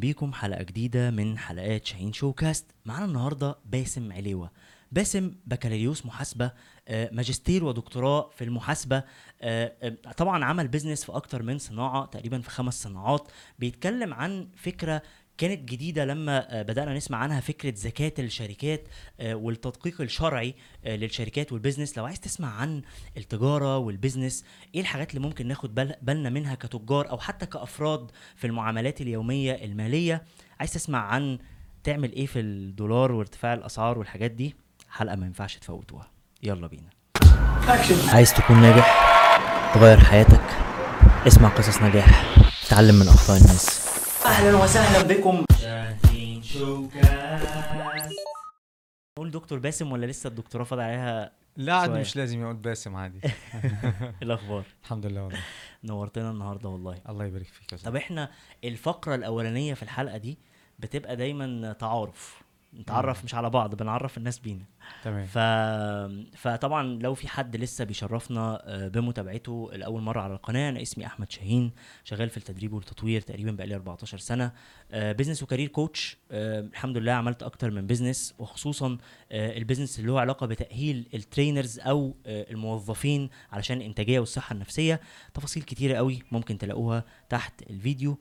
[0.00, 4.50] بيكم حلقة جديدة من حلقات شاهين شو كاست معانا النهاردة باسم عليوة.
[4.92, 6.52] باسم بكالوريوس محاسبة
[6.88, 9.02] آه، ماجستير ودكتوراه في المحاسبة.
[9.42, 13.28] آه، آه، طبعا عمل business في أكتر من صناعة تقريبا في خمس صناعات.
[13.58, 15.02] بيتكلم عن فكرة
[15.40, 18.88] كانت جديدة لما آه، بدأنا نسمع عنها فكرة زكاة الشركات
[19.20, 21.98] آه، والتدقيق الشرعي آه، للشركات وال business.
[21.98, 22.82] لو عايز تسمع عن
[23.16, 28.10] التجارة وال business إيه الحاجات اللي ممكن ناخد بال- بالنا منها كتجار أو حتى كأفراد
[28.36, 30.22] في المعاملات اليومية المالية؟
[30.60, 31.38] عايز تسمع عن
[31.84, 34.54] تعمل إيه في الدولار وارتفاع الأسعار والحاجات دي؟
[34.90, 36.10] حلقة ما ينفعش تفوتوها.
[36.42, 36.90] يلا بينا.
[38.08, 39.10] عايز تكون ناجح
[39.74, 40.42] تغير حياتك
[41.26, 42.34] اسمع قصص نجاح
[42.68, 43.89] تعلم من أخطاء الناس.
[44.40, 45.44] أهلا وسهلا بكم.
[45.60, 48.12] شاهين شوكاس.
[49.18, 51.90] قول دكتور باسم ولا لسه الدكتوراه فاضل عليها لا عاد.
[51.90, 53.20] مش لازم يقول باسم عادي.
[53.24, 55.38] إيه الأخبار؟ الحمد لله والله.
[55.84, 56.98] نورتنا النهارده والله.
[57.08, 57.96] الله يبارك فيك يا طب.
[57.96, 58.30] إحنا
[58.64, 60.38] الفقرة الأولانية في الحلقة دي
[60.78, 62.39] بتبقى دايما تعارف.
[62.74, 64.64] نتعرف مش على بعض بنعرف الناس بينا.
[65.04, 65.26] تمام.
[65.26, 65.38] ف...
[66.38, 71.32] فطبعا لو في حد لسه بيشرفنا آه، بمتابعته لأول مرة على القناة أنا اسمي أحمد
[71.32, 71.72] شاهين
[72.04, 74.52] شغال في التدريب والتطوير تقريبا بقالي 14 سنة.
[74.92, 78.98] business و career coach الحمد لله عملت أكتر من business وخصوصا
[79.32, 84.52] آه، ال business اللي هو علاقة بتأهيل ال trainers أو آه، الموظفين علشان الانتاجيه والصحة
[84.52, 85.00] النفسية.
[85.34, 88.18] تفاصيل كتيرة قوي ممكن تلاقوها تحت الفيديو.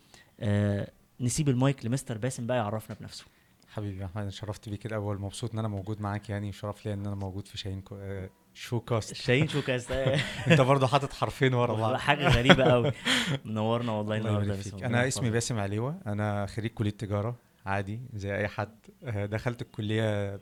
[1.22, 3.26] نسيب المايك لمستر باسم بقى يعرفنا بنفسه.
[3.70, 5.20] حبيبي يا أحمد أنا شرفت بيك الأول.
[5.22, 7.96] مبسوط إن أنا موجود معاك يعني شرف ليا إن أنا موجود في شاهين كو...
[7.96, 9.92] آه، شو كاست شاهين شو كاس
[10.48, 11.96] أنت برضه حاطط حرفين ورا بعض.
[11.96, 12.92] حاجة غريبة قوي
[13.46, 14.86] منورنا والله الله النهارده.
[14.88, 15.30] أنا اسمي.
[15.30, 16.00] باسم عليوة.
[16.08, 18.76] أنا خريج كلية تجارة عادي زي أي حد.
[19.04, 20.36] آه، دخلت الكلية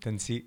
[0.00, 0.46] تنسيق.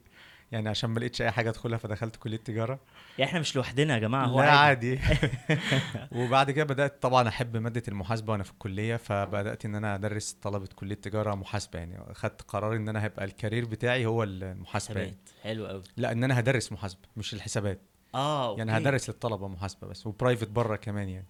[0.52, 2.80] يعني عشان ما لقيتش أي حاجة أدخلها فدخلت كلية تجارة.
[3.20, 5.00] يعني إحنا مش لوحدنا يا جماعة هو لا عادي.
[6.18, 10.68] وبعد كده بدأت طبعا أحب مادة المحاسبة وأنا في الكلية فبدأت إن أنا أدرس طلبة
[10.76, 12.12] كلية تجارة محاسبة يعني.
[12.12, 15.18] أخدت قرار إن أنا هيبقى ال career بتاعي هو المحاسبة يعني.
[15.44, 17.82] حلو قوي لا إن أنا هدرس محاسبة مش الحسابات.
[18.16, 18.84] آه يعني okay.
[18.84, 21.28] هدرس للطلبة محاسبة بس و private بره كمان يعني.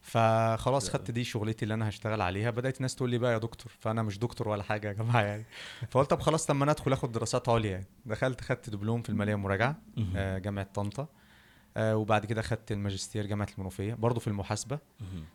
[0.00, 2.50] فخلاص خدت دي شغلتي اللي أنا هشتغل عليها.
[2.50, 5.44] بدأت الناس تقول لي بقى يا دكتور فأنا مش دكتور ولا حاجة يا جماعة يعني.
[5.90, 7.86] فقلت طب خلاص لما أنا أدخل آخد دراسات عليا يعني.
[8.06, 10.12] دخلت خدت دبلوم في المالية المراجعة مهم.
[10.16, 11.08] آه، جامعة طنطا.
[11.76, 14.78] آه، وبعد كده خدت الماجستير جامعة المنوفية برضه في المحاسبة.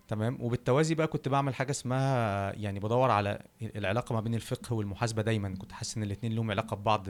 [0.08, 5.22] تمام؟ وبالتوازي بقى كنت بعمل حاجة اسمها يعني بدور على العلاقة ما بين الفقه والمحاسبة
[5.22, 5.56] دايما.
[5.56, 7.08] كنت حاسس إن الاثنين لهم علاقة ببعض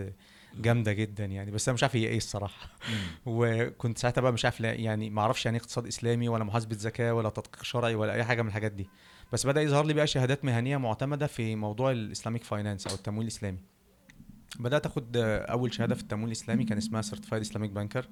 [0.56, 2.70] جامدة جدا يعني بس أنا مش عارف هي إيه الصراحة.
[3.26, 7.30] وكنت ساعتها بقى مش عارف يعني ما أعرفش يعني اقتصاد إسلامي ولا محاسبة زكاة ولا
[7.30, 8.90] تدقيق شرعي ولا أي حاجة من الحاجات دي.
[9.34, 13.77] بس بدأ يظهر لي بقى شهادات مهنية معتمدة في موضوع الإسلاميك فاينانس أو التمويل الإسلامي.
[14.60, 18.08] بدأت أخد أول شهادة في التمويل الإسلامي كان اسمها Certified Islamic Banker.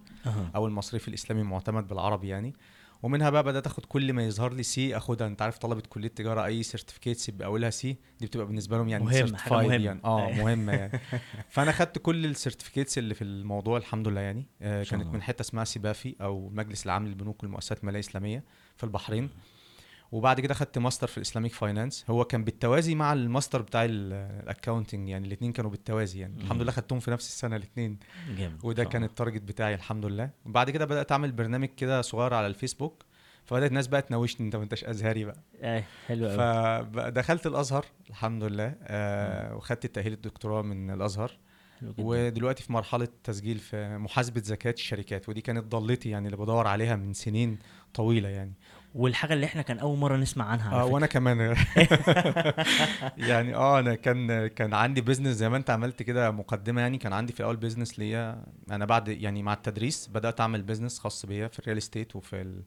[0.56, 2.54] أو المصرفي الإسلامي المعتمد بالعربي يعني
[3.04, 6.46] ومنها بقى بدأت أخد كل ما يظهر لي C أخدها أنت عارف طلبة كلية تجارة
[6.46, 9.74] أي certificates يبقى أولها C دي بتبقى بالنسبة لهم يعني مهم، حاجة مهمة.
[9.76, 10.38] يعني آه أيوة.
[10.44, 11.00] مهمة يعني
[11.50, 15.08] فأنا خدت كل ال certificates اللي في الموضوع الحمد لله يعني آه كانت.
[15.08, 18.44] من حتة اسمها CIBAFI أو المجلس العام للبنوك والمؤسسات المالية الإسلامية
[18.78, 19.30] في البحرين
[20.12, 23.97] وبعد كده خدت ماستر في ال Islamic finance هو كان بالتوازي مع الماستر بتاع ال
[23.97, 26.42] accounting يعني الاثنين كانوا بالتوازي يعني.
[26.42, 26.62] الحمد.
[26.62, 27.98] لله خدتهم في نفس السنة الاثنين
[28.64, 29.04] وده كان.
[29.04, 30.30] ال target بتاعي الحمد لله.
[30.46, 33.06] وبعد كده بدأت أعمل برنامج كده صغير على الفيسبوك.
[33.46, 34.46] فبدأت الناس بقى تناوشني.
[34.46, 35.38] انت ما انتش أزهري بقى.
[35.62, 36.38] آه حلو قوي
[36.94, 38.76] فدخلت الأزهر الحمد لله.
[38.82, 41.32] آه وخدت التاهيل الدكتوراه من الأزهر.
[41.98, 45.30] ودلوقتي في مرحلة تسجيل في محاسبة زكاة الشركات.
[45.30, 47.60] ودي كانت ضالتي يعني اللي بدور عليها من سنين
[47.94, 48.54] طويلة يعني.
[48.96, 50.86] والحاجة اللي إحنا كان أول مرة نسمع عنها على آه.
[50.86, 51.40] وأنا كمان.
[53.30, 57.14] يعني آه أنا كان كان عندي business زي ما أنت عملت كده مقدمة يعني كان
[57.14, 58.44] عندي في الأول business ليا.
[58.72, 62.42] أنا بعد يعني مع التدريس بدأت أعمل business خاص بيا في ال real estate وفي
[62.42, 62.64] ال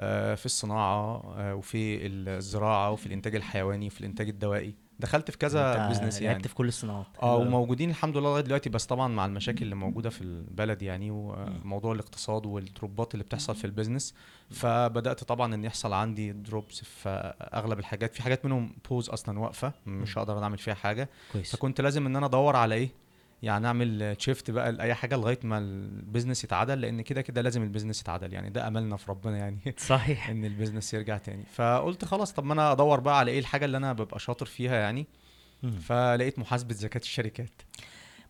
[0.00, 4.74] آه، في الصناعة آه، وفي الزراعة وفي الإنتاج الحيواني وفي الإنتاج الدوائي.
[5.00, 7.06] دخلت في كذا أنت business لعبت يعني في كل الصناعات.
[7.22, 7.36] آه.
[7.36, 11.10] وموجودين الحمد لله لغاية دلوقتي بس طبعا مع المشاكل اللي موجودة في البلد يعني.
[11.10, 14.14] وموضوع الاقتصاد وال drop ات اللي بتحصل في ال business
[14.50, 18.14] فبدأت طبعا إن يحصل عندي drops في أغلب الحاجات.
[18.14, 20.18] في حاجات منهم pause أصلا واقفة مش.
[20.18, 21.08] هقدر أعمل فيها حاجة.
[21.32, 21.56] كويس.
[21.56, 23.02] فكنت لازم إن أنا أدور على إيه؟
[23.42, 27.62] يعني أعمل shift بقى لأي حاجة لغاية ما ال business يتعدل لأن كده كده لازم
[27.62, 28.32] ال business يتعدل.
[28.32, 30.28] يعني ده أملنا في ربنا يعني صحيح.
[30.28, 31.44] إن ال business يرجع تاني.
[31.54, 34.76] فقلت خلاص طب ما أنا أدور بقى على إيه الحاجة اللي أنا ببقى شاطر فيها
[34.76, 35.06] يعني.
[35.80, 37.62] فلقيت محاسبة زكاة الشركات.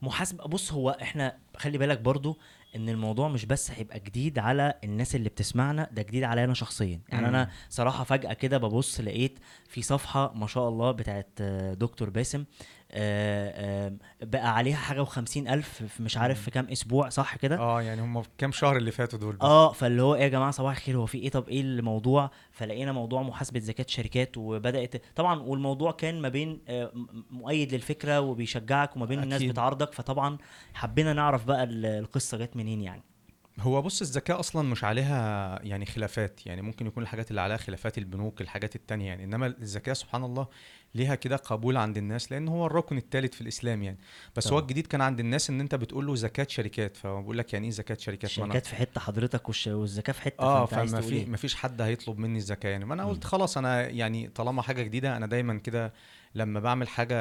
[0.03, 2.39] محاسبه بص هو إحنا خلي بالك برضو
[2.77, 7.01] إن الموضوع مش بس هيبقى جديد على الناس اللي بتسمعنا ده جديد عليا أنا شخصيا.
[7.09, 7.29] يعني مم.
[7.35, 9.39] أنا صراحة فجأة كده ببص لقيت
[9.69, 11.43] في صفحة ما شاء الله بتاعت
[11.79, 12.45] دكتور باسم
[14.23, 18.03] بقى عليها حاجة وخمسين ألف في مش عارف في كام أسبوع صح كده؟ آه يعني
[18.03, 19.43] هم في كام شهر اللي فاتوا دول بس.
[19.43, 22.93] آه فاللي هو إيه يا جماعة صباح الخير هو في إيه؟ طب إيه الموضوع؟ فلقينا
[22.93, 26.93] موضوع محاسبة زكاة شركات وبدأت طبعا والموضوع كان ما بين آه،
[27.31, 29.51] مؤيد للفكرة وبيشجعك وما بين الناس أكيد.
[29.53, 30.39] بتعارضك فطبعا
[30.75, 33.03] حبينا نعرف بقى ال- القصة جت منين يعني.
[33.61, 37.99] هو بص الزكاة أصلا مش عليها يعني خلافات يعني ممكن يكون الحاجات اللي عليها خلافات
[37.99, 39.25] البنوك الحاجات التانية يعني.
[39.25, 40.47] إنما الزكاة سبحان الله
[40.95, 43.99] ليها كده قبول عند الناس لأن هو الركن الثالث في الإسلام يعني.
[44.37, 44.63] بس هو طبعا.
[44.63, 47.97] الجديد كان عند الناس إن أنت بتقول له زكاة شركات فبقول لك يعني إيه زكاة
[48.01, 51.55] شركات؟ أنا- الشركات في حتة حضرتك والزكاه في حتة آه فما في إيه؟ ما فيش
[51.55, 52.85] حد هيطلب مني الزكاه يعني.
[52.85, 53.11] ما أنا مم.
[53.11, 55.93] قلت خلاص أنا يعني طالما حاجة جديدة أنا دايما كده
[56.35, 57.17] لما بعمل حاجة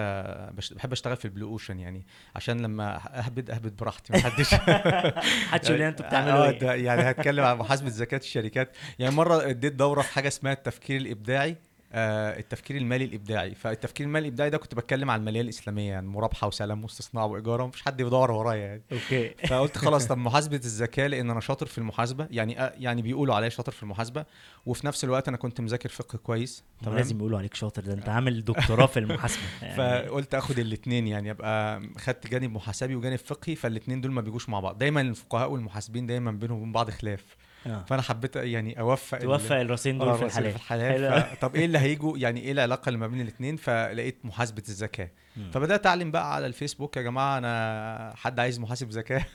[0.51, 2.05] بش- بحب أشتغل في البلو أوشن يعني
[2.35, 4.53] عشان لما أهبد أهبد براحتي ما حدش
[5.47, 6.85] محدش يقول أنتوا بتعملوا آه، إيه.
[6.85, 8.75] يعني هتكلم عن محاسبة زكاة الشركات.
[8.99, 11.57] يعني مرة اديت دورة في حاجة اسمها التفكير الإبداعي.
[11.93, 13.55] التفكير المالي الإبداعي.
[13.55, 17.81] فالتفكير المالي الإبداعي ده كنت بتكلم عن المالية الإسلامية يعني مرابحه وسلام واستصناع وايجار ومفيش
[17.81, 18.81] حد بيدور ورايا يعني.
[18.91, 19.29] أوكي.
[19.49, 23.49] فقلت خلاص طب محاسبة الزكاة لأن أنا شاطر في المحاسبة يعني آه، يعني بيقولوا عليا
[23.49, 24.25] شاطر في المحاسبة.
[24.65, 28.09] وفي نفس الوقت أنا كنت مذاكر فقه كويس تمام؟ لازم يقولوا عليك شاطر ده أنت
[28.09, 29.43] عامل دكتوراه في المحاسبة.
[29.61, 30.07] يعني.
[30.07, 34.59] فقلت آخد الاثنين يعني أبقى خدت جانب محاسبي وجانب فقهي فالاثنين دول ما بيجوش مع
[34.59, 34.77] بعض.
[34.77, 37.25] دايما الفقهاء والمحاسبين دايما بينهم وبين بعض خلاف.
[37.67, 37.83] آه.
[37.87, 40.55] فأنا حبيت يعني أوفق توفق الراسين دول آه، في الحلال في.
[40.55, 41.39] الحلال.
[41.41, 45.09] طب إيه اللي هيجوا يعني إيه العلاقة اللي ما بين الاثنين فلقيت محاسبة الزكاة.
[45.53, 49.25] فبدأت اعلم بقى على الفيسبوك يا جماعة أنا حد عايز محاسب زكاه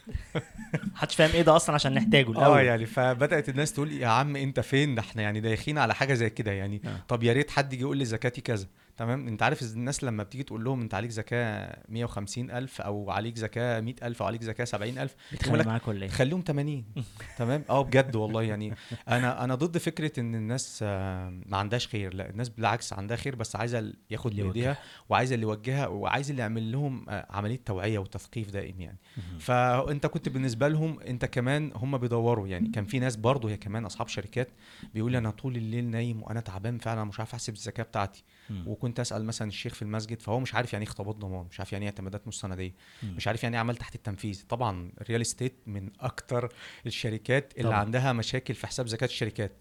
[0.95, 4.37] محدش فاهم إيه ده أصلا عشان نحتاجه آه الأول يعني فبدأت الناس تقول يا عم
[4.37, 7.01] أنت فين؟ ده إحنا يعني دايخين على حاجة زي كده يعني آه.
[7.09, 8.67] طب يا ريت حد يجي يقول لي زكاتي كذا.
[8.97, 13.37] تمام؟ أنت عارف الناس لما بتيجي تقول لهم أنت عليك زكاه 150 ألف أو عليك
[13.37, 16.43] زكاه 100 ألف أو عليك زكاه 70 ألف يقول بيتخانق لك معاك ولا إيه؟ خليهم
[16.47, 16.85] 80
[17.39, 18.75] تمام؟ آه بجد والله يعني
[19.09, 23.57] أنا أنا ضد فكرة إن الناس ما عندهاش خير لا الناس بالعكس عندها خير بس
[23.57, 24.77] عايزة ياخد اللي
[25.09, 28.99] وعايزة اللي يوجهها وعايز اللي يعمل لهم آه، عملية توعية وتثقيف دائم يعني.
[29.39, 33.85] فأنت كنت بالنسبة لهم أنت كمان هم بيدوروا يعني كان في ناس برضه هي كمان
[33.85, 34.49] أصحاب شركات
[34.95, 38.25] بيقول لي أنا طول الليل نايم وأنا تعبان فعلا مش عارف أحسب الزكاه بتاعتي.
[38.67, 41.73] وكنت أسأل مثلا الشيخ في المسجد فهو مش عارف يعني إيه خطابات ضمان مش عارف
[41.73, 42.73] يعني إيه اعتمادات مستندية.
[43.03, 46.53] مش عارف يعني إيه عمل تحت التنفيذ طبعا ال real estate من أكتر
[46.87, 47.79] الشركات اللي طبعاً.
[47.81, 49.53] عندها مشاكل في حساب زكاه الشركات.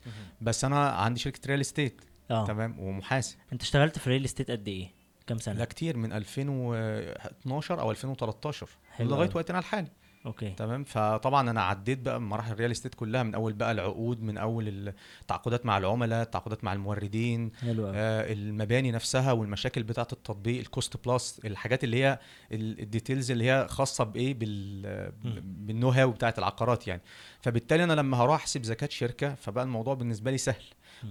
[0.41, 4.51] بس أنا عندي شركة real estate آه تمام ومحاسب أنت اشتغلت في ال real estate
[4.51, 4.89] قد إيه
[5.27, 9.29] كام سنة؟ لا كتير من 2012 أو 2013 حلو لغاية.
[9.35, 9.87] وقتنا الحالي.
[10.25, 10.49] okay.
[10.49, 14.37] تمام؟ فطبعا أنا عديت بقى بمراحل ال real estate كلها من أول بقى العقود من
[14.37, 20.69] أول التعاقدات مع العملاء التعاقدات مع الموردين حلو آه المباني نفسها والمشاكل بتاعة التطبيق ال
[20.69, 22.19] cost plus الحاجات اللي هي
[22.51, 25.11] ال- ال details اللي هي خاصة بإيه؟ بال
[25.41, 27.01] بال know how بتاعة العقارات يعني.
[27.41, 30.63] فبالتالي أنا لما هروح أحسب زكاة شركة فبقى الموضوع بالنسبة لي سهل.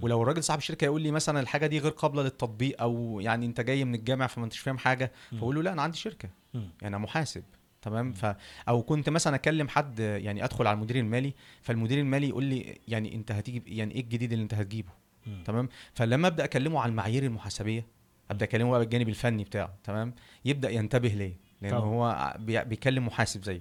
[0.02, 3.61] ولو الراجل صاحب الشركة يقول لي مثلا الحاجة دي غير قابلة للتطبيق أو يعني أنت
[3.61, 5.12] جاي من الجامع فما أنتش فاهم حاجة.
[5.31, 6.29] فأقول له لا أنا عندي شركة.
[6.55, 7.43] يعني أنا محاسب.
[7.82, 8.26] تمام؟ ف
[8.69, 13.14] أو كنت مثلا أكلم حد يعني أدخل على المدير المالي فالمدير المالي يقول لي يعني
[13.14, 14.91] أنت هتيجي يعني إيه الجديد اللي أنت هتجيبه.
[15.44, 17.87] تمام؟ فلما أبدأ أكلمه على المعايير المحاسبية
[18.31, 20.14] أبدأ أكلمه بقى بالجانب الفني بتاعه تمام؟
[20.44, 21.85] يبدأ ينتبه ليه لأن طبعا.
[21.85, 23.61] هو بي- بيكلم محاسب زيه.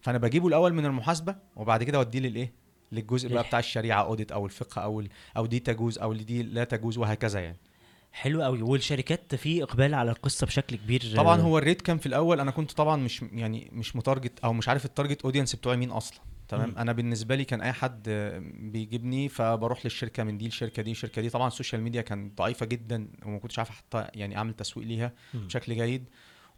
[0.00, 2.52] فأنا بجيبه الأول من المحاسبة وبعد كده أوديه للإيه؟
[2.94, 5.02] للجزء بقى للح- بتاع الشريعة audit أو الفقه أو
[5.36, 7.56] أو دي تجوز أو دي لا تجوز وهكذا يعني.
[8.12, 11.02] حلو قوي والشركات في إقبال على القصة بشكل كبير.
[11.16, 14.40] طبعا هو ال rate كان في الأول أنا كنت طبعا مش يعني مش م target
[14.44, 16.18] أو مش عارف ال target audience بتوعي مين أصلا.
[16.48, 16.74] تمام.
[16.78, 18.08] أنا بالنسبة لي كان أي حد
[18.58, 21.30] بيجيبني فبروح للشركة من دي الشركة دي الشركة دي.
[21.30, 25.12] طبعا السوشيال ميديا كانت ضعيفة جدا وما كنتش عارف حتى يعني أعمل تسويق ليها.
[25.34, 26.04] بشكل جيد.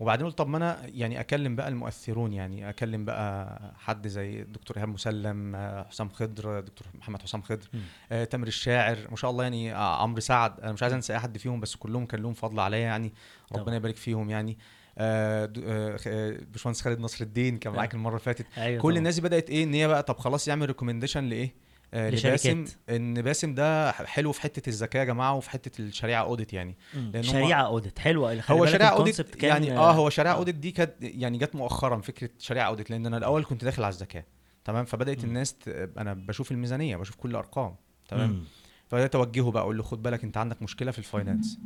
[0.00, 4.76] وبعدين قلت طب ما أنا يعني أكلم بقى المؤثرون يعني أكلم بقى حد زي الدكتور
[4.76, 7.68] إيهاب مسلم آه، حسام خضر دكتور محمد حسام خضر.
[8.12, 11.18] آه، تامر الشاعر ما شاء الله يعني آه، عمرو سعد أنا مش عايز أنسى أي
[11.18, 13.12] حد فيهم بس كلهم كان لهم فضل عليا يعني.
[13.52, 14.58] ربنا يبارك فيهم يعني
[14.98, 17.76] آه، آه، آه، باشمهندس خالد نصر الدين كان آه.
[17.76, 18.98] معاك المرة اللي فاتت أيوه كل طبعاً.
[18.98, 21.65] الناس بدأت إيه إن هي بقى طب خلاص يعمل recommendation لإيه آه.
[21.96, 26.76] لباسم إن باسم ده حلو في حتة الزكاه يا جماعة وفي حتة الشريعة audit يعني.
[26.94, 28.42] هم- شريعة audit حلوة.
[28.50, 32.66] هو شريعة audit يعني آه هو شريعة audit دي كانت يعني جت مؤخرا فكرة شريعة
[32.68, 34.24] audit لأن أنا الأول كنت داخل على الزكاه
[34.64, 35.24] تمام؟ فبدأت مم.
[35.28, 35.68] الناس ت...
[35.98, 37.74] أنا بشوف الميزانية بشوف كل الأرقام.
[38.08, 38.44] تمام.
[38.88, 41.58] فبدأت أوجهه بقى أقول له خد بالك أنت عندك مشكلة في ال finance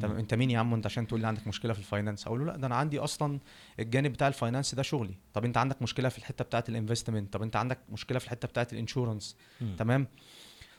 [0.00, 2.40] تمام انت مين يا عم؟ انت عشان تقول لي عندك مشكلة في ال finance أقول
[2.40, 3.38] له لا ده أنا عندي أصلا
[3.80, 5.14] الجانب بتاع ال finance ده شغلي.
[5.34, 8.48] طب انت عندك مشكلة في الحتة بتاعه ال investment طب انت عندك مشكلة في الحتة
[8.48, 9.36] بتاعه ال insurance.
[9.78, 10.06] تمام؟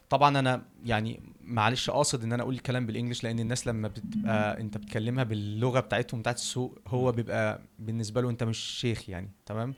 [0.10, 4.60] طبعا أنا يعني معلش قاصد ان أنا أقول الكلام بال English لأن الناس لما بتبقى
[4.62, 9.31] انت بتكلمها باللغة بتاعتهم بتاعت السوق هو بيبقى بالنسبة له انت مش شيخ يعني.
[9.45, 9.74] تمام؟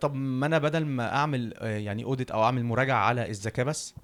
[0.00, 3.94] طب ما أنا بدل ما اعمل آه، يعني audit أو أعمل مراجعة على الزكاه بس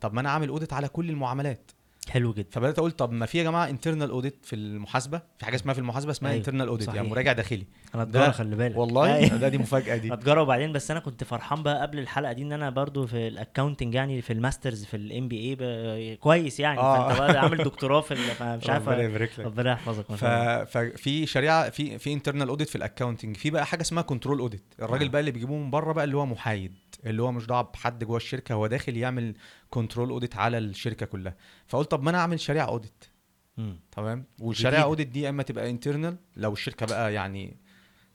[0.00, 1.70] طب ما أنا أعمل audit على كل المعاملات.
[2.10, 5.54] حلو جدا فبدأت أقول طب ما في يا جماعة internal audit في المحاسبة في حاجة
[5.54, 6.96] اسمها في المحاسبة اسمها أيوة، internal audit صحيح.
[6.96, 9.36] يعني مراجع داخلي أنا تجاره خلي بالك والله أيوة.
[9.36, 12.52] ده دي مفاجأة دي تجاره وبعدين بس أنا كنت فرحان بقى قبل الحلقة دي إن
[12.52, 17.08] أنا برضو في ال accounting يعني في ال masters في ال MBA كويس يعني آه.
[17.08, 20.04] فأنت بقى عامل دكتوراه في مش عارف ربنا يبارك لك ربنا يحفظك.
[20.64, 24.62] ففي شريعة في في internal audit في ال accounting في بقى حاجة اسمها control audit
[24.82, 25.10] الراجل آه.
[25.10, 26.72] بقى اللي بيجيبوه من بره بقى اللي هو محايد
[27.06, 29.34] اللي هو مش دعوه بحد جوه الشركة هو داخل يعمل
[29.70, 31.36] control audit على الشركة كلها.
[31.66, 33.04] فقلت طب ما أنا أعمل شريعة audit.
[33.92, 34.82] تمام؟ والشريعه.
[34.82, 37.56] audit دي إما تبقى internal لو الشركة بقى يعني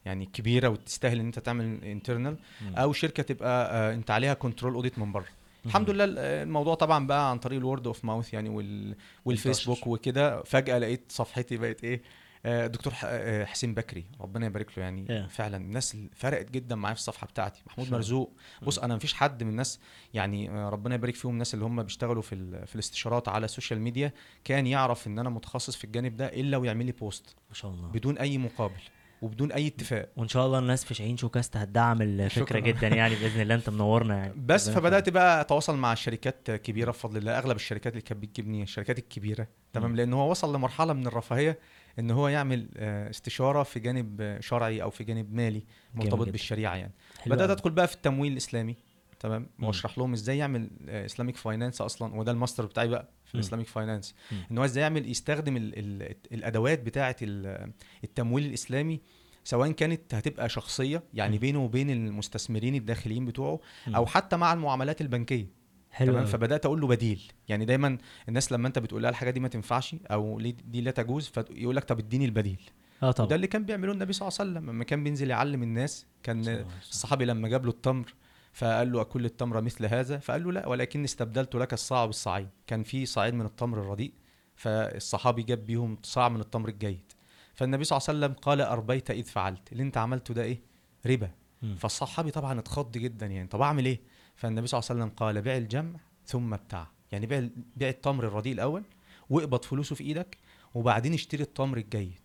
[0.06, 2.38] يعني كبيرة وتستاهل إن أنت تعمل internal.
[2.76, 5.26] أو شركة تبقى آه، أنت عليها control audit من بره.
[5.66, 9.88] الحمد لله ال- الموضوع طبعا بقى عن طريق ال word of mouth يعني وال والفيسبوك
[9.88, 10.44] وكده.
[10.44, 12.02] فجأة لقيت صفحتي بقت إيه؟ آه،
[12.46, 15.30] دكتور ح- آه، حسين بكري ربنا يبارك له يعني Yeah.
[15.32, 17.62] فعلا الناس فرقت جدا معايا في الصفحة بتاعتي.
[17.68, 17.98] محمود الله.
[17.98, 19.80] مرزوق بص أنا مفيش حد من الناس
[20.14, 24.14] يعني آه، ربنا يبارك فيهم الناس اللي هم بيشتغلوا في في الاستشارات على السوشيال ميديا
[24.44, 27.88] كان يعرف إن أنا متخصص في الجانب ده إلا ويعمل لي post ما شاء الله.
[27.88, 28.74] بدون أي مقابل
[29.22, 30.10] وبدون أي اتفاق.
[30.18, 32.60] وإن شاء الله الناس في شاهين شو كاست هتدعم الفكرة شكراً.
[32.60, 34.34] جدا يعني بإذن الله أنت منورنا يعني.
[34.46, 37.38] بس فبدأت بقى أتواصل مع شركات كبيرة بفضل الله.
[37.38, 39.48] أغلب الشركات اللي كانت بتجيبني الشركات الكبيرة.
[39.74, 39.96] تمام؟ مم.
[39.96, 41.60] لأن هو وصل لمرحلة من الرفاهية
[42.00, 45.64] إن هو يعمل آه، استشارة في جانب آه، شرعي أو في جانب مالي
[45.96, 46.30] مرتبط.
[46.30, 46.92] بالشريعة يعني
[47.26, 47.50] بدأت.
[47.50, 48.76] أدخل بقى في التمويل الإسلامي
[49.20, 49.48] تمام.
[49.60, 53.36] وأشرح لهم إزاي يعمل Islamic finance أصلا وده الماستر بتاعي بقى في.
[53.36, 54.16] ال Islamic finance.
[54.52, 57.72] إن هو إزاي يعمل يستخدم ال ال الأدوات بتاعة ال-
[58.04, 59.00] التمويل الإسلامي
[59.44, 61.38] سواء كانت هتبقى شخصية يعني.
[61.38, 63.60] بينه وبين المستثمرين الداخليين بتوعه.
[63.96, 65.48] أو حتى مع المعاملات البنكية
[65.92, 66.26] حلو تمام.
[66.26, 67.32] فبدأت أقول له بديل.
[67.48, 67.98] يعني دايما
[68.30, 71.76] الناس لما أنت بتقول لها الحاجة دي ما تنفعش أو ليه- دي لا تجوز فيقول
[71.76, 72.62] لك طب اديني البديل.
[73.04, 73.26] آه طبعا.
[73.28, 74.70] وده اللي كان بيعمله النبي صلى الله عليه وسلم.
[74.70, 76.66] لما كان بينزل يعلم الناس كان.
[76.92, 78.14] الصحابي لما جاب له التمر
[78.54, 82.84] فقال له أكل التمر مثل هذا؟ فقال له لا ولكن استبدلت لك الصاع بالصاعين كان
[82.84, 84.14] في صاعين من التمر الرديء
[84.56, 87.12] فالصحابي جاب بيهم صاع من التمر الجيد.
[87.54, 89.72] فالنبي صلى الله عليه وسلم قال أربيت إذ فعلت.
[89.72, 90.62] اللي أنت عملته ده إيه؟
[91.06, 91.32] ربا.
[91.78, 94.00] فالصحابي طبعا اتخض جدا يعني طب أعمل إيه؟
[94.38, 96.88] فالنبي صلى الله عليه وسلم قال بيع الجمع ثم ابتاع.
[97.12, 98.84] يعني بيع بيع التمر الرديء الأول
[99.30, 100.38] واقبض فلوسه في إيدك
[100.74, 102.20] وبعدين اشتري التمر الجيد.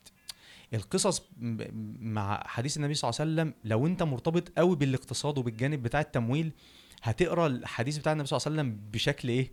[0.75, 1.57] القصص م-
[2.01, 6.53] مع حديث النبي صلى الله عليه وسلم لو أنت مرتبط قوي بالاقتصاد وبالجانب بتاع التمويل
[7.03, 9.51] هتقرأ الحديث بتاع النبي صلى الله عليه وسلم بشكل إيه؟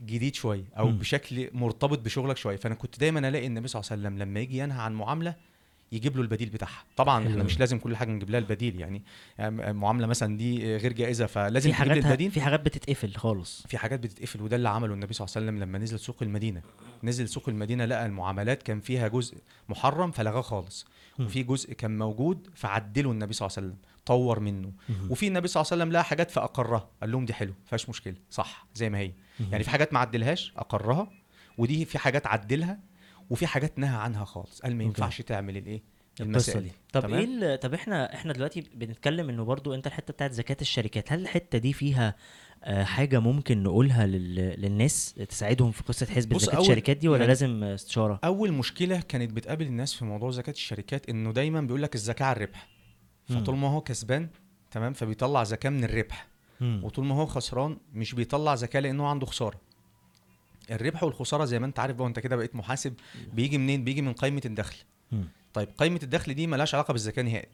[0.00, 0.98] جديد شوية أو مم.
[0.98, 2.56] بشكل مرتبط بشغلك شوية.
[2.56, 5.34] فأنا كنت دايما ألاقي النبي صلى الله عليه وسلم لما يجي ينهى عن معاملة
[5.92, 6.84] يجيب له البديل بتاعها.
[6.96, 7.42] طبعا إحنا.
[7.42, 9.02] مش لازم كل حاجة نجيب لها البديل يعني.
[9.38, 12.30] يعني معاملة مثلا دي غير جائزة فلازم في حاجات البديل.
[12.30, 13.66] في حاجات بتتقفل خالص.
[13.68, 16.62] في حاجات بتتقفل وده اللي عمله النبي صلى الله عليه وسلم لما نزل سوق المدينة.
[17.02, 20.86] نزل سوق المدينة لقى المعاملات كان فيها جزء محرم فلغاه خالص.
[21.20, 24.72] وفي جزء كان موجود فعدله النبي صلى الله عليه وسلم طور منه.
[25.10, 26.88] وفي النبي صلى الله عليه وسلم لقى حاجات فأقرها.
[27.00, 29.12] قال لهم دي حلو فيهاش مشكلة صح زي ما هي.
[29.50, 31.10] يعني في حاجات ما عدلهاش أقرها.
[31.58, 32.78] ودي في حاجات عدلها
[33.32, 34.60] وفي حاجات نهى عنها خالص.
[34.62, 34.84] قال ما.
[34.84, 35.82] ينفعش تعمل الإيه؟
[36.20, 36.72] القصة دي.
[36.92, 40.56] طب تمام؟ إيه ال- طب إحنا إحنا دلوقتي بنتكلم إنه برضو أنت الحتة بتاعت زكاة
[40.60, 42.14] الشركات هل الحتة دي فيها
[42.64, 44.34] آه، حاجة ممكن نقولها لل...
[44.60, 49.00] للناس تساعدهم في قصة بص، زكاة أول- الشركات دي ولا يعني- لازم استشارة؟ أول مشكلة
[49.00, 52.68] كانت بتقابل الناس في موضوع زكاة الشركات إنه دايما بيقول لك الزكاة على الربح.
[53.28, 54.28] فطول ما هو كسبان
[54.70, 56.26] تمام؟ فبيطلع زكاة من الربح.
[56.60, 56.80] مم.
[56.84, 59.60] وطول ما هو خسران مش بيطلع زكاة لأنه عنده خسارة.
[60.70, 62.94] الربح والخسارة زي ما انت عارف بقى وانت كده بقيت محاسب
[63.32, 64.76] بيجي منين؟ بيجي من قائمة الدخل.
[65.54, 67.48] طيب قائمة الدخل دي ملهاش علاقة بالزكاه نهائي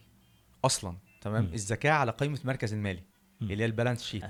[0.64, 1.50] أصلا تمام.
[1.54, 3.02] الزكاه على قائمة المركز المالي.
[3.42, 4.24] اللي هي ال balance sheet.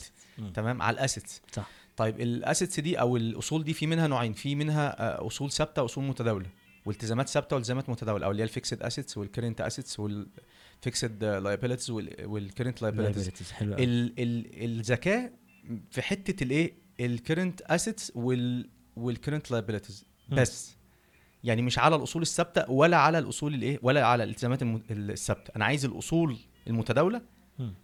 [0.55, 1.43] تمام؟ على ال assets.
[1.53, 1.71] صح.
[1.97, 5.83] طيب ال assets دي أو الأصول دي في منها نوعين في منها آه، أصول ثابتة
[5.83, 6.47] وأصول متداولة.
[6.87, 13.53] والتزامات ثابتة والتزامات متداولة أو اللي هي الفيكسد اسيتس والكرنت اسيتس والفيكسد لايبيلتيز والكرنت لايبيلتيز.
[13.53, 15.31] حلو الزكاه
[15.91, 20.37] في حتة الإيه؟ ال current assets وال وال current liabilities مم.
[20.37, 20.77] بس.
[21.45, 25.53] يعني مش على الأصول الثابتة ولا على الأصول الإيه ولا على الالتزامات الثابتة.
[25.57, 26.37] أنا عايز الأصول
[26.67, 27.23] المتداولة.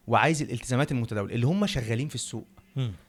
[0.07, 2.47] وعايز الالتزامات المتداولة اللي هم شغالين في السوق.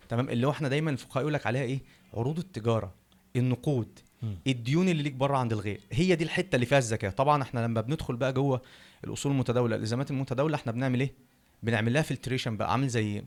[0.10, 1.80] تمام؟ اللي هو إحنا دايما الفقهاء يقول لك عليها إيه؟
[2.14, 2.94] عروض التجارة
[3.36, 4.00] النقود.
[4.48, 5.80] الديون اللي ليك بره عند الغير.
[5.92, 7.10] هي دي الحتة اللي فيها الزكاة.
[7.10, 8.62] طبعا إحنا لما بندخل بقى جوه
[9.04, 11.14] الأصول المتداولة الالتزامات المتداولة إحنا بنعمل إيه؟
[11.64, 13.24] بنعمل لها filtration بقى عامل زي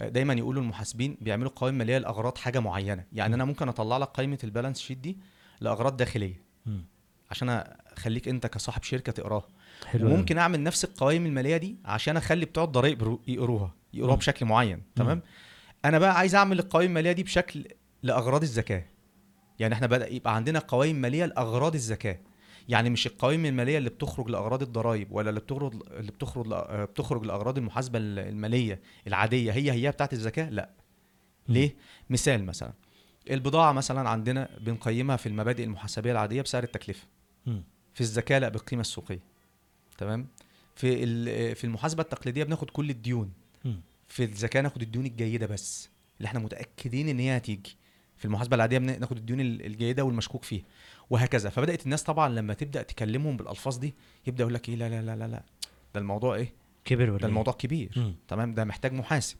[0.00, 3.34] دايما يقولوا المحاسبين بيعملوا قوائم ماليه لاغراض حاجة معينة يعني مم.
[3.34, 5.18] أنا ممكن أطلع لك قائمة ال balance sheet دي
[5.60, 6.84] لأغراض داخلية مم.
[7.30, 7.48] عشان
[7.96, 9.48] أخليك أنت كصاحب شركة تقراها
[9.86, 10.14] حلو أوي.
[10.14, 14.16] وممكن أعمل نفس القوائم المالية دي عشان أخلي بتوع الضرايب يقرو- يقروها يقروها.
[14.16, 15.22] بشكل معين تمام.
[15.84, 17.64] أنا بقى عايز أعمل القوائم المالية دي بشكل
[18.02, 18.84] لأغراض الزكاة
[19.58, 22.18] يعني إحنا بدأ يبقى عندنا قوائم مالية لأغراض الزكاة
[22.68, 27.58] يعني مش القوائم المالية اللي بتخرج لأغراض الضرائب ولا اللي بتخرج اللي بتخرج بتخرج لأغراض
[27.58, 30.70] المحاسبة المالية العادية هي هي بتاعت الزكاة؟ لا.
[31.48, 31.74] ليه؟
[32.10, 32.72] مثال مثلا
[33.30, 37.06] البضاعة مثلا عندنا بنقيمها في المبادئ المحاسبية العادية بسعر التكلفة.
[37.94, 39.20] في الزكاة لا بالقيمة السوقية.
[39.98, 40.26] تمام؟
[40.76, 43.32] في في المحاسبة التقليدية بناخد كل الديون.
[44.08, 47.76] في الزكاة ناخد الديون الجيدة بس اللي إحنا متأكدين إن هي هتيجي.
[48.16, 50.62] في المحاسبة العادية بناخد الديون ال- الجيدة والمشكوك فيها
[51.10, 51.50] وهكذا.
[51.50, 53.94] فبدأت الناس طبعا لما تبدأ تكلمهم بالألفاظ دي
[54.26, 55.42] يبدأ يقول لك إيه لا لا لا لا لا.
[55.94, 56.52] ده الموضوع إيه؟
[56.84, 57.90] كبر ولا ده إيه؟ الموضوع كبير.
[57.96, 58.14] مم.
[58.28, 59.36] تمام؟ ده محتاج محاسب.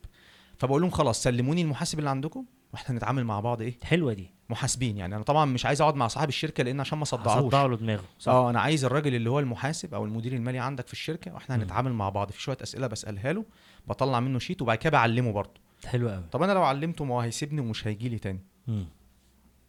[0.57, 4.31] فبقول لهم خلاص سلموني المحاسب اللي عندكم وإحنا نتعامل مع بعض إيه؟ حلوة دي.
[4.49, 4.97] محاسبين.
[4.97, 7.77] يعني أنا طبعا مش عايز أقعد مع صاحب الشركة لأن عشان ما اصدعوش صدعوا له
[7.77, 8.31] دماغه صح.
[8.31, 11.55] آه أنا عايز الراجل اللي هو المحاسب أو المدير المالي عندك في الشركة وإحنا.
[11.55, 12.31] هنتعامل مع بعض.
[12.31, 13.45] في شوية أسئلة بسألها له
[13.87, 15.61] بطلع منه شيت وبعد كده بعلمه برضه.
[15.85, 18.39] حلو قوي طب أنا لو علمته ما هو هيسيبني ومش هيجي لي تاني.
[18.67, 18.85] مم.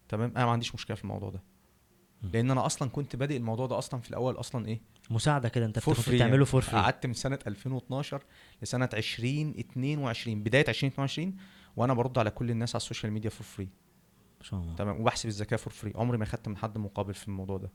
[0.08, 1.42] تمام؟ أنا ما عنديش مشكلة في الموضوع ده.
[2.22, 2.30] مم.
[2.32, 5.66] لأن أنا أصلا كنت بادئ الموضوع ده أصلا في الأول أصلا إيه؟ مساعدة كده.
[5.66, 8.22] أنت كنت free بتعمله for free قعدت من سنة 2012
[8.62, 11.36] لسنة 2022 بداية 2022
[11.76, 13.68] وأنا برد على كل الناس على السوشيال ميديا for free
[14.38, 14.74] ما شاء الله.
[14.74, 17.70] تمام؟ وبحسب الزكاه for free عمري ما خدت من حد مقابل في الموضوع ده.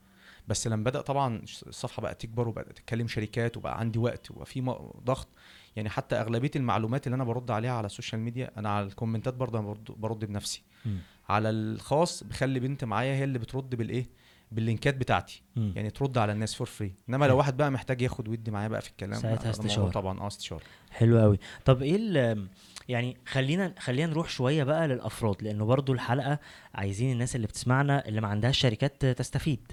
[0.47, 4.61] بس لما بدأ طبعا الصفحة بقت تكبر وبقت تتكلم شركات وبقى عندي وقت وبقى في
[4.61, 5.27] م- ضغط
[5.75, 8.91] يعني حتى أغلبية المعلومات اللي أنا برد عليها على ال social media أنا على ال
[8.91, 10.97] commentات برضه أنا برد, برد بنفسي مم.
[11.29, 14.05] على الخاص بخلي بنت معايا هي اللي بترد بالإيه
[14.51, 15.73] بال linkات بتاعتي مم.
[15.75, 17.37] يعني ترد على الناس for free إنما لو.
[17.37, 19.89] واحد بقى محتاج ياخد ودي معايا بقى في الكلام ساعتها استشارة.
[19.89, 22.47] طبعا آه استشارة حلو قوي طب إيه ال-
[22.89, 26.39] يعني خلينا خلينا نروح شوية بقى للأفراد لأنه برضو الحلقة
[26.75, 29.71] عايزين الناس اللي بتسمعنا اللي ما عندهاش شركات تستفيد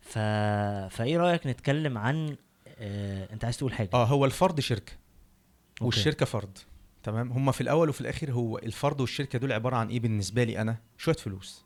[0.00, 0.18] ف...
[0.94, 2.36] فإيه رأيك نتكلم عن
[2.78, 3.32] آه...
[3.32, 5.84] أنت عايز تقول حاجة؟ آه هو الفرد شركه okay.
[5.84, 6.58] والشركة فرد.
[7.02, 10.60] تمام؟ هما في الأول وفي الآخر هو الفرد والشركة دول عبارة عن إيه بالنسبة لي
[10.60, 11.64] أنا؟ شوية فلوس.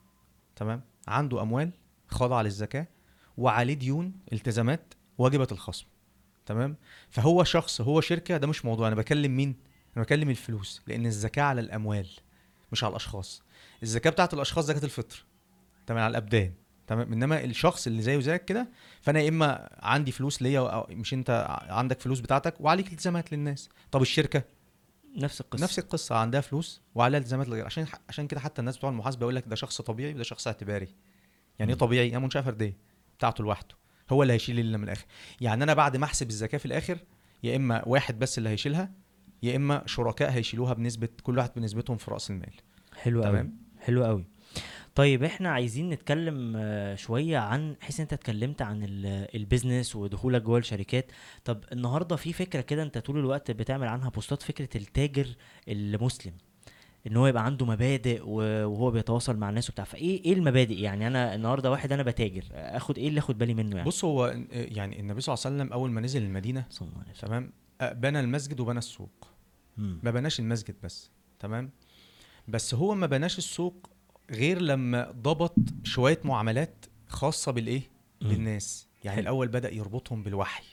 [0.57, 1.71] تمام؟ عنده أموال
[2.09, 2.87] خاضعه للزكاه
[3.39, 5.87] وعليه ديون التزامات واجبه الخصم.
[6.47, 6.77] تمام؟
[7.11, 8.89] فهو شخص هو شركة ده مش موضوع.
[8.89, 9.57] أنا بكلم مين؟
[9.97, 10.83] أنا بكلم الفلوس.
[10.87, 12.09] لأن الزكاة على الأموال
[12.73, 13.43] مش على الأشخاص.
[13.83, 15.25] الزكاة بتاعت الأشخاص زكاة الفطر.
[15.87, 16.53] تمام؟ على الأبدان.
[16.87, 18.69] تمام؟ انما الشخص اللي زيه زيك كده
[19.01, 23.69] فأنا يا إما عندي فلوس ليا مش أنت عندك فلوس بتاعتك وعليك التزامات للناس.
[23.91, 24.43] طب الشركة؟
[25.17, 25.65] نفس القصة.
[25.65, 29.37] نفس القصة عندها فلوس وعليها التزامات للغير عشان عشان كده حتى الناس بتوع المحاسبة يقول
[29.37, 30.89] لك ده شخص طبيعي وده شخص اعتباري.
[31.59, 31.79] يعني إيه.
[31.79, 32.77] طبيعي؟ يعني منشأة فردية
[33.19, 33.75] بتاعته لوحده.
[34.11, 35.05] هو اللي هيشيل الليلة من الآخر.
[35.41, 36.99] يعني أنا بعد ما أحسب الزكاة في الآخر
[37.43, 38.91] يا إما واحد بس اللي هيشيلها
[39.43, 42.53] يا إما شركاء هيشيلوها بنسبة كل واحد بنسبتهم في رأس المال.
[42.97, 43.57] حلو قوي تمام.
[43.81, 44.25] حلو قوي
[44.95, 50.59] طيب إحنا عايزين نتكلم آه، شوية عن حيث أنت اتكلمت عن ال- البيزنس ودخولك جوه
[50.59, 51.13] الشركات.
[51.45, 55.27] طب النهارده في فكرة كده أنت طول الوقت بتعمل عنها بوستات فكرة التاجر
[55.69, 56.33] المسلم.
[57.07, 59.85] إن هو يبقى عنده مبادئ وهو بيتواصل مع الناس وبتاع.
[59.85, 63.77] فإيه إيه المبادئ؟ يعني أنا النهارده واحد أنا بتاجر آخد إيه اللي آخد بالي منه
[63.77, 67.01] يعني؟ بص هو يعني النبي صلى الله عليه وسلم أول ما نزل المدينة صلى الله
[67.01, 67.29] عليه وسلم.
[67.29, 69.29] تمام أه، بنى المسجد وبنى السوق.
[69.77, 71.71] ما بناش المسجد بس تمام؟
[72.49, 73.91] بس هو ما بناش السوق
[74.31, 77.83] غير لما ضبط شوية معاملات خاصة بالإيه.
[78.21, 78.87] بالناس.
[79.05, 79.21] يعني.
[79.21, 80.65] الأول بدأ يربطهم بالوحي.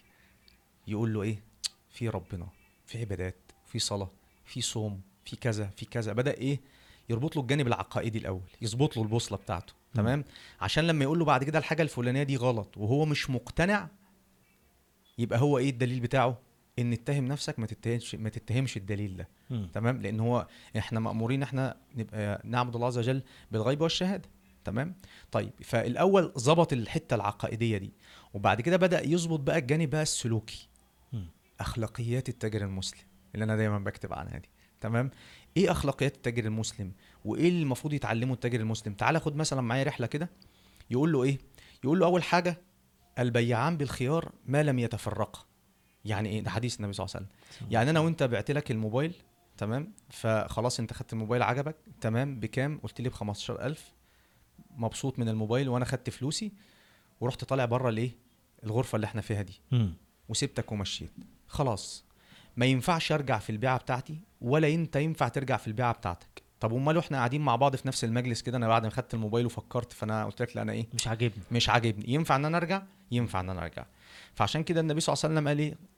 [0.87, 1.43] يقول له إيه؟
[1.89, 2.47] في ربنا
[2.85, 3.35] في عبادات
[3.67, 4.11] في صلاة
[4.45, 6.13] في صوم في كذا في كذا.
[6.13, 6.59] بدأ إيه؟
[7.09, 9.73] يربط له الجانب العقائدي الأول يظبط له البوصلة بتاعته.
[9.93, 10.23] تمام؟
[10.61, 13.89] عشان لما يقول له بعد كده الحاجة الفلانية دي غلط وهو مش مقتنع
[15.17, 16.37] يبقى هو إيه الدليل بتاعه؟
[16.79, 19.27] إن اتهم نفسك ما تتهمش ما تتهمش الدليل ده.
[19.73, 24.29] تمام؟ لأن هو إحنا مأمورين إحنا نبقى نعبد الله عز وجل بالغيب والشهادة.
[24.63, 24.95] تمام؟
[25.31, 27.91] طيب فالأول ظبط الحتة العقائدية دي
[28.33, 30.67] وبعد كده بدأ يظبط بقى الجانب بقى السلوكي.
[31.13, 31.25] مم.
[31.59, 33.01] أخلاقيات التاجر المسلم
[33.35, 34.49] اللي أنا دايما بكتب عنها دي.
[34.81, 35.11] تمام؟
[35.57, 36.91] إيه أخلاقيات التاجر المسلم؟
[37.25, 40.29] وإيه اللي المفروض يتعلمه التاجر المسلم؟ تعال خد مثلا معايا رحلة كده.
[40.89, 41.37] يقول له إيه؟
[41.83, 42.61] يقول له أول حاجة
[43.19, 45.45] البيعان بالخيار ما لم يتفرقا.
[46.05, 47.71] يعني إيه؟ ده حديث النبي صلى الله عليه وسلم.
[47.71, 49.13] يعني أنا وأنت بعت لك الموبايل
[49.57, 53.93] تمام؟ فخلاص أنت خدت الموبايل عجبك تمام؟ بكام؟ قلت لي ب 15000
[54.77, 56.51] مبسوط من الموبايل وأنا خدت فلوسي
[57.21, 58.11] ورحت طالع بره الايه
[58.63, 59.59] الغرفة اللي إحنا فيها دي.
[59.71, 59.93] مم.
[60.29, 61.11] وسبتك ومشيت.
[61.47, 62.05] خلاص.
[62.57, 66.43] ما ينفعش أرجع في البيعة بتاعتي ولا أنت ينفع ترجع في البيعة بتاعتك.
[66.59, 69.45] طب أمال وإحنا قاعدين مع بعض في نفس المجلس كده أنا بعد ما خدت الموبايل
[69.45, 71.43] وفكرت فأنا قلت لك لا أنا إيه؟ مش عاجبني.
[71.51, 72.13] مش عاجبني.
[72.13, 73.85] ينفع إن أنا أرجع؟ ينفع إن أنا أرجع.
[74.35, 75.90] فعشان كده النبي صلى الله عليه وسلم قال إيه؟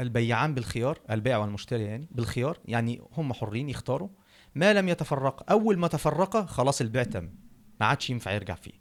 [0.00, 4.08] البيعان بالخيار البائع والمشتري يعني بالخيار يعني هم حرين يختاروا.
[4.54, 7.30] ما لم يتفرق أول ما تفرق خلاص البيع تم
[7.80, 8.72] ما عادش ينفع يرجع فيه.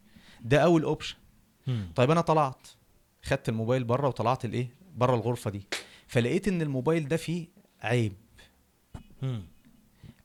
[0.42, 1.18] ده أول option.
[1.96, 2.68] طيب أنا طلعت
[3.24, 5.68] خدت الموبايل بره وطلعت الايه بره الغرفة دي.
[6.08, 7.48] فلقيت إن الموبايل ده فيه
[7.82, 8.14] عيب.
[9.22, 9.44] مم.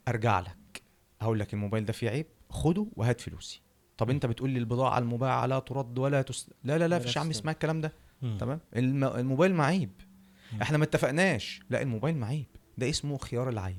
[0.09, 0.83] أرجع لك.
[1.21, 3.61] هقول لك الموبايل ده فيه عيب خده وهات فلوسي.
[3.99, 6.51] طب أنت بتقول لي البضاعة المباعة لا ترد ولا تس...
[6.65, 7.31] لا لا لا مفيش يا عم.
[7.31, 7.93] اسمها الكلام ده.
[8.39, 9.05] تمام؟ الم...
[9.05, 9.91] الموبايل معيب.
[10.63, 11.61] إحنا ما اتفقناش.
[11.71, 12.47] لا الموبايل معيب.
[12.79, 13.79] ده اسمه خيار العيب.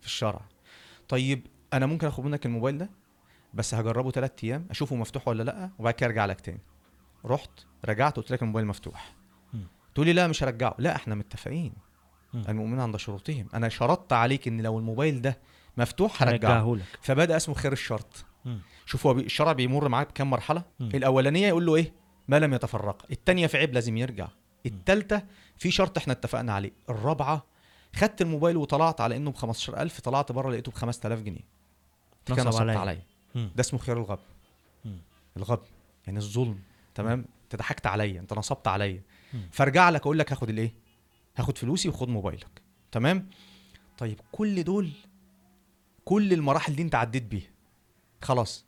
[0.00, 0.40] في الشرع.
[1.08, 2.90] طيب أنا ممكن أخد منك الموبايل ده؟
[3.54, 6.60] بس هجربه ثلاث أيام أشوفه مفتوح ولا لأ وبعد كده أرجع لك تاني.
[7.24, 7.50] رحت
[7.84, 9.14] رجعت قلت لك الموبايل مفتوح.
[9.94, 10.74] تقول لي لا مش هرجعه.
[10.78, 11.72] لا إحنا متفقين.
[12.34, 13.48] المؤمنين عند شروطهم.
[13.54, 15.38] أنا شرطت عليك إن لو الموبايل ده
[15.76, 16.74] مفتوح هرجعه.
[16.74, 16.98] لك.
[17.02, 18.24] فبدأ اسمه خير الشرط.
[18.86, 20.62] شوف هو الشرع بيمر معاك بكام مرحلة.
[20.80, 21.92] الأولانية يقول له إيه؟
[22.28, 23.06] ما لم يتفرق.
[23.10, 24.28] الثانية في عيب لازم يرجع.
[24.66, 25.22] الثالثه
[25.58, 26.72] في شرط إحنا اتفقنا عليه.
[26.90, 27.44] الرابعة
[27.96, 31.40] خدت الموبايل وطلعت على إنه ب 15000 طلعت بره لقيته ب 5000 جنيه.
[32.26, 33.02] كان نصبت عليا.
[33.34, 34.18] ده اسمه خيار الغب
[34.84, 34.98] مم.
[35.36, 35.62] الغب
[36.06, 36.58] يعني الظلم.
[36.94, 39.02] تمام؟ انت ضحكت عليا أنت نصبت عليا.
[39.52, 40.74] فارجع لك أقول لك هاخد الإيه؟
[41.36, 42.62] هاخد فلوسي وخد موبايلك.
[42.92, 43.30] تمام؟
[43.98, 44.90] طيب كل دول
[46.04, 47.50] كل المراحل دي أنت عديت بيها.
[48.22, 48.64] خلاص.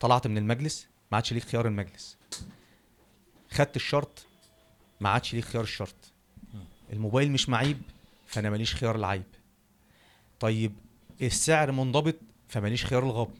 [0.00, 2.18] طلعت من المجلس ما عادش ليك خيار المجلس.
[3.50, 4.26] خدت الشرط
[5.00, 6.12] ما عادش ليك خيار الشرط.
[6.92, 7.82] الموبايل مش معيب
[8.26, 9.24] فأنا ماليش خيار العيب.
[10.40, 10.72] طيب
[11.22, 12.16] السعر منضبط
[12.48, 13.34] فماليش خيار الغبن.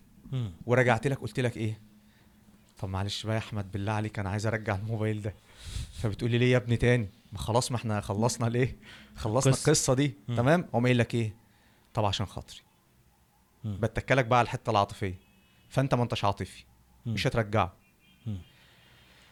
[0.66, 1.80] ورجعت لك قلت لك إيه؟
[2.78, 5.34] طب معلش بقى يا أحمد بالله عليك أنا عايز أرجع الموبايل ده.
[5.92, 8.76] فبتقول لي ليه يا ابني تاني؟ ما خلاص ما إحنا خلصنا ليه؟
[9.16, 9.70] خلصنا قصة.
[9.70, 10.14] القصة دي.
[10.28, 10.36] مم.
[10.36, 11.34] تمام؟ اقوم قايل لك إيه؟
[11.94, 12.60] طب عشان خاطري.
[13.64, 15.18] بتكلك بقى على الحتة العاطفية.
[15.68, 16.64] فأنت ما أنتش عاطفي.
[17.06, 17.14] مم.
[17.14, 17.72] مش هترجعه.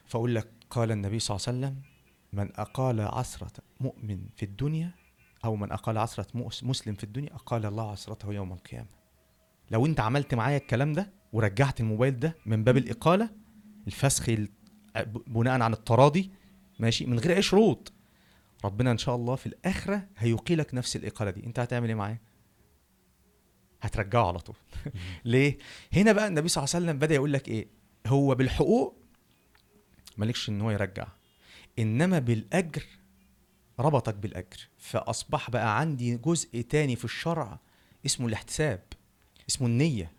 [0.07, 1.83] فأقول لك قال النبي صلى الله عليه وسلم
[2.33, 4.91] من أقال عثره مؤمن في الدنيا
[5.45, 8.89] أو من عثره مؤس- مسلم في الدنيا أقال الله عثرته يوم القيامة.
[9.71, 13.31] لو أنت عملت معايا الكلام ده ورجعت الموبايل ده من باب الإقالة
[13.87, 14.31] الفسخ
[15.27, 16.31] بناء عن التراضي
[16.79, 17.93] ماشي من غير أي شروط
[18.65, 21.47] ربنا إن شاء الله في الآخرة هيقيلك نفس الإقالة دي.
[21.47, 22.19] أنت هتعمل إيه معاه
[23.83, 24.57] هترجعه على طول.
[25.25, 25.59] ليه؟
[25.93, 27.69] هنا بقى النبي صلى الله عليه وسلم بدأ يقول لك إيه؟
[28.07, 28.97] هو بالحقوق
[30.17, 31.07] مالكش إن هو يرجع.
[31.79, 32.85] إنما بالأجر
[33.81, 34.69] ربطك بالأجر.
[34.79, 37.59] فأصبح بقى عندي جزء تاني في الشرع
[38.07, 38.83] اسمه الاحتساب
[39.49, 40.13] اسمه النية.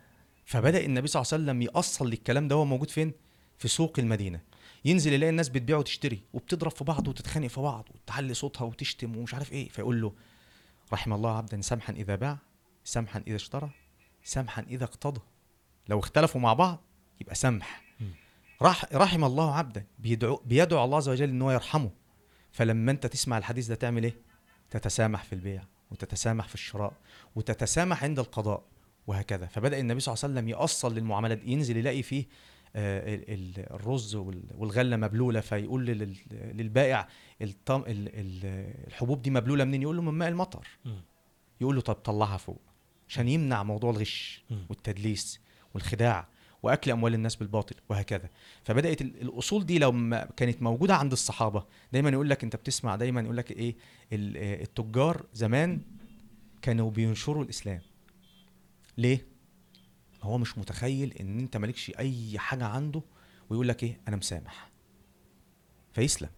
[0.45, 3.13] فبدأ النبي صلى الله عليه وسلم يأصل للكلام ده هو موجود فين؟
[3.57, 4.41] في سوق المدينة.
[4.85, 9.33] ينزل يلاقي الناس بتبيع وتشتري وبتضرب في بعض وتتخانق في بعض وتعلي صوتها وتشتم ومش
[9.33, 9.69] عارف إيه.
[9.69, 10.13] فيقول له
[10.93, 12.37] رحم الله عبدا سمحا إذا باع
[12.83, 13.69] سمحا إذا اشترى
[14.23, 15.21] سمحا إذا اقتضى.
[15.89, 16.81] لو اختلفوا مع بعض
[17.21, 17.88] يبقى سمح.
[18.61, 21.89] رح رحم الله عبدا بيدعو بيدعو الله عز وجل ان هو يرحمه.
[22.51, 24.15] فلما أنت تسمع الحديث ده تعمل إيه؟
[24.69, 26.93] تتسامح في البيع وتتسامح في الشراء
[27.35, 28.63] وتتسامح عند القضاء
[29.07, 29.45] وهكذا.
[29.45, 32.25] فبدأ النبي صلى الله عليه وسلم يأصل للمعاملات ينزل يلاقي فيه
[32.75, 37.07] آه، ال- ال- الرز وال- والغلة مبلولة فيقول لل- للبائع
[38.87, 40.67] الحبوب دي مبلولة منين؟ يقول له من ماء المطر.
[41.61, 42.61] يقول له طب طلعها فوق
[43.09, 44.43] عشان يمنع موضوع الغش.
[44.69, 45.39] والتدليس
[45.73, 46.27] والخداع.
[46.63, 48.29] وأكل أموال الناس بالباطل وهكذا.
[48.63, 49.91] فبدأت ال- الأصول دي لو
[50.37, 53.75] كانت موجودة عند الصحابة دايما يقول لك أنت بتسمع دايما يقول لك إيه
[54.13, 55.81] آه، التجار زمان
[56.61, 57.81] كانوا بينشروا الإسلام.
[58.97, 59.25] ليه؟
[60.23, 63.01] هو مش متخيل إن أنت مالكش أي حاجة عنده
[63.49, 64.69] ويقول لك إيه أنا مسامح.
[65.93, 66.29] فيسلم.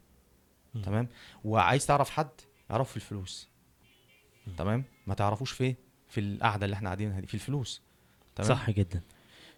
[0.76, 0.82] مم.
[0.82, 1.08] تمام؟
[1.44, 2.30] وعايز تعرف حد؟
[2.72, 3.50] اعرفه في الفلوس.
[4.58, 5.76] تمام؟ ما تعرفوش فين؟
[6.08, 7.82] في القعدة اللي إحنا قاعدينها دي في الفلوس.
[8.36, 9.02] تمام؟ صح جدا.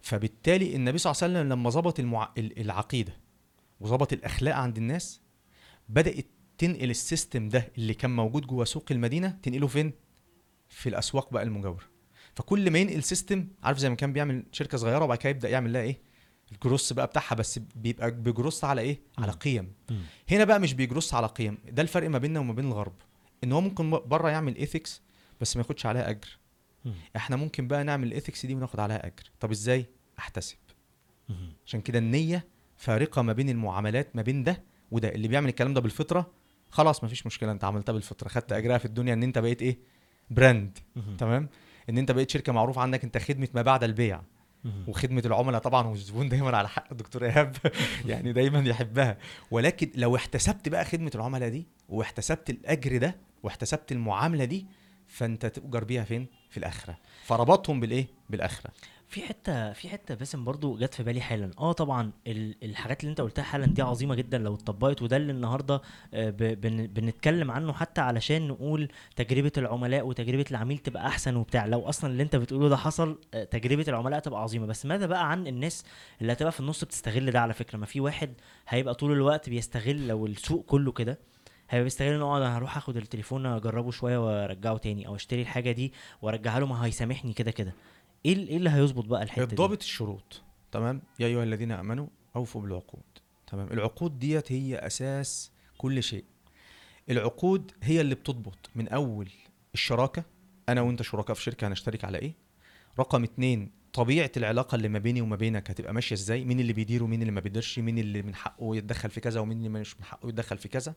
[0.04, 2.32] فبالتالي النبي صلى الله عليه وسلم لما ظبط المع...
[2.38, 3.14] ال- العقيدة
[3.80, 5.22] وظبط الأخلاق عند الناس
[5.90, 6.26] بدأت
[6.58, 9.94] تنقل ال system ده اللي كان موجود جوه سوق المدينة تنقله فين
[10.70, 11.84] في الأسواق بقى المجاورة
[12.36, 15.74] فكل ما ينقل system عارف زي ما كان بيعمل شركة صغيرة وبعد كده يبدأ يعمل
[15.74, 16.00] لها إيه
[16.52, 19.32] الجروس بقى بتاعها بس بيبقى بيجروس على إيه على.
[19.32, 19.74] قيم.
[20.32, 22.94] هنا بقى مش بيجروس على قيم ده الفرق ما بيننا وما بين الغرب
[23.44, 25.02] إن هو ممكن بره يعمل ethics
[25.42, 26.38] بس ما ياخدش عليها أجر.
[27.16, 29.24] إحنا ممكن بقى نعمل ال ethics دي وناخد عليها أجر.
[29.40, 29.86] طب إزاي؟
[30.20, 30.58] أحتسب.
[31.66, 32.46] عشان كده النية
[32.78, 35.10] فارقة ما بين المعاملات ما بين ده وده.
[35.10, 36.32] اللي بيعمل الكلام ده بالفطرة
[36.70, 38.28] خلاص مفيش مشكلة أنت عملتها بالفطرة.
[38.28, 39.78] خدت أجرها في الدنيا إن أنت بقيت إيه؟
[40.30, 40.78] براند.
[41.18, 41.50] تمام؟
[41.90, 44.22] إن أنت بقيت شركة معروف عنك أنت خدمة ما بعد البيع.
[44.88, 47.58] وخدمة العملاء طبعا والزبون دايما على حق الدكتور إيهاب.
[48.06, 49.18] يعني دايما يحبها.
[49.52, 54.66] ولكن لو احتسبت بقى خدمة العملاء دي واحتسبت الأجر ده واحتسبت المعاملة دي
[55.08, 56.98] فأنت تؤجر بيها فين؟ في الآخرة.
[57.24, 58.72] فربطهم بالإيه؟ بالآخرة.
[59.08, 61.52] في حتة في حتة باسم برضو جت في بالي حالا.
[61.60, 64.38] آه طبعا ال- الحاجات اللي أنت قلتها حالا دي عظيمة جدا.
[64.38, 65.82] لو اتطبقت وده اللي النهارده
[66.14, 66.30] آه،
[66.86, 71.66] بنتكلم عنه حتى علشان نقول تجربة العملاء وتجربة العميل تبقى أحسن وبتاع.
[71.66, 74.66] لو أصلا اللي أنت بتقوله ده حصل آه، تجربة العملاء تبقى عظيمة.
[74.66, 75.84] بس ماذا بقى عن الناس
[76.22, 78.34] اللي هتبقى في النص بتستغل ده؟ على فكرة ما في واحد
[78.68, 81.20] هيبقى طول الوقت بيستغل لو السوق كله كده.
[81.70, 85.72] هيبقى بيستغل إن هو أنا هروح آخد التليفون أجربه شوية وأرجعه تاني أو أشتري الحاجة
[85.72, 87.74] دي وأرجعها له ما هيسامحني كده كده.
[88.26, 92.62] إيه إيه اللي هيظبط بقى الحتة دي؟ الضابط الشروط تمام؟ يا أيها الذين آمنوا أوفوا
[92.62, 93.04] بالعقود
[93.48, 96.24] تمام؟ العقود ديت هي أساس كل شيء.
[97.10, 99.30] العقود هي اللي بتضبط من أول
[99.74, 100.24] الشراكة
[100.70, 102.34] أنا وأنت شركاء في شركة هنشترك على إيه؟
[103.00, 107.04] رقم اتنين طبيعة العلاقة اللي ما بيني وما بينك هتبقى ماشية إزاي؟ مين اللي بيدير
[107.04, 110.04] ومين اللي ما بيديرش؟ مين اللي من حقه يتدخل في كذا ومين اللي مش من
[110.06, 110.94] حقه يتدخل في كذا؟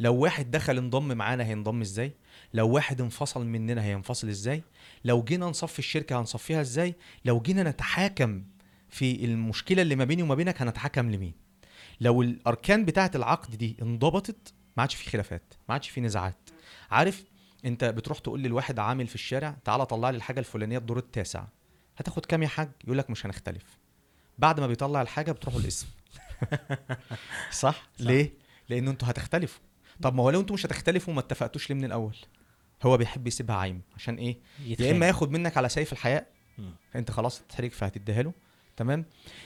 [0.00, 2.12] لو واحد دخل انضم معانا هينضم إزاي؟
[2.54, 4.62] لو واحد انفصل مننا هينفصل إزاي؟
[5.04, 8.44] لو جينا نصفي الشركة هنصفيها إزاي؟ لو جينا نتحاكم
[8.88, 11.34] في المشكلة اللي ما بيني وما بينك هنتحاكم لمين؟
[12.00, 16.50] لو الأركان بتاعة العقد دي انضبطت ما عادش في خلافات ما عادش في نزاعات.
[16.90, 17.24] عارف
[17.64, 21.44] أنت بتروح تقول للواحد عامل في الشارع تعالى طلع لي الحاجة الفلانية الدور التاسع.
[22.02, 23.78] هتاخد كام يا حاج؟ يقول لك مش هنختلف.
[24.38, 25.86] بعد ما بيطلع الحاجة بتروحوا الاسم.
[27.50, 27.88] صح؟, صح.
[28.00, 28.32] ليه؟
[28.68, 29.62] لأن أنتوا هتختلفوا.
[30.02, 32.16] طب ما هو لو أنتوا مش هتختلفوا ما اتفقتوش ليه من الأول؟
[32.82, 33.82] هو بيحب يسيبها عايم.
[33.96, 36.26] عشان إيه؟ يا إما ياخد منك على سيف الحياء.
[36.96, 38.32] أنت خلاص هتتحرج فهتديها له.
[38.76, 39.04] تمام؟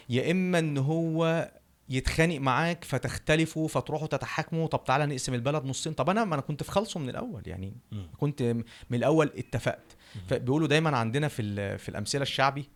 [0.09, 1.51] يا إما إن هو
[1.88, 5.92] يتخانق معاك فتختلفوا فتروحوا تتحاكموا طب تعالى نقسم البلد نصين.
[5.92, 8.03] طب أنا ما أنا كنت في خلصه من الأول يعني م.
[8.18, 8.64] كنت من
[8.99, 9.96] الأول اتفقت.
[10.29, 12.68] فبيقولوا دايما عندنا في في الأمثلة الشعبي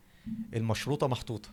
[0.54, 1.48] المشروطة محطوطة.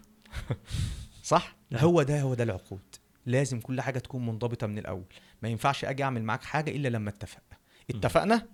[1.23, 1.81] صح؟ لا.
[1.81, 2.95] هو ده هو ده العقود.
[3.25, 5.05] لازم كل حاجة تكون منضبطة من الأول.
[5.41, 7.41] ما ينفعش أجي أعمل معاك حاجة إلا لما اتفق.
[7.89, 8.47] اتفقنا؟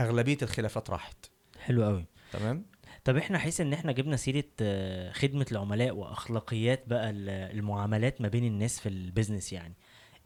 [0.00, 1.26] أغلبية الخلافات راحت.
[1.60, 2.64] حلو قوي تمام؟
[3.10, 8.44] طب إحنا حيث إن إحنا جبنا سيرة آه، خدمة العملاء وأخلاقيات بقى المعاملات ما بين
[8.44, 9.74] الناس في البيزنس يعني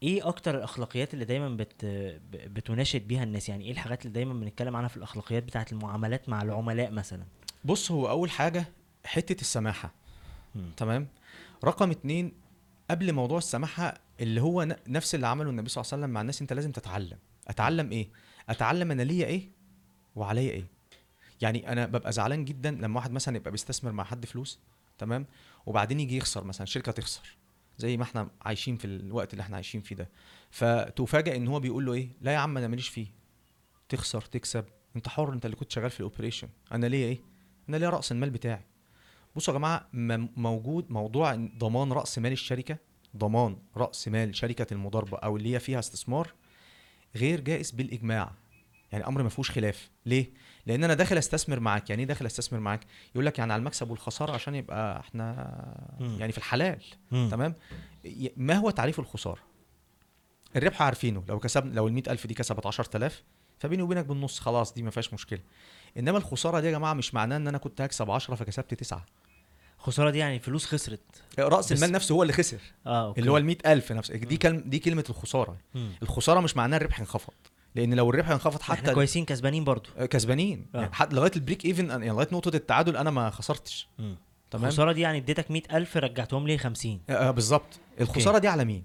[0.03, 1.85] إيه أكتر الأخلاقيات اللي دايما بت
[2.33, 6.43] بتناشد بيها الناس؟ يعني إيه الحاجات اللي دايما بنتكلم عنها في الأخلاقيات بتاعة المعاملات مع
[6.43, 7.25] العملاء مثلا؟
[7.65, 8.65] بص هو أول حاجة
[9.05, 9.95] حتة السماحة
[10.55, 10.71] م.
[10.77, 11.09] تمام؟
[11.65, 12.33] رقم اتنين
[12.91, 16.41] قبل موضوع السماحة اللي هو نفس اللي عمله النبي صلى الله عليه وسلم مع الناس
[16.41, 17.19] أنت لازم تتعلم.
[17.49, 18.09] أتعلم إيه؟
[18.49, 19.49] أتعلم أنا ليا إيه
[20.17, 20.74] وعليا إيه.
[21.45, 24.61] يعني أنا ببقى زعلان جدا لما واحد مثلا يبقى بيستثمر مع حد فلوس
[24.99, 25.27] تمام؟
[25.67, 27.37] وبعدين يجي يخسر مثلا شركه تخسر
[27.79, 30.11] زي ما إحنا عايشين في الوقت اللي إحنا عايشين فيه ده.
[30.51, 33.07] فتفاجئ إن هو بيقول له إيه؟ لا يا عم أنا ماليش فيه.
[33.89, 34.65] تخسر تكسب.
[34.97, 36.49] أنت حر أنت اللي كنت شغال في الأوبريشن.
[36.73, 37.21] أنا ليا إيه؟
[37.69, 38.65] أنا ليا رأس المال بتاعي.
[39.37, 39.89] بصوا يا جماعة
[40.37, 42.79] موجود موضوع ضمان رأس مال الشركة
[43.17, 46.33] ضمان رأس مال شركة المضاربة أو اللي هي فيها استثمار
[47.17, 48.33] غير جائز بالإجماع.
[48.93, 49.91] يعني أمر ما فيهوش خلاف.
[50.07, 50.31] ليه؟
[50.67, 51.91] لأن أنا داخل استثمر معاك.
[51.91, 52.81] يعني إيه داخل استثمر معاك؟
[53.15, 55.33] يقول لك يعني على المكسب والخسارة عشان يبقى إحنا
[56.01, 56.21] م.
[56.21, 56.83] يعني في الحلال.
[57.11, 57.29] م.
[57.29, 57.55] تمام؟
[58.37, 59.41] ما هو تعريف الخسارة؟
[60.57, 61.25] الربح عارفينه.
[61.29, 63.23] لو كسبنا لو ال ألف دي كسبت 10000
[63.59, 65.41] فبيني وبينك بالنص خلاص دي ما فيهاش مشكلة.
[65.99, 69.05] إنما الخسارة دي يا جماعة مش معناه إن أنا كنت هكسب 10 فكسبت 9
[69.79, 71.23] الخسارة دي يعني فلوس خسرت.
[71.39, 72.61] رأس المال نفسه هو اللي خسر.
[72.87, 73.21] آه okay.
[73.21, 74.17] اللي هو ال ألف نفسه.
[74.17, 75.57] دي كلمه دي كلمة الخسارة.
[75.75, 75.89] م.
[76.03, 77.33] الخسارة مش معناها الربح انخفض.
[77.75, 79.91] لأن لو الربح انخفض حتى إحنا كويسين كسبانين برضو.
[79.99, 80.67] آه، كسبانين.
[80.75, 80.79] آه.
[80.81, 83.89] يعني حتى لغاية ال break even يعني لغاية نقطة التعادل أنا ما خسرتش.
[84.51, 87.81] تمام؟ الخسارة دي يعني اديتك 100000 رجعتهم لي 50 آه, آه بالظبط.
[88.01, 88.85] الخسارة دي على مين؟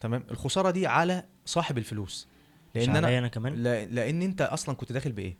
[0.00, 2.28] تمام؟ الخسارة دي على صاحب الفلوس.
[2.74, 5.36] لأن أنا أنا كمان؟ لا لأن أنت أصلا كنت داخل بإيه؟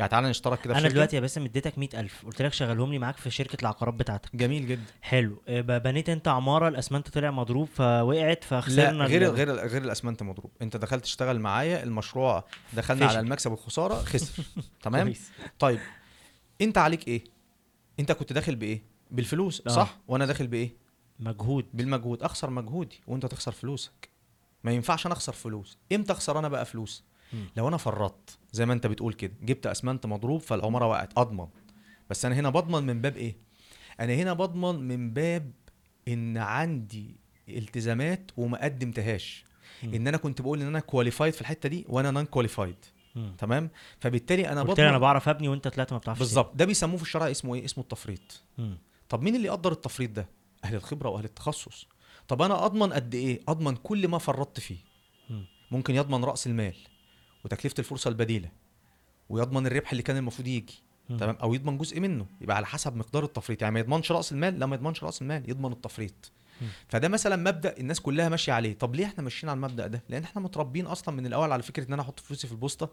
[0.00, 2.98] يعني تعالى نشترك كده في أنا دلوقتي يا باسم اديتك 100000 قلت لك شغلهم لي
[2.98, 4.36] معاك في شركة العقارات بتاعتك.
[4.36, 4.82] جميل جدا.
[5.02, 5.42] حلو.
[5.48, 10.50] آه، بنيت انت عمارة الأسمنت طلع مضروب فوقعت فخسرنا لا غير غير غير الأسمنت مضروب.
[10.62, 13.16] انت دخلت تشتغل معايا المشروع دخلنا فشل.
[13.16, 14.42] على المكسب والخسارة خسر.
[14.82, 15.14] تمام؟
[15.58, 15.80] طيب
[16.60, 17.24] انت عليك إيه؟
[18.00, 19.70] انت كنت داخل بإيه؟ بالفلوس آه.
[19.70, 20.70] صح؟ وأنا داخل بإيه؟
[21.18, 21.66] مجهود.
[21.74, 22.22] بالمجهود.
[22.22, 24.10] أخسر مجهودي وأنت تخسر فلوسك.
[24.64, 25.78] ما ينفعش أنا أخسر فلوس.
[25.92, 27.04] إمتى أخسر أنا بقى فلوس؟
[27.56, 31.46] لو أنا فرطت زي ما أنت بتقول كده جبت أسمنت مضروب فالعماره وقعت أضمن.
[32.10, 33.36] بس أنا هنا بضمن من باب إيه؟
[34.00, 35.52] أنا هنا بضمن من باب
[36.08, 37.16] إن عندي
[37.48, 39.44] التزامات وما قدمتهاش
[39.84, 42.76] إن أنا كنت بقول إن أنا qualified في الحتة دي وأنا non qualified
[43.38, 46.56] تمام؟ فبالتالي أنا بضمن أنا بعرف أبني وأنت طلعت ما بتعرفش بالظبط.
[46.56, 48.42] ده بيسموه في الشرع اسمه إيه؟ اسمه التفريط.
[49.08, 50.28] طب مين اللي يقدر التفريط ده؟
[50.64, 51.86] أهل الخبرة وأهل التخصص.
[52.28, 54.78] طب أنا أضمن قد إيه؟ أضمن كل ما فرطت فيه.
[55.30, 55.44] مم.
[55.70, 56.74] ممكن يضمن رأس المال.
[57.44, 58.48] وتكلفة الفرصة البديلة
[59.28, 60.82] ويضمن الربح اللي كان المفروض يجي
[61.18, 63.62] تمام؟ أو يضمن جزء منه يبقى على حسب مقدار التفريط.
[63.62, 66.32] يعني ما يضمنش رأس المال لا ما يضمنش رأس المال يضمن التفريط.
[66.88, 68.78] فده مثلا مبدأ الناس كلها ماشية عليه.
[68.78, 71.88] طب ليه إحنا ماشيين على المبدأ ده؟ لأن إحنا متربيين أصلا من الأول على فكرة
[71.88, 72.90] إن أنا أحط فلوسي في البوسطة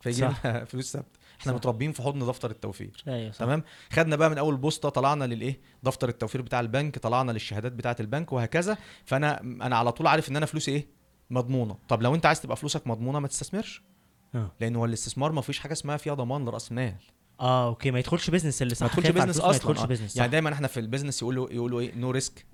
[0.00, 0.28] فيجي
[0.70, 1.18] فلوس ثابتة.
[1.40, 1.56] إحنا صح.
[1.58, 3.04] متربيين في حضن دفتر التوفير.
[3.08, 3.38] أيوة صح.
[3.38, 7.96] تمام؟ خدنا بقى من أول بوسطة طلعنا للإيه؟ دفتر التوفير بتاع البنك طلعنا للشهادات بتاعة
[8.00, 8.78] البنك وهكذا.
[9.04, 10.95] فأنا أنا على طول عارف إن أنا فلوسي إيه؟
[11.30, 11.76] مضمونة.
[11.88, 13.82] طب لو انت عايز تبقى فلوسك مضمونة ما تستثمرش.
[14.34, 14.50] آه.
[14.60, 16.94] لأن هو الاستثمار ما فيش حاجة اسمها فيها ضمان لرأس مال.
[17.40, 17.90] آه okay.
[17.90, 18.82] ما يدخلش business اللي صح.
[18.86, 19.86] ما يدخلش business أصلا ما يدخلش آه.
[19.86, 22.46] business يعني دايما إحنا في ال business يقولوا يقولوا إيه؟ no risk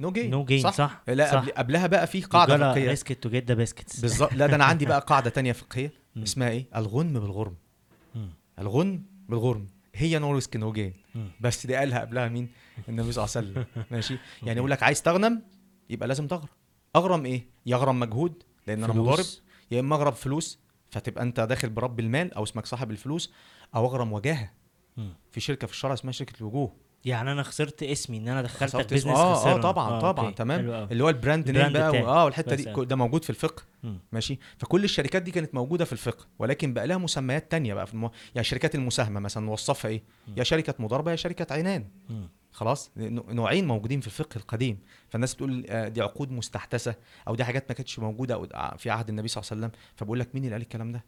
[0.00, 1.48] no gain no gain صح؟ لا صح.
[1.48, 2.88] قبلها بقى في قاعدة فقهية.
[2.88, 4.34] risk to get the biscuits بالظبط.
[4.34, 5.92] لا ده أنا عندي بقى قاعدة تانية فقهية
[6.22, 7.54] اسمها إيه؟ الغنم بالغرم.
[8.58, 9.66] الغنم بالغرم.
[9.94, 10.92] هي no risk no gain
[11.40, 12.48] بس دي قالها قبلها مين؟
[12.88, 13.66] النبي صلى الله عليه وسلم.
[13.96, 15.42] ماشي؟ يعني يقول لك عايز تغنم
[15.90, 16.48] يبقى لازم تغرم.
[16.96, 19.24] أغرم إيه يغرم مجهود لأن أنا مضارب
[19.70, 20.58] يا إما أغرم فلوس
[20.90, 23.32] فتبقى أنت داخل برب المال أو اسمك صاحب الفلوس
[23.74, 24.52] أو أغرم وجاهة
[25.30, 26.72] في شركة في الشرع اسمها شركة الوجوه
[27.04, 29.22] يعني أنا خسرت اسمي إن أنا دخلتك business اسمه.
[29.22, 29.62] آه آه خسرنا.
[29.62, 30.36] طبعا طبعا okay.
[30.36, 30.88] تمام أوي.
[30.90, 32.00] اللي هو ال brand name بقى.
[32.00, 33.98] آه والحتة دي ده موجود في الفقه مم.
[34.12, 37.94] ماشي فكل الشركات دي كانت موجودة في الفقه ولكن بقى لها مسميات تانية بقى في
[37.94, 38.10] المو...
[38.34, 40.02] يعني شركات المساهمة مثلا نوصفها إيه
[40.36, 42.28] يا شركة مضاربة يا شركة عنان مم.
[42.52, 46.94] خلاص نوع- نوعين موجودين في الفقه القديم فالناس بتقول آه، دي عقود مستحدثة
[47.28, 49.80] أو دي حاجات ما كانتش موجودة أو ع- في عهد النبي صلى الله عليه وسلم
[49.96, 51.04] فبقول لك مين اللي قال الكلام ده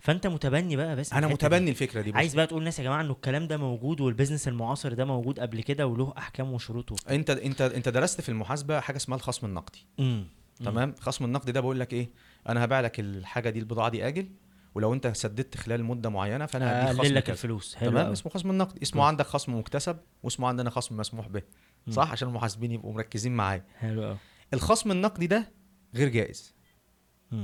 [0.00, 1.54] فأنت متبني بقى بس أنا الحتة دي.
[1.54, 2.16] متبني الفكرة دي بص.
[2.16, 5.40] عايز بقى تقول للناس يا جماعة إنه الكلام ده موجود وال business المعاصر ده موجود
[5.40, 7.14] قبل كده وله أحكام وشروط وبتاع.
[7.14, 10.26] أنت أنت أنت درست في المحاسبة حاجة اسمها الخصم النقدي مم.
[10.64, 12.08] تمام خصم النقد ده بقول لك إيه
[12.48, 14.28] أنا هبيع لك الحاجة دي البضاعة دي أجل
[14.74, 17.30] ولو انت سددت خلال مدة معينة فأنا هديك خصم لك.
[17.30, 18.12] الفلوس حلو تمام.
[18.12, 19.06] اسمه خصم النقد اسمه مم.
[19.08, 21.42] عندك خصم مكتسب واسمه عندنا خصم مسموح به.
[21.90, 24.16] صح عشان المحاسبين يبقوا مركزين معايا حلو قوي
[24.54, 25.52] الخصم النقدي ده
[25.94, 26.54] غير جائز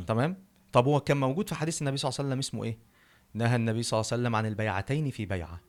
[0.07, 2.79] تمام طب هو كان موجود في حديث النبي صلى الله عليه وسلم اسمه إيه
[3.35, 5.61] نهى النبي صلى الله عليه وسلم عن البيعتين في بيعة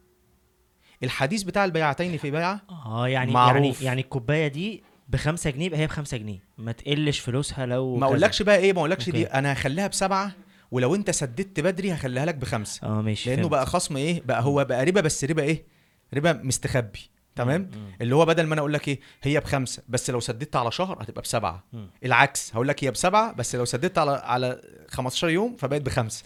[1.04, 3.76] الحديث بتاع البيعتين في بيعة آه يعني معروف.
[3.76, 8.06] يعني يعني الكوباية دي بخمسة جنيه يبقى هي بخمسة جنيه ما تقلش فلوسها لو ما.
[8.06, 9.26] أقولكش بقى إيه ما أقولكش دي.
[9.26, 10.32] أنا هخليها بسبعة
[10.72, 12.88] ولو انت سددت بدري هخليها لك بخمسة.
[12.88, 13.52] آه ماشي لأنه فهمت.
[13.52, 15.66] بقى خصم إيه؟ بقى هو بقى ربا بس ربا إيه؟
[16.14, 17.00] ربا مستخبي
[17.36, 17.92] تمام؟ مم.
[18.02, 21.04] اللي هو بدل ما أنا أقول لك إيه؟ هي بخمسة بس لو سددت على شهر
[21.04, 21.64] هتبقى بسبعة.
[21.74, 21.90] مم.
[22.06, 26.24] العكس هقول لك هي بسبعة بس لو سددت على على 15 يوم فبقت بخمسة.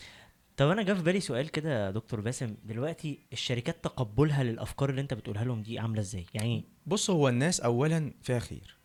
[0.58, 2.56] طب أنا جه في بالي سؤال كده يا دكتور باسم.
[2.64, 7.62] دلوقتي الشركات تقبلها للأفكار اللي أنت بتقولها لهم دي عاملة إزاي؟ يعني بص هو الناس
[7.62, 8.78] اولا فيها خير.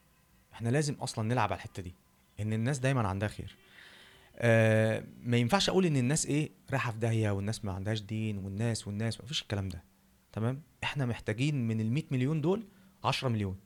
[0.53, 1.95] إحنا لازم أصلا نلعب على الحتة دي
[2.41, 3.57] إن الناس دايما عندها خير.
[4.41, 8.87] آه ما ينفعش أقول إن الناس إيه رايحة في داهية والناس ما عندهاش دين والناس
[8.87, 9.85] والناس ما فيش الكلام ده.
[10.33, 12.67] تمام؟ إحنا محتاجين من ال 100 مليون دول
[13.05, 13.57] 10 مليون.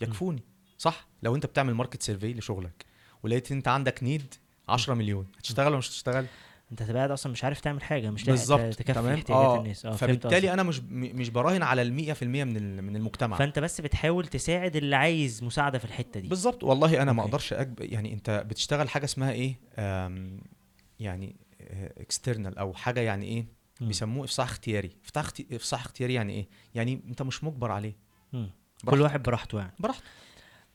[0.00, 0.42] يكفوني.
[0.78, 2.84] صح؟ لو أنت بتعمل market survey لشغلك
[3.22, 4.34] ولقيت أنت عندك need
[4.68, 6.26] 10 مليون هتشتغل ولا مش هتشتغل؟
[6.72, 9.86] انت هتبقى قاعد أصلا مش عارف تعمل حاجة مش لاقي تكفي تمام احتياجات آه الناس
[9.86, 10.52] آه فبالتالي.
[10.52, 14.96] أنا مش مش براهن على ال 100% من من المجتمع فأنت بس بتحاول تساعد اللي
[14.96, 17.22] عايز مساعدة في الحتة دي بالظبط والله أنا ما.
[17.22, 17.80] أقدرش أجب...
[17.80, 20.40] يعني أنت بتشتغل حاجة اسمها إيه آم...
[21.00, 21.36] يعني
[21.98, 23.46] external أو حاجة يعني إيه.
[23.80, 25.26] بيسموه إفصاح اختياري إفصاح.
[25.52, 27.96] إفصاح اختياري يعني إيه يعني أنت مش مجبر عليه.
[28.86, 29.00] كل.
[29.00, 30.04] واحد براحته يعني براحتك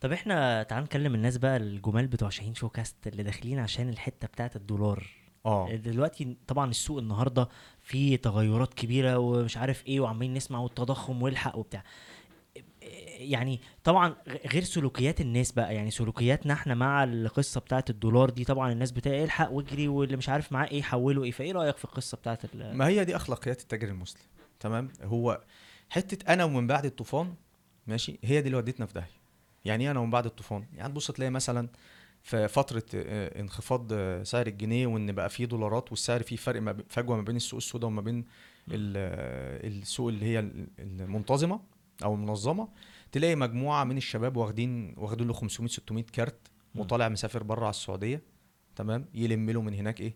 [0.02, 4.28] طب إحنا تعال نكلم الناس بقى الجمال بتوع شاهين شو كاست اللي داخلين عشان الحتة
[4.28, 5.08] بتاعت الدولار
[5.45, 5.75] آه.
[5.75, 7.49] دلوقتي طبعا السوق النهارده
[7.82, 11.84] فيه تغيرات كبيرة ومش عارف إيه وعمالين نسمع والتضخم والحق وبتاع.
[13.19, 14.15] يعني طبعا
[14.54, 19.23] غير سلوكيات الناس بقى يعني سلوكياتنا إحنا مع القصة بتاعت الدولار دي طبعا الناس بتاع
[19.23, 22.88] الحق واجري واللي مش عارف معاه إيه حوله إيه فإيه رأيك في القصة بتاعت ما
[22.88, 24.21] هي دي أخلاقيات التاجر المسلم
[24.60, 25.41] تمام؟ هو
[25.89, 27.34] حتة أنا ومن بعد الطوفان
[27.88, 29.19] ماشي؟ هي دي اللي ودتنا في داهية.
[29.65, 31.69] يعني إيه أنا ومن بعد الطوفان؟ يعني تبص تلاقي مثلا
[32.21, 37.15] في فترة آه، انخفاض آه، سعر الجنيه وإن بقى فيه دولارات والسعر فيه فرق فجوة
[37.15, 38.25] ما بين السوق السوداء وما بين
[38.71, 41.60] آه، السوق اللي هي ال- المنتظمة
[42.03, 42.67] أو المنظمة
[43.12, 46.47] تلاقي مجموعة من الشباب واخدين واخدين له 500 600 كارت.
[46.75, 48.21] وطالع مسافر بره على السعودية
[48.75, 50.15] تمام؟ يلم له من هناك إيه؟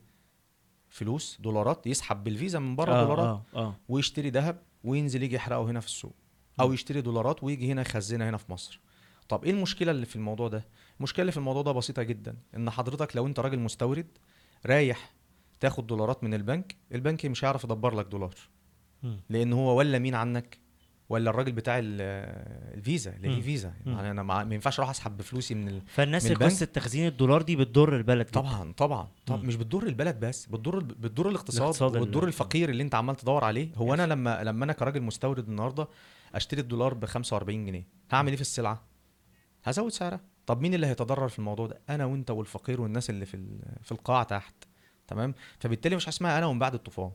[0.89, 3.76] فلوس دولارات يسحب بالفيزا من بره آه دولارات آه آه.
[3.89, 6.13] ويشتري ذهب وينزل يجي يحرقه هنا في السوق
[6.60, 8.80] أو يشتري دولارات ويجي هنا يخزنها هنا في مصر.
[9.30, 10.66] طب إيه المشكلة اللي في الموضوع ده؟
[11.00, 14.08] المشكلة في الموضوع ده بسيطة جدا إن حضرتك لو أنت راجل مستورد
[14.66, 15.14] رايح
[15.60, 18.36] تاخد دولارات من البنك البنك مش هيعرف يدبر لك دولار.
[19.30, 20.58] لأن هو ولا مين عنك
[21.10, 22.02] ولا الراجل بتاع ال-
[22.78, 23.38] الفيزا اللي.
[23.38, 23.74] هي فيزا.
[23.86, 25.82] يعني أنا ما ينفعش أروح أسحب بفلوسي من ال...
[25.88, 28.42] فالناس من؟ قصه تخزين الدولار دي بتضر البلد جدا.
[28.42, 29.48] طبعا طبعا طب مم.
[29.48, 33.44] مش بتضر البلد بس بتضر بتضر الاقتصاد, الاقتصاد ال- وبتضر الفقير اللي أنت عمال تدور
[33.44, 34.00] عليه هو يس.
[34.00, 35.88] أنا لما لما أنا كراجل مستورد النهارده
[36.36, 38.84] أشتري الدولار ب 45 جنيه هعمل إيه في السلعة
[39.64, 43.60] هزود سعرها طب مين اللي هيتضرر في الموضوع ده؟ أنا وأنت والفقير والناس اللي في
[43.82, 44.54] في القاع تحت
[45.08, 47.12] تمام؟ فبالتالي مش اسمها أنا ومن بعد الطوفان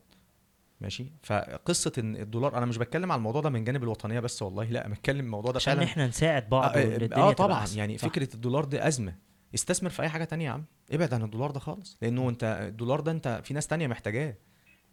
[0.80, 4.64] ماشي؟ فقصة إن الدولار أنا مش بتكلم على الموضوع ده من جانب الوطنية بس والله
[4.64, 5.86] لا أنا بتكلم الموضوع ده عشان فعلا.
[5.86, 7.66] إحنا نساعد بعض آه, آه تبقى طبعا.
[7.74, 8.08] يعني صح.
[8.08, 9.14] فكرة الدولار دي أزمة.
[9.54, 10.64] استثمر في أي حاجة تانية يا عم.
[10.92, 11.96] ابعد عن الدولار ده خالص.
[12.02, 14.34] لأنه أنت الدولار ده أنت في ناس تانية محتاجاه.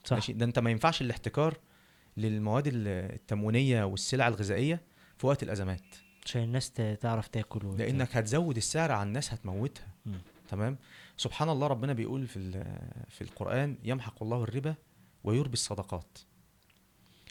[0.05, 0.13] صح.
[0.13, 1.57] ماشي؟ ده أنت ما ينفعش الاحتكار
[2.17, 4.81] للمواد ال- التموينية والسلع الغذائية
[5.17, 5.81] في وقت الأزمات.
[6.25, 9.87] عشان الناس تعرف تاكل وت- لأنك هتزود السعر على الناس هتموتها.
[10.49, 10.77] تمام؟
[11.17, 12.65] سبحان الله ربنا بيقول في
[13.09, 14.75] في القرآن يمحق الله الربا
[15.23, 16.17] ويربي الصدقات.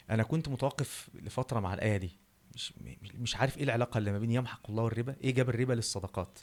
[0.09, 2.09] أنا كنت متوقف لفترة مع الآية دي.
[2.55, 2.73] مش
[3.19, 6.39] مش- عارف إيه العلاقة اللي ما بين يمحق الله الربا إيه جاب الربا للصدقات.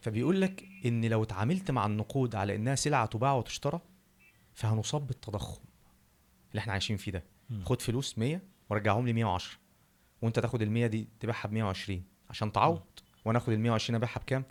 [0.00, 3.80] فبيقول لك إن لو اتعاملت مع النقود على إنها سلعة تباع وتشترى
[4.54, 5.60] فهنصاب بالتضخم
[6.50, 7.24] اللي إحنا عايشين فيه ده.
[7.64, 8.40] خد فلوس 100
[8.70, 9.58] ورجعهم لي 110
[10.22, 12.82] وانت تاخد ال 100 دي تبيعها ب 120 عشان تعوض.
[13.24, 14.44] وأنا اخد ال 120 ابيعها بكام؟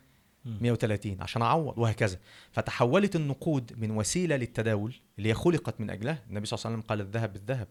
[0.46, 0.58] مم.
[0.62, 2.20] 130 عشان اعوض وهكذا.
[2.52, 6.24] فتحولت النقود من وسيلة للتداول اللي هي خلقت من أجلها.
[6.30, 7.68] النبي صلى الله عليه وسلم قال الذهب بالذهب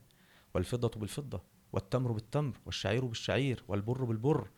[0.54, 1.42] والفضة بالفضة
[1.72, 4.48] والتمر بالتمر والشعير بالشعير والبر بالبر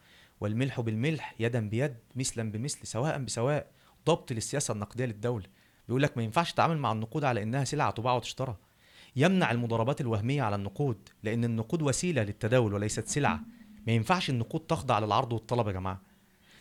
[0.40, 3.70] والملح بالملح يدا بيد مثلا بمثل سواء بسواء.
[4.06, 5.46] ضبط للسياسة النقدية للدولة.
[5.88, 8.56] بيقول لك ما ينفعش تتعامل مع النقود على إنها سلعة تباع وتشترى.
[9.18, 13.40] يمنع المضاربات الوهمية على النقود لأن النقود وسيلة للتداول وليست سلعة.
[13.86, 16.00] ما ينفعش النقود تخضع للعرض والطلب يا جماعة.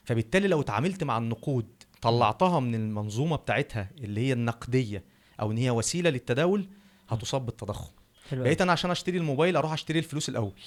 [0.03, 1.67] فبالتالي لو اتعاملت مع النقود
[2.01, 5.03] طلعتها من المنظومة بتاعتها اللي هي النقدية
[5.39, 6.67] أو إن هي وسيلة للتداول
[7.09, 7.91] هتصاب بالتضخم.
[8.31, 10.59] بقيت أنا عشان أشتري الموبايل أروح أشتري الفلوس الأول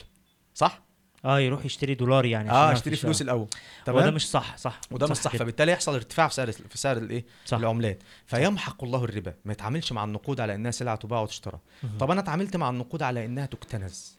[0.55, 0.83] صح؟
[1.25, 2.97] آه يروح يشتري دولار يعني آه اشتري.
[2.97, 3.41] فلوس الأول.
[3.89, 4.81] وده تمام مش صح صح.
[4.91, 5.39] وده مش صح كده.
[5.39, 7.59] فبالتالي يحصل ارتفاع في سعر في سعر الإيه؟ صح.
[7.59, 8.03] العملات.
[8.27, 9.35] فيمحق الله الربا.
[9.45, 11.59] ما يتعاملش مع النقود على إنها سلعة تباع وتشترى.
[12.01, 14.17] طب أنا اتعاملت مع النقود على إنها تكتنز.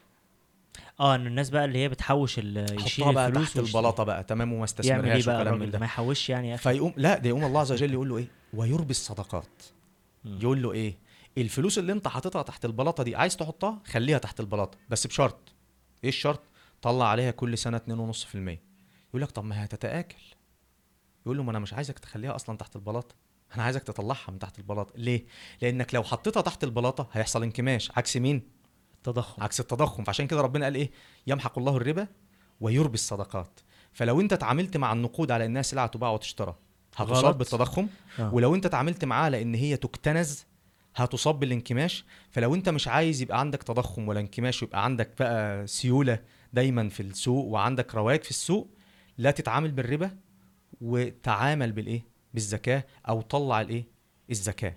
[1.00, 3.58] آه إن الناس بقى اللي هي بتحوش ال- يشيل بقى الفلوس تحت.
[3.66, 4.24] البلاطة بقى.
[4.24, 5.78] تمام؟ وما استثمرهاش وكلام الراجل من ده.
[5.78, 6.62] ما يحوش يعني يا أخي.
[6.72, 9.62] فيقوم لا ده يقوم الله عز وجل يقول له إيه؟ ويربي الصدقات.
[10.24, 10.94] يقول له إيه؟
[11.38, 14.78] الفلوس اللي أنت حاططها تحت البلاطة دي عايز تحطها؟ خليها تحت البلاطة.
[14.88, 15.38] بس بشرط.
[16.04, 16.40] إيه الشرط؟
[16.82, 18.36] طلع عليها كل سنة 2.5%
[19.08, 20.22] يقول لك طب ما هي هتتآكل.
[21.26, 23.14] يقول له ما أنا مش عايزك تخليها أصلا تحت البلاطة.
[23.54, 24.92] أنا عايزك تطلعها من تحت البلاطة.
[24.96, 25.24] ليه؟
[25.62, 27.90] لأنك لو حطيتها تحت البلاطة هيحصل انكماش.
[27.96, 28.42] عكس مين؟
[28.94, 29.42] التضخم.
[29.42, 30.04] عكس التضخم.
[30.04, 30.90] فعشان كده ربنا قال إيه؟
[31.26, 32.06] يمحق الله الربا
[32.60, 33.60] ويربي الصدقات.
[33.92, 36.56] فلو أنت اتعاملت مع النقود على إنها سلعة تباع وتشترى
[36.96, 37.38] هتصاب.
[37.38, 37.88] بالتضخم.
[38.18, 38.34] آه.
[38.34, 40.44] ولو أنت اتعاملت معاها لأن هي تكتنز
[40.94, 42.04] هتصاب بالانكماش.
[42.30, 46.18] فلو انت مش عايز يبقى عندك تضخم ولا انكماش ويبقى عندك بقى سيولة
[46.52, 48.70] دايما في السوق وعندك رواج في السوق
[49.18, 50.16] لا تتعامل بالربا
[50.80, 52.02] وتعامل بالإيه؟
[52.34, 53.84] بالزكاة أو طلع الإيه؟
[54.30, 54.74] الزكاة.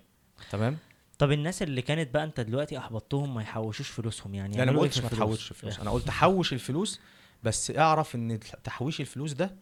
[0.52, 0.78] تمام؟
[1.20, 4.78] طب الناس اللي كانت بقى انت دلوقتي أحبطتهم ما يحوشوش فلوسهم يعني؟ لا أنا ما
[4.78, 7.00] إيه قلتش ما؟ تحوش فلوس أنا قلت حوش الفلوس
[7.44, 9.56] بس اعرف إن تحويش الفلوس ده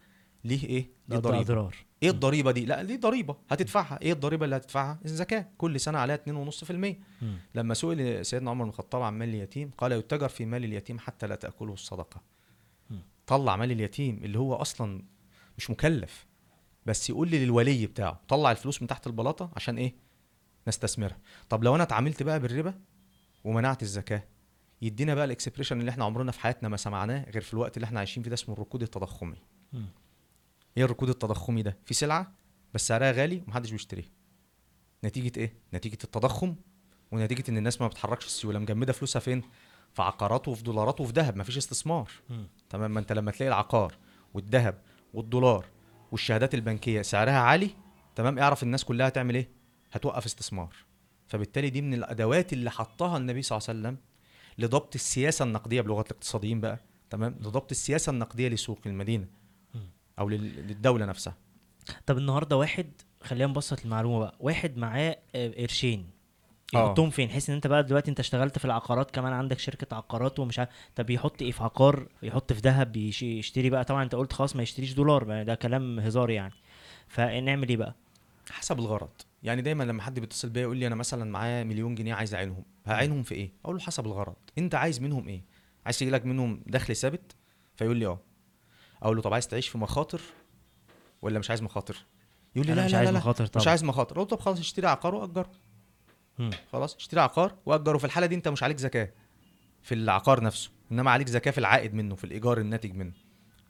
[0.44, 1.42] ليه إيه؟ ليه ضريبة.
[1.42, 4.00] اضرار إيه الضريبة دي؟ لا دي ضريبة هتدفعها.
[4.02, 7.38] إيه الضريبة اللي هتدفعها؟ الزكاه كل سنة عليها 2.5% مم.
[7.56, 11.28] لما سئل سيدنا عمر بن الخطاب عن مال اليتيم قال يتجر في مال اليتيم حتى
[11.28, 12.22] لا تأكله الصدقة.
[13.28, 15.02] طلع مال اليتيم اللي هو أصلا
[15.58, 16.26] مش مكلف
[16.86, 19.96] بس يقول لي للولي بتاعه طلع الفلوس من تحت البلاطة عشان إيه؟
[20.68, 21.18] نستثمرها.
[21.50, 22.80] طب لو أنا اتعاملت بقى بالربا
[23.44, 24.24] ومنعت الزكاة
[24.82, 28.00] يدينا بقى الإكسبريشن اللي إحنا عمرنا في حياتنا ما سمعناه غير في الوقت اللي إحنا
[28.00, 29.38] عايشين فيه ده اسمه الركود التضخمي.
[30.78, 32.32] إيه الركود التضخمي ده؟ في سلعة
[32.74, 34.10] بس سعرها غالي ومحدش بيشتريها.
[35.04, 36.56] نتيجة إيه؟ نتيجة التضخم
[37.12, 39.42] ونتيجة إن الناس ما بتحركش السيولة مجمدة فلوسها فين؟
[39.94, 42.12] في عقارات وفي دولارات وفي ذهب مفيش استثمار.
[42.70, 43.96] تمام؟ ما انت لما تلاقي العقار
[44.34, 44.82] والذهب
[45.14, 45.66] والدولار
[46.12, 47.70] والشهادات البنكية سعرها عالي
[48.16, 49.50] تمام؟ اعرف الناس كلها تعمل إيه؟
[49.92, 50.76] هتوقف استثمار.
[51.28, 53.98] فبالتالي دي من الأدوات اللي حطها النبي صلى الله عليه وسلم
[54.58, 59.28] لضبط السياسة النقدية بلغة الاقتصاديين بقى تمام؟ لضبط السياسة النقدية لسوق المدينة.
[60.20, 61.36] أو لل- للدولة نفسها.
[62.06, 62.92] طب النهارده واحد
[63.24, 66.10] خلينا نبسط المعلومة بقى واحد معاه آه، قرشين
[66.76, 66.86] آه.
[66.88, 70.40] يحطهم فين؟ حيث إن أنت بقى دلوقتي أنت اشتغلت في العقارات كمان عندك شركة عقارات
[70.40, 73.84] ومش عارف طب يحط إيه في عقار؟ يحط في ذهب يش- يشتري بقى.
[73.84, 76.54] طبعا أنت قلت خلاص ما يشتريش دولار ده كلام هزار يعني.
[77.08, 77.96] فنعمل إيه بقى؟
[78.52, 79.10] حسب الغرض.
[79.44, 82.64] يعني دايما لما حد بيتصل بيا يقول لي أنا مثلا معايا مليون جنيه عايز أعينهم.
[82.86, 84.36] هعينهم في إيه؟ أقول له حسب الغرض.
[84.58, 85.42] أنت عايز منهم إيه؟
[85.86, 87.36] عايز يجي لك منهم دخل ثابت؟
[87.76, 88.20] فيقول لي آه.
[89.04, 90.22] أقول له طب عايز تعيش في مخاطر
[91.22, 91.98] ولا مش عايز مخاطر؟
[92.56, 93.70] يقول لي لا مش لا عايز لا, مخاطر مش طبعا.
[93.70, 94.16] عايز مخاطر.
[94.16, 95.50] أقول له طب خلاص اشتري عقار وأجره.
[96.72, 97.98] خلاص اشتري عقار وأجره.
[97.98, 99.10] في الحالة دي أنت مش عليك زكاة
[99.82, 103.12] في العقار نفسه إنما عليك زكاة في العائد منه في الإيجار الناتج منه.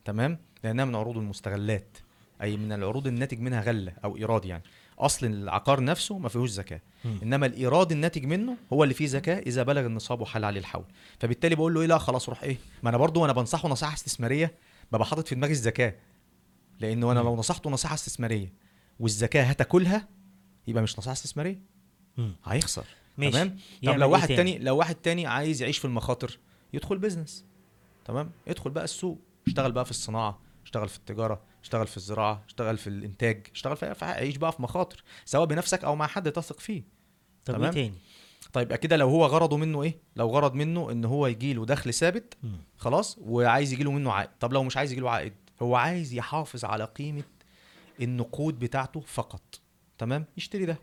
[0.05, 1.97] تمام؟ لأنها من عروض المستغلات
[2.41, 4.63] أي من العروض الناتج منها غلة أو إيراد يعني.
[4.99, 6.81] أصل العقار نفسه ما فيهوش زكاة.
[7.23, 10.85] إنما الإيراد الناتج منه هو اللي فيه زكاة إذا بلغ النصاب وحال عليه الحول.
[11.19, 14.53] فبالتالي بقول له إيه لا خلاص روح إيه ما أنا برضو وأنا بنصحه نصيحة استثمارية
[14.93, 15.95] ببقى حاطط في دماغي الزكاة.
[16.79, 17.19] لأنه أنا.
[17.19, 18.53] لو نصحته نصيحة استثمارية
[18.99, 20.07] والزكاة هتاكلها
[20.67, 21.59] يبقى مش نصيحة استثمارية.
[22.45, 22.85] هيخسر.
[23.17, 23.31] ماشي.
[23.31, 26.39] تمام؟ طب لو إيه واحد تاني؟ تاني لو واحد تاني عايز يعيش في المخاطر
[26.73, 27.45] يدخل بيزنس
[28.05, 29.19] تمام؟ ادخل بقى السوق.
[29.47, 34.05] اشتغل بقى في الصناعة اشتغل في التجارة اشتغل في الزراعة اشتغل في الإنتاج اشتغل في
[34.05, 36.83] عيش بقى في مخاطر سواء بنفسك أو مع حد تثق فيه.
[37.45, 37.73] طب إيه تمام.
[37.73, 37.93] تاني؟
[38.53, 41.65] طيب يبقى كده لو هو غرضه منه إيه؟ لو غرض منه إن هو يجي له
[41.65, 42.37] دخل ثابت.
[42.77, 44.29] خلاص وعايز يجي له منه عائد.
[44.39, 47.23] طب لو مش عايز يجي له عائد هو عايز يحافظ على قيمة
[48.01, 49.59] النقود بتاعته فقط.
[49.97, 50.77] تمام؟ يشتري ده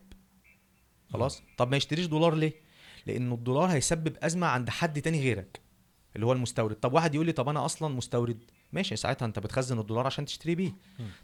[1.13, 2.53] خلاص؟ طب ما يشتريش دولار ليه؟
[3.07, 5.61] لأن الدولار هيسبب أزمة عند حد تاني غيرك
[6.17, 6.77] اللي هو المستورد.
[6.77, 8.39] طب واحد يقول لي طب أنا أصلا مستورد.
[8.73, 10.73] ماشي ساعتها أنت بتخزن الدولار عشان تشتري بيه.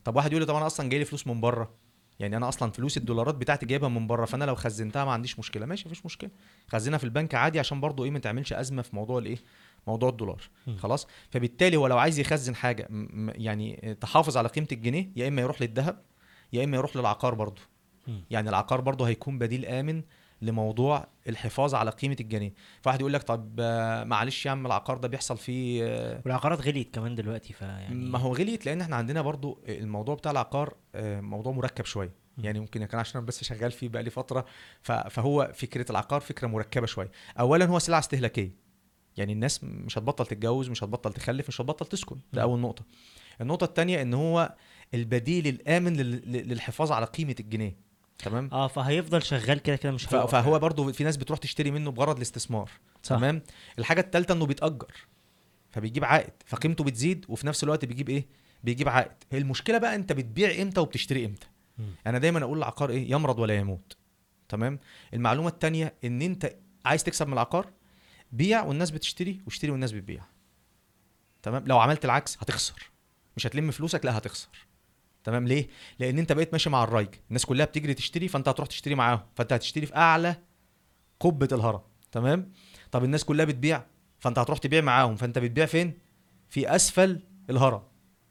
[0.05, 1.74] طب واحد يقول لي طب أنا أصلا جاي لي فلوس من بره.
[2.21, 5.67] يعني أنا أصلا فلوس الدولارات بتاعتي جايبها من بره فأنا لو خزنتها ما عنديش مشكلة.
[5.67, 6.31] ماشي مفيش مشكلة.
[6.69, 9.39] خزنها في البنك عادي عشان برضو إيه ما تعملش أزمة في موضوع الإيه
[9.87, 10.43] موضوع الدولار.
[10.67, 10.77] مم.
[10.77, 15.29] خلاص؟ فبالتالي هو لو عايز يخزن حاجة م- م- يعني تحافظ على قيمة الجنيه يا
[15.29, 16.03] إما يروح للذهب
[16.53, 17.61] يا إما يروح للعقار برضو
[18.09, 18.25] مم.
[18.31, 20.03] يعني العقار برضو هيكون بديل آمن
[20.43, 22.55] لموضوع الحفاظ على قيمة الجنيه.
[22.82, 23.61] فواحد يقول لك طب
[24.07, 25.82] معلش يا عم العقار ده بيحصل فيه
[26.24, 30.74] والعقارات غليت كمان دلوقتي فيعني ما هو غليت لأن إحنا عندنا برضو الموضوع بتاع العقار
[30.95, 32.14] آه، موضوع مركب شوية.
[32.39, 34.45] يعني ممكن يكون عشان أنا بس شغال فيه بقالي فترة
[34.82, 37.11] فهو فكرة العقار فكرة مركبة شوية.
[37.41, 38.66] اولا هو سلعه استهلاكية.
[39.16, 42.16] يعني الناس مش هتبطل تتجوز مش هتبطل تخلف مش هتبطل تسكن.
[42.32, 42.43] ده.
[42.43, 42.84] أول نقطة.
[43.41, 44.55] النقطة الثانية إن هو
[44.95, 47.76] البديل الآمن لل- لل- للحفاظ على قيمة الجنيه.
[48.19, 50.59] تمام؟ آه فهيفضل شغال كده كده مش هيقف فهو يعني.
[50.61, 52.71] برضو في ناس بتروح تشتري منه بغرض الاستثمار
[53.03, 53.17] صح.
[53.17, 53.43] تمام؟
[53.79, 54.93] الحاجة الثالثه إنه بيتأجر
[55.71, 58.27] فبيجيب عائد فقيمته بتزيد وفي نفس الوقت بيجيب إيه؟
[58.64, 59.12] بيجيب عائد.
[59.33, 61.47] المشكلة بقى أنت بتبيع إمتى وبتشتري إمتى؟
[61.79, 61.85] مم.
[62.07, 63.97] أنا دايما أقول العقار إيه؟ يمرض ولا يموت
[64.49, 64.79] تمام؟
[65.14, 67.71] المعلومة الثانية إن أنت عايز تكسب من العقار
[68.33, 70.23] بيع والناس بتشتري واشتري والناس بتبيع
[71.43, 72.91] تمام؟ لو عملت العكس هتخسر
[73.37, 74.49] مش هتلم فلوسك لا هتخسر.
[75.27, 75.68] تمام ليه؟
[75.99, 77.09] لأن أنت بقيت ماشي مع الرايج.
[77.29, 79.20] الناس كلها بتجري تشتري فأنت هتروح تشتري معاهم.
[79.35, 80.37] فأنت هتشتري في أعلى
[81.20, 81.81] قبة الهرم.
[82.12, 82.53] تمام؟
[82.91, 83.87] طب الناس كلها بتبيع
[84.18, 85.16] فأنت هتروح تبيع معاهم.
[85.16, 85.99] فأنت بتبيع فين؟
[86.49, 87.20] في أسفل
[87.51, 87.83] الهرم.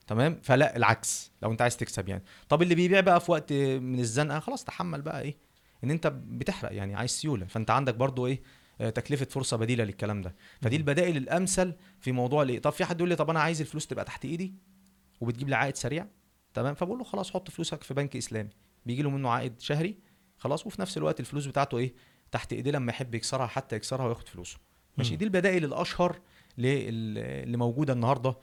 [0.07, 1.31] تمام؟ فلا العكس.
[1.41, 2.23] لو أنت عايز تكسب يعني.
[2.49, 5.37] طب اللي بيبيع بقى في وقت من الزنقة خلاص تحمل بقى إيه؟
[5.83, 7.45] إن أنت بتحرق يعني عايز سيولة.
[7.45, 8.41] فأنت عندك برضو إيه؟
[8.81, 10.35] آه، تكلفة فرصة بديلة للكلام ده.
[10.61, 10.75] فدي.
[10.75, 14.05] البدائل الأمثل في موضوع الايه طب في حد يقول لي طب أنا عايز الفلوس تبقى
[14.05, 14.53] تحت إيدي
[15.21, 16.07] وبتجيب لي عائد سريع؟
[16.55, 18.49] تمام؟ فبقول له خلاص حط فلوسك في بنك إسلامي.
[18.85, 19.97] بيجي له منه عائد شهري
[20.37, 21.93] خلاص وفي نفس الوقت الفلوس بتاعته إيه؟
[22.31, 24.57] تحت إيديه لما يحب يكسرها حتى يكسرها وياخد فلوسه.
[24.97, 25.15] ماشي.
[25.15, 26.19] دي البدائل الأشهر
[26.57, 28.35] لل- اللي موجودة النهارده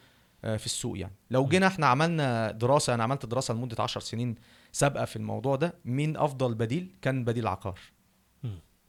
[0.44, 1.14] آه، في السوق يعني.
[1.30, 1.46] لو.
[1.46, 4.34] جينا إحنا عملنا دراسة أنا عملت دراسة لمدة 10 سنين
[4.72, 7.78] سابقة في الموضوع ده مين أفضل بديل؟ كان بديل عقار.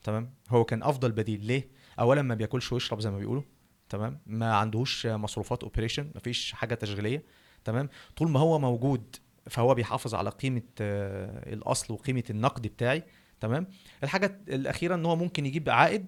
[0.03, 1.45] تمام؟ هو كان أفضل بديل.
[1.45, 1.67] ليه؟
[1.99, 3.43] اولا ما بياكلش ويشرب زي ما بيقولوا.
[3.89, 7.23] تمام؟ ما عندهوش مصروفات اوبريشن ما فيش حاجة تشغيلية.
[7.65, 9.15] تمام؟ طول ما هو موجود
[9.49, 13.03] فهو بيحافظ على قيمة آه، الأصل وقيمة النقد بتاعي
[13.41, 13.67] تمام؟
[14.03, 16.05] الحاجة الأخيرة إن هو ممكن يجيب عائد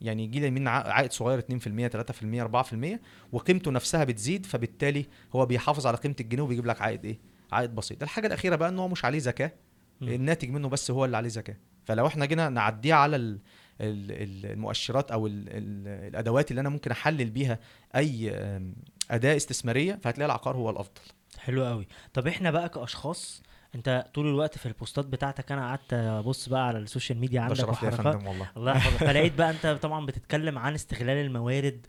[0.00, 2.98] يعني يجي لي من عائد صغير 2% 3% 4%
[3.32, 7.18] وقيمته نفسها بتزيد فبالتالي هو بيحافظ على قيمة الجنيه وبيجيب لك عائد إيه؟
[7.52, 8.02] عائد بسيط.
[8.02, 9.52] الحاجة الأخيرة بقى إن هو مش عليه زكاة.
[10.02, 11.56] الناتج منه بس هو اللي عليه زكاة.
[11.84, 13.38] فلو إحنا جينا نعديها على ال-
[13.80, 17.58] ال- ال- المؤشرات أو ال ال الأدوات اللي أنا ممكن أحلل بيها
[17.96, 18.30] أي
[19.10, 21.00] أداة استثمارية فهتلاقي العقار هو الأفضل.
[21.38, 23.42] حلو قوي طب إحنا بقى كأشخاص
[23.74, 27.40] أنت طول الوقت في ال posts بتاعتك أنا قعدت أبص بقى على ال social media
[27.40, 28.00] عندك وحركات.
[28.00, 28.50] فندم والله.
[28.56, 28.96] الله يحفظك.
[29.08, 31.86] فلقيت بقى أنت طبعا بتتكلم عن استغلال الموارد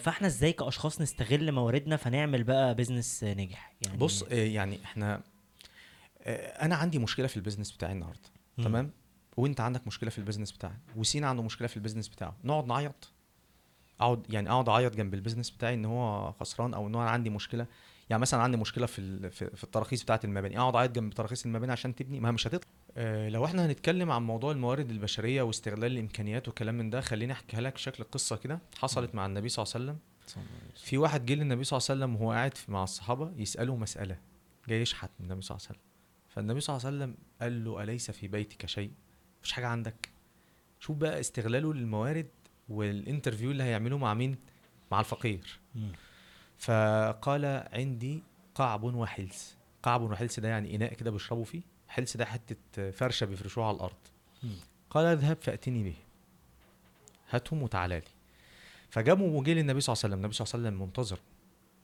[0.00, 5.22] فإحنا إزاي كأشخاص نستغل مواردنا فنعمل بقى business ناجح؟ يعني بص آه، يعني إحنا
[6.22, 8.20] آه، أنا عندي مشكلة في ال business بتاعي النهارده.
[8.56, 8.90] تمام؟
[9.36, 12.36] وأنت عندك مشكلة في ال business بتاعك وسينا عنده مشكلة في ال business بتاعه.
[12.44, 13.12] نقعد نعيط؟
[14.00, 17.10] اقعد يعني أقعد أعيط جنب ال business بتاعي إن هو خسران أو إن هو أنا
[17.10, 17.66] عندي مشكلة.
[18.10, 20.58] يعني مثلا عندي مشكلة في في, التراخيص بتاعة المباني.
[20.58, 22.70] أقعد أعيط جنب تراخيص المباني عشان تبني ما مش هتطلع.
[22.96, 27.60] آه لو إحنا هنتكلم عن موضوع الموارد البشرية واستغلال الإمكانيات وكلام من ده خليني أحكيها
[27.60, 29.98] لك شكل قصة كده حصلت مع النبي صلى الله عليه وسلم.
[30.76, 34.18] في واحد جه للنبي صلى الله عليه وسلم وهو قاعد مع الصحابة يساله مسألة
[34.68, 35.90] جاي يشحت من النبي صلى الله عليه وسلم.
[36.28, 38.90] فالنبي صلى الله عليه وسلم قال له أليس في بيتك شيء؟
[39.40, 40.08] مفيش حاجة عندك.
[40.80, 42.28] شوف بقى استغلاله للموارد
[42.70, 44.36] والانترفيو اللي هيعمله مع مين؟
[44.92, 45.58] مع الفقير.
[45.74, 45.92] مم.
[46.58, 48.22] فقال عندي
[48.54, 49.56] قعب وحلس.
[49.82, 51.60] قعب وحلس ده يعني إناء كده بيشربوا فيه.
[51.88, 53.96] حلس ده حتة فرشة بيفرشوها على الأرض.
[54.42, 54.56] مم.
[54.90, 55.94] قال اذهب فأتني به.
[57.30, 58.06] هاتهم وتعالى لي.
[58.90, 60.18] فجابوا وجه للنبي صلى الله عليه وسلم.
[60.18, 61.18] النبي صلى الله عليه وسلم منتظر.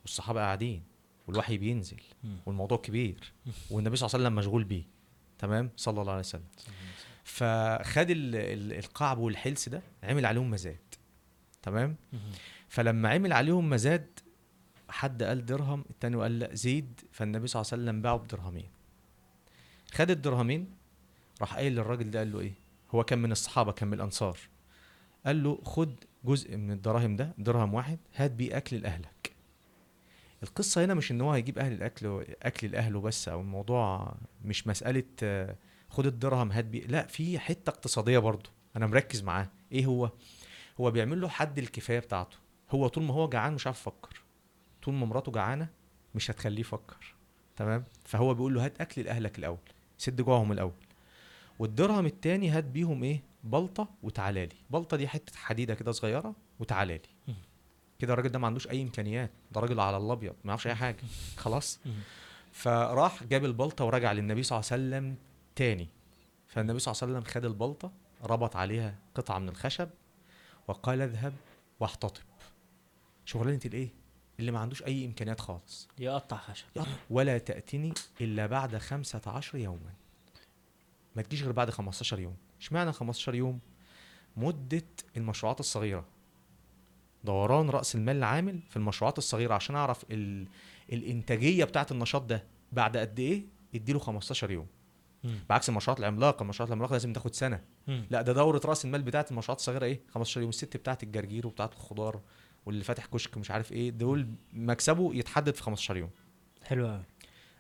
[0.03, 0.83] والصحابة قاعدين.
[1.27, 2.01] والوحي بينزل.
[2.47, 3.33] والموضوع كبير.
[3.71, 4.83] والنبي صلى الله عليه وسلم مشغول بيه.
[5.39, 6.45] تمام؟ صلى الله عليه وسلم.
[7.27, 10.95] فخد ال- ال- القعب والحلس ده عمل عليهم مزاد.
[11.63, 11.97] تمام.
[12.69, 14.07] فلما عمل عليهم مزاد
[14.89, 17.01] حد قال درهم التاني قال لا زيد.
[17.13, 18.69] فالنبي صلى الله عليه وسلم باعه بدرهمين.
[19.93, 20.71] خد الدرهمين
[21.41, 22.53] راح قايل للراجل ده قال له إيه؟
[22.91, 24.39] هو كان من الصحابة كان من الأنصار.
[25.27, 29.33] قال له خد جزء من الدراهم ده درهم واحد هات بيه أكل لأهلك.
[30.43, 34.15] القصة هنا مش إن هو هيجيب أهل الأكل أكل لأهله بس أو الموضوع
[34.45, 35.05] مش مسألة
[35.89, 36.87] خد الدرهم هات بيه.
[36.87, 40.11] لا في حتة اقتصادية برضه أنا مركز معاه إيه هو؟
[40.81, 42.37] هو بيعمل له حد الكفاية بتاعته.
[42.71, 44.23] هو طول ما هو جعان مش عارف يفكر.
[44.83, 45.69] طول ما مراته جعانة
[46.15, 47.15] مش هتخليه يفكر.
[47.57, 49.59] تمام؟ فهو بيقول له هات أكل لأهلك الأول.
[49.99, 50.73] سد جوعهم الأول.
[51.59, 54.57] والدرهم التاني هات بيهم إيه؟ بلطة وتعالى لي.
[54.71, 57.35] بلطة دي حتة حديدة كده صغيرة وتعالى لي.
[57.99, 59.31] كده الراجل ده ما عندوش أي إمكانيات.
[59.53, 60.97] ده راجل على الأبيض ما يعرفش أي حاجة.
[61.37, 61.81] خلاص.
[62.53, 65.17] فراح جاب البلطة ورجع للنبي صلى الله عليه وسلم
[65.57, 65.89] تاني.
[66.49, 67.93] فالنبي صلى الله عليه وسلم خد البلطة
[68.23, 69.89] ربط عليها قطعة من الخشب
[70.69, 71.33] وقال اذهب
[71.81, 72.23] واحتطب.
[73.25, 73.89] شغلانه الايه
[74.41, 75.89] اللي ما عندوش أي إمكانيات خالص.
[75.99, 76.67] يقطع خشب.
[77.11, 79.95] ولا تأتني إلا بعد خمسة عشر يوما.
[81.17, 82.37] ما تجيش غير بعد 15 يوم.
[82.61, 83.59] اشمعنى 15 يوم؟
[84.37, 84.83] مدة
[85.17, 86.05] المشروعات الصغيرة.
[87.25, 90.49] دوران رأس المال العامل في المشروعات الصغيرة عشان أعرف ال...
[90.93, 93.43] الإنتاجية بتاعه النشاط ده بعد قد إيه؟
[93.75, 94.67] اديله 15 يوم.
[95.27, 95.39] مم.
[95.49, 97.61] بعكس المشروعات العملاقة المشروعات العملاقة لازم تاخد سنة.
[97.89, 98.07] مم.
[98.11, 101.71] لا ده دورة رأس المال بتاعة المشروعات الصغيرة إيه؟ 15 يوم الست بتاعة الجرجير وبتاعة
[101.77, 102.21] الخضار
[102.67, 106.11] واللي فاتح كشك مش عارف إيه دول مكسبه يتحدد في 15 يوم.
[106.65, 107.03] حلو قوي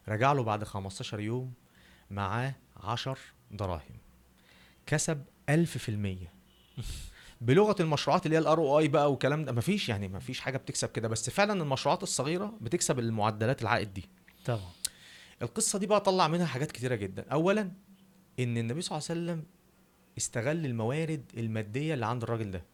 [0.08, 1.52] رجع له بعد 15 يوم
[2.10, 3.18] معاه 10
[3.50, 3.80] دراهم.
[4.86, 5.54] كسب 1000%
[7.40, 10.88] بلغة المشروعات اللي هي الار أو اي بقى والكلام ده مفيش يعني مفيش حاجة بتكسب
[10.88, 14.08] كده بس فعلا المشروعات الصغيرة بتكسب المعدلات العائد دي.
[14.44, 14.70] طبعا.
[15.42, 17.24] القصة دي بقى طلع منها حاجات كتيرة جدا.
[17.32, 17.70] اولا
[18.40, 19.44] إن النبي صلى الله عليه وسلم
[20.18, 22.64] استغل الموارد المادية اللي عند الراجل ده.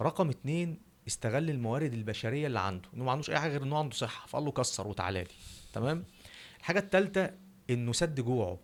[0.00, 2.88] رقم اتنين استغل الموارد البشرية اللي عنده.
[2.94, 4.26] إنه ما عندوش أي حاجة غير إنه عنده صحة.
[4.26, 5.30] فقال له كسر وتعالى لي.
[5.72, 6.04] تمام؟
[6.58, 7.34] الحاجة الثالثه
[7.70, 8.58] إنه سد جوعه.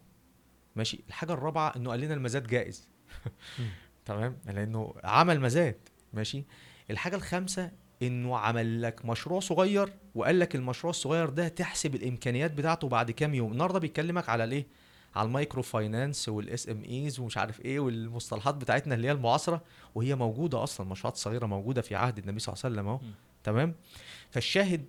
[0.76, 2.88] ماشي؟ الحاجة الرابعة إنه قال لنا المزاد جائز.
[4.06, 5.88] تمام؟ لأنه عمل مزاد.
[6.12, 6.44] ماشي؟
[6.90, 7.70] الحاجة الخامسة
[8.06, 13.34] إنه عمل لك مشروع صغير وقال لك المشروع الصغير ده تحسب الإمكانيات بتاعته بعد كام
[13.34, 13.52] يوم.
[13.52, 14.66] النهارده بيكلمك على الإيه؟
[15.14, 19.62] على ال micro finance وال SMEs ومش عارف إيه والمصطلحات بتاعتنا اللي هي المعاصرة
[19.94, 23.00] وهي موجودة أصلا مشروعات صغيرة موجودة في عهد النبي صلى الله عليه وسلم أهو.
[23.44, 23.74] تمام؟
[24.30, 24.84] فالشاهد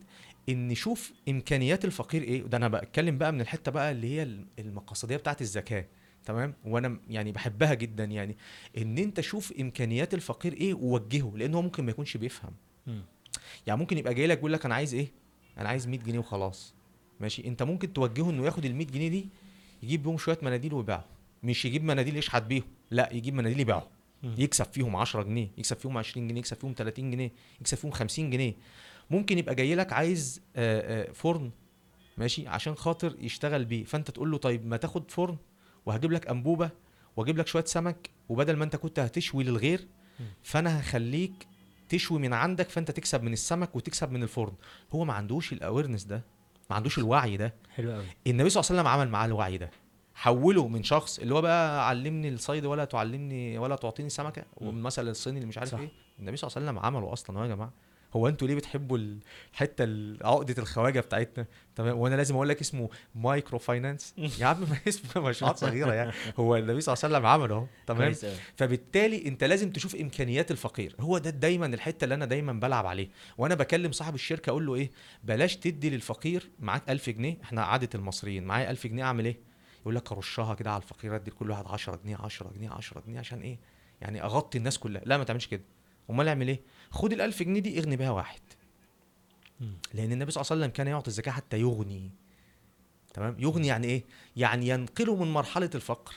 [0.49, 2.43] إن شوف إمكانيات الفقير إيه.
[2.43, 4.27] وده أنا بتكلم بقى من الحتة بقى اللي هي
[4.59, 5.85] المقاصديه بتاعت الزكاة.
[6.25, 8.37] تمام؟ وأنا يعني بحبها جدا يعني.
[8.77, 12.51] إن أنت شوف إمكانيات الفقير إيه ووجهه لأن هو ممكن ما يكونش بيفهم.
[12.87, 13.01] مم.
[13.67, 15.11] يعني ممكن يبقى جاي لك بيقول لك أنا عايز إيه؟
[15.57, 16.73] أنا عايز 100 جنيه وخلاص.
[17.19, 19.29] ماشي؟ أنت ممكن توجهه إنه ياخد ال 100 جنيه دي
[19.83, 21.03] يجيب بيهم شوية مناديل ويبيعهم
[21.43, 23.83] مش يجيب مناديل يشحت بيهم لا يجيب مناديل يبيعهم.
[24.23, 27.31] يكسب فيهم 10 جنيه يكسب فيهم 20 جنيه يكسب فيهم 30 جنيه
[27.61, 28.53] يكسب فيهم 50 جنيه.
[29.09, 31.51] ممكن يبقى جاي لك عايز آه، آه، فرن
[32.17, 33.83] ماشي؟ عشان خاطر يشتغل بيه.
[33.83, 35.37] فأنت تقول له طيب ما تاخد فرن
[35.85, 36.69] وهجيب لك أنبوبة
[37.17, 39.87] واجيب لك شوية سمك وبدل ما أنت كنت هتشوي للغير.
[40.43, 41.47] فأنا هخليك
[41.97, 44.53] تشوي من عندك فأنت تكسب من السمك وتكسب من الفرن.
[44.93, 46.21] هو ما عندوش الاويرنس ده
[46.69, 47.53] ما عندوش الوعي ده.
[47.75, 48.03] حلو قوي.
[48.27, 49.71] النبي صلى الله عليه وسلم عمل معاه الوعي ده.
[50.15, 54.43] حوله من شخص اللي هو بقى علمني الصيد ولا تعلمني ولا تعطيني سمكة.
[54.57, 55.79] والمثل الصيني اللي مش عارف صح.
[55.79, 55.89] إيه.
[56.19, 57.73] النبي صلى الله عليه وسلم عمله أصلا يا جماعة
[58.15, 58.97] هو أنتوا ليه بتحبوا
[59.53, 61.45] الحته ال- عقدة الخواجة بتاعتنا؟
[61.75, 66.11] تمام وأنا لازم أقول لك اسمه micro finance يا عم ما اسمه مشروعات صغيرة يعني.
[66.39, 68.13] هو النبي صلى الله عليه وسلم عمله اهو تمام
[68.57, 70.95] فبالتالي انت لازم تشوف إمكانيات الفقير.
[70.99, 73.09] هو ده دايما الحتة اللي أنا دايما بلعب عليه.
[73.37, 74.91] وأنا بكلم صاحب الشركة أقول له إيه؟
[75.23, 77.37] بلاش تدي للفقير معاك 1000 جنيه.
[77.43, 78.43] إحنا عاده المصريين.
[78.43, 79.37] معايا 1000 جنيه أعمل إيه؟
[79.81, 83.19] يقول لك أرشها كده على الفقير أدي لكل واحد 10 جنيه 10 جنيه 10 جنيه
[83.19, 83.59] عشان إيه؟
[84.01, 85.01] يعني أغطي الناس كلها.
[85.05, 85.61] لا ما تعملش كده.
[86.09, 86.61] أمال أعمل إيه؟
[86.91, 88.39] خد ال 1000 جنيه دي اغني بيها واحد.
[89.93, 92.11] لأن النبي صلى الله عليه وسلم كان يعطي الزكاة حتى يغني.
[93.13, 94.03] تمام؟ يغني يعني إيه؟
[94.35, 96.13] يعني ينقله من مرحلة الفقر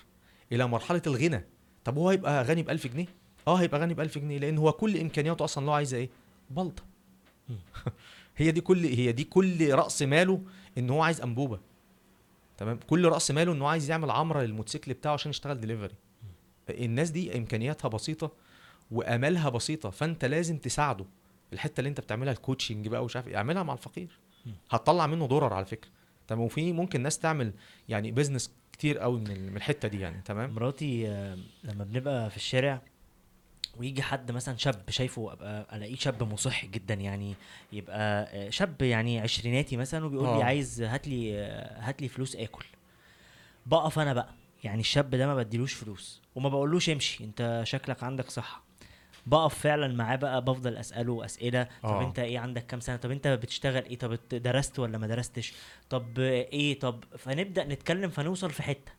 [0.53, 1.45] إلى مرحلة الغنى.
[1.85, 3.07] طب هو هيبقى غني ب 1000 جنيه؟
[3.47, 6.09] آه هيبقى غني ب 1000 جنيه لأن هو كل إمكانياته أصلا هو عايزه إيه؟
[6.51, 6.83] بلطة.
[8.37, 10.43] هي دي كل هي دي كل رأس ماله
[10.79, 11.59] إن هو عايز أنبوبة.
[12.59, 15.95] تمام؟ كل رأس ماله انه عايز يعمل عمرة للموتوسيكل بتاعه عشان يشتغل دليفري
[16.71, 18.33] الناس دي إمكانياتها بسيطة.
[18.91, 21.05] وأمالها بسيطة فأنت لازم تساعده.
[21.53, 24.19] الحتة اللي أنت بتعملها ال coaching بقى ومش عارف إيه اعملها مع الفقير.
[24.71, 25.91] هتطلع منه درر على فكرة.
[26.29, 27.53] تمام؟ وفي ممكن ناس تعمل
[27.89, 32.31] يعني business كتير قوي من ال- من الحتة دي يعني تمام؟ مراتي آه، لما بنبقى
[32.31, 32.83] في الشارع
[33.77, 37.35] ويجي حد مثلا شاب شايفه أبقى ألاقيه شاب مصحصح جدا يعني
[37.73, 40.45] يبقى آه، شاب يعني عشريناتي مثلا وبيقول لي آه.
[40.45, 41.39] عايز هات لي
[41.79, 42.65] هات لي فلوس آكل.
[43.67, 44.35] بقف أنا بقى.
[44.65, 48.63] يعني الشاب ده ما بديلوش فلوس وما بقولوش امشي أنت شكلك عندك صحة.
[49.29, 51.63] بقف فعلا معاه بقى بفضل أسأله أسئلة.
[51.83, 52.03] طب آه.
[52.03, 55.53] أنت إيه عندك كام سنة؟ طب أنت بتشتغل إيه؟ طب درست ولا ما درستش؟
[55.91, 58.93] طب إيه؟ طب فنبدأ نتكلم فنوصل في حتة.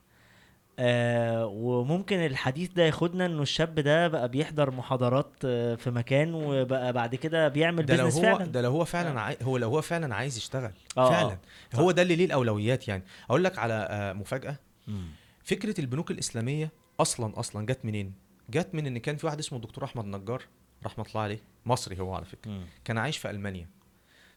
[0.82, 6.94] آه وممكن الحديث ده ياخدنا إنه الشاب ده بقى بيحضر محاضرات آه في مكان وبقى
[6.94, 8.52] بعد كده بيعمل ده لو بيزنس هو فعلا.
[8.52, 8.86] ده لو هو آه.
[8.86, 9.38] فعلا عاي...
[9.44, 10.72] هو لو هو فعلا عايز يشتغل.
[10.98, 11.38] آه، فعلا.
[11.74, 11.78] آه.
[11.78, 13.04] هو ده اللي ليه الأولويات يعني.
[13.30, 14.56] أقول لك على آه، مفاجأة.
[14.88, 15.08] مم.
[15.44, 18.14] فكرة البنوك الإسلامية أصلا أصلا جت منين؟
[18.50, 20.44] جت من إن كان في واحد اسمه الدكتور أحمد نجار
[20.86, 22.52] رحمة الله عليه مصري هو على فكرة.
[22.52, 22.66] مم.
[22.86, 23.70] كان عايش في ألمانيا.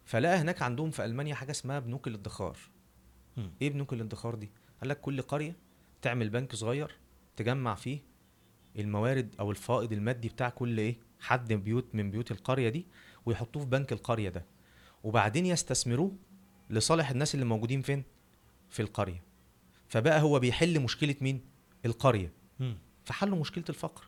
[0.05, 2.57] فلقى هناك عندهم في ألمانيا حاجة اسمها بنوك الادخار.
[3.37, 3.51] مم.
[3.63, 4.51] إيه بنوك الادخار دي؟
[4.81, 5.57] قال لك كل قرية
[6.03, 6.97] تعمل بنك صغير
[7.37, 7.99] تجمع فيه
[8.79, 12.87] الموارد أو الفائض المادي بتاع كل إيه حد بيوت من بيوت القرية دي
[13.27, 14.45] ويحطوه في بنك القرية ده.
[15.05, 16.17] وبعدين يستثمروه
[16.71, 18.05] لصالح الناس اللي موجودين فين؟
[18.71, 19.23] في القرية.
[19.89, 21.41] فبقى هو بيحل مشكلة مين؟
[21.87, 22.33] القرية.
[23.03, 23.07] مم.
[23.07, 24.05] فحلوا مشكلة الفقر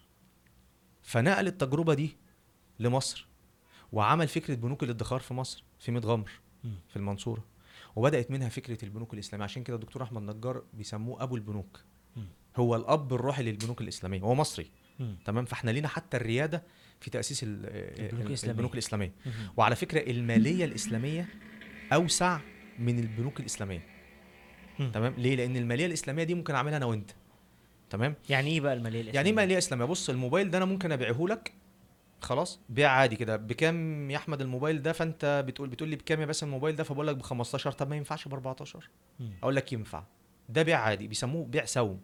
[1.03, 2.17] فنقل التجربة دي
[2.81, 3.27] لمصر
[3.93, 6.31] وعمل فكرة بنوك الادخار في مصر في ميت غمر.
[6.89, 7.45] في المنصورة
[7.97, 11.81] وبدأت منها فكرة البنوك الإسلامية عشان كده الدكتور أحمد نجار بيسموه أبو البنوك.
[12.57, 14.71] هو الأب الروحي للبنوك الإسلامية هو مصري.
[15.25, 16.63] تمام فاحنا لينا حتى الريادة
[17.01, 17.49] في تأسيس ال-
[18.01, 18.53] البنوك الإسلامية.
[18.53, 19.33] البنوك الإسلامية مم.
[19.57, 21.29] وعلى فكرة المالية الإسلامية
[21.93, 22.41] أوسع
[22.79, 23.87] من البنوك الإسلامية.
[24.79, 27.11] تمام ليه لأن المالية الإسلامية دي ممكن أعملها أنا وأنت
[27.91, 30.93] تمام؟ يعني إيه بقى الماليه الاسلاميه يعني إيه ماليه اسلاميه بص الموبايل ده أنا ممكن
[30.93, 31.53] أبيعه لك
[32.21, 33.37] خلاص بيع عادي كده.
[33.37, 37.07] بكام يا أحمد الموبايل ده؟ فأنت بتقول بتقول لي بكام يا باسم الموبايل ده؟ فبقول
[37.07, 38.89] لك ب 15 طب ما ينفعش ب 14
[39.21, 39.33] مم.
[39.43, 40.03] أقول لك ينفع.
[40.49, 42.01] ده بيع عادي بيسموه بيع سوم.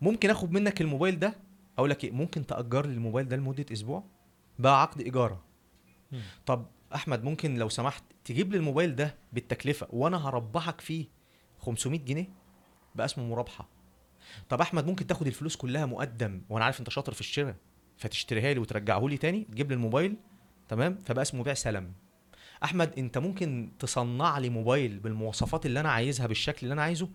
[0.00, 1.34] ممكن آخد منك الموبايل ده؟
[1.78, 4.04] أقول لك إيه ممكن تأجر لي الموبايل ده لمدة أسبوع؟
[4.58, 5.42] بقى عقد ايجاره.
[6.46, 11.06] طب أحمد ممكن لو سمحت تجيب لي الموبايل ده بالتكلفة وأنا هربحك فيه
[11.58, 12.28] 500 جنيه
[12.94, 13.68] بقى اسمه مرابحه
[14.48, 17.56] طب أحمد ممكن تاخد الفلوس كلها مقدم وأنا عارف أنت شاطر في الشراء
[17.96, 20.16] فتشتريها لي وترجعه لي تاني تجيب لي الموبايل
[20.68, 21.92] تمام؟ فبقى اسمه بيع سلم.
[22.64, 27.08] أحمد أنت ممكن تصنع لي موبايل بالمواصفات اللي أنا عايزها بالشكل اللي أنا عايزه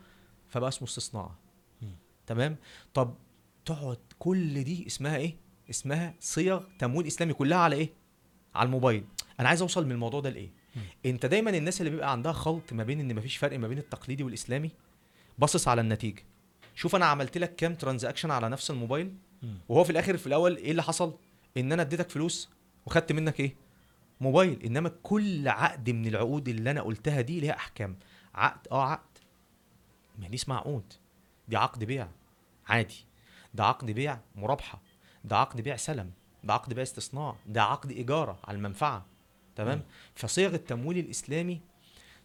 [0.47, 1.31] فبقى اسمه استصناع.
[2.27, 2.55] تمام؟
[2.93, 3.15] طب
[3.65, 5.35] تقعد كل دي اسمها إيه؟
[5.69, 7.89] اسمها صيغ تمويل إسلامي كلها على إيه؟
[8.55, 9.03] على الموبايل.
[9.39, 10.51] أنا عايز أوصل من الموضوع ده لإيه.
[11.05, 14.23] أنت دايما الناس اللي بيبقى عندها خلط ما بين إن مفيش فرق ما بين التقليدي
[14.23, 14.71] والإسلامي
[15.39, 16.23] باصص على النتيجة.
[16.77, 19.13] شوف أنا عملت لك كام ترانزاكشن على نفس الموبايل.
[19.69, 21.17] وهو في الآخر في الأول إيه اللي حصل؟
[21.57, 22.49] ان أنا اديتك فلوس
[22.85, 23.55] وخدت منك إيه؟
[24.21, 24.63] موبايل.
[24.63, 27.95] انما كل عقد من العقود اللي أنا قلتها دي ليها احكام.
[28.35, 29.17] عقد آه عقد.
[30.19, 30.93] ما دي اسمها عقود.
[31.47, 32.07] دي عقد بيع.
[32.67, 33.05] عادي.
[33.53, 34.81] ده عقد بيع مرابحه
[35.23, 36.11] ده عقد بيع سلم.
[36.43, 39.05] ده عقد بيع استصناع ده عقد إيجارة على المنفعة.
[39.55, 39.83] تمام.
[40.15, 41.61] فصيغ التمويل الإسلامي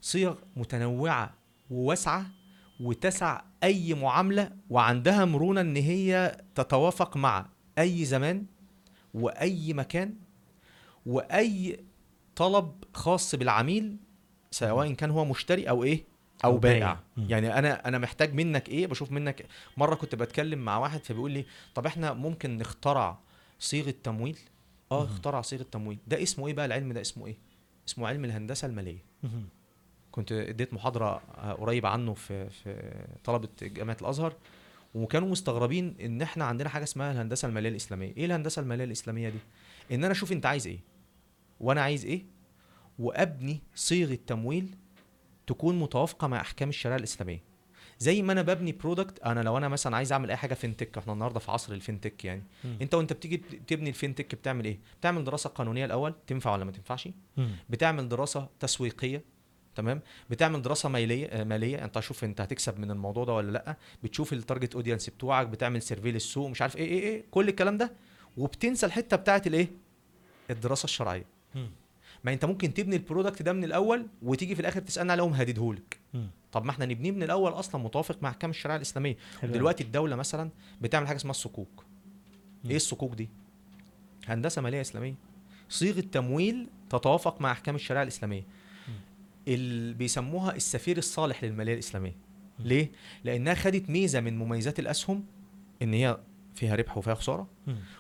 [0.00, 1.34] صيغ متنوعة
[1.70, 2.26] وواسعة
[2.82, 7.46] وتسع أي معاملة وعندها مرونة إن هي تتوافق مع
[7.78, 8.46] أي زمان
[9.14, 10.14] وأي مكان
[11.06, 11.80] وأي
[12.36, 13.96] طلب خاص بالعميل
[14.50, 16.04] سواء كان هو مشتري أو إيه؟
[16.44, 17.00] أو, أو بائع.
[17.16, 21.44] يعني أنا أنا محتاج منك إيه؟ بشوف منك مرة كنت بتكلم مع واحد فبيقول لي
[21.74, 23.18] طب إحنا ممكن نخترع
[23.58, 24.38] صيغة تمويل؟
[24.92, 25.04] آه.
[25.04, 25.98] اخترع صيغة تمويل.
[26.06, 27.38] ده اسمه إيه بقى؟ العلم ده اسمه إيه؟
[27.88, 29.04] اسمه علم الهندسة المالية.
[30.12, 31.14] كنت اديت محاضرة
[31.58, 32.94] قريب عنه في في
[33.24, 34.34] طلبة جامعة الأزهر
[34.94, 38.12] وكانوا مستغربين إن إحنا عندنا حاجة اسمها الهندسة المالية الإسلامية.
[38.16, 39.38] إيه الهندسة المالية الإسلامية دي؟
[39.92, 40.78] إن أنا أشوف أنت عايز إيه
[41.60, 42.22] وأنا عايز إيه
[42.98, 44.68] وأبني صيغة تمويل
[45.46, 47.40] تكون متوافقة مع أحكام الشريعة الإسلامية.
[47.98, 51.12] زي ما أنا ببني product أنا لو أنا مثلا عايز أعمل أي حاجة fintech إحنا
[51.12, 52.42] النهارده في عصر ال fintech يعني.
[52.64, 52.76] مم.
[52.82, 53.36] أنت وأنت بتيجي
[53.66, 57.50] تبني ال fintech بتعمل إيه؟ بتعمل دراسة قانونية الأول تنفع ولا ما تنفعش؟ مم.
[57.70, 59.22] بتعمل دراسة تسويقية
[59.74, 60.00] تمام؟
[60.30, 61.84] بتعمل دراسة مالية آه، مالية.
[61.84, 63.76] انت شوف انت هتكسب من الموضوع ده ولا لأ.
[64.02, 67.78] بتشوف ال target audience بتوعك بتعمل survey للسوق مش عارف إيه إيه إيه كل الكلام
[67.78, 67.92] ده.
[68.36, 69.68] وبتنسى الحتة بتاعت الايه؟
[70.50, 71.24] الدراسة الشرعية.
[72.24, 75.98] ما انت ممكن تبني البرودكت ده من الأول وتيجي في الآخر تسألني عليهم هديدهولك.
[76.52, 79.16] طب ما إحنا نبنيه من الأول أصلا متوافق مع أحكام الشريعة الإسلامية.
[79.40, 80.50] حلو دلوقتي الدولة مثلا
[80.80, 81.84] بتعمل حاجة اسمها الصكوك.
[82.70, 83.28] إيه الصكوك دي؟
[84.26, 85.14] هندسة مالية إسلامية.
[85.68, 88.42] صيغة تمويل تتوافق مع أحكام الشريعة الإسلامية.
[89.48, 92.16] اللي بيسموها السفير الصالح للمالية الإسلامية.
[92.58, 92.90] ليه
[93.24, 95.24] لأنها خدت ميزة من مميزات الأسهم
[95.82, 96.18] إن هي
[96.54, 97.48] فيها ربح وفيها خسارة.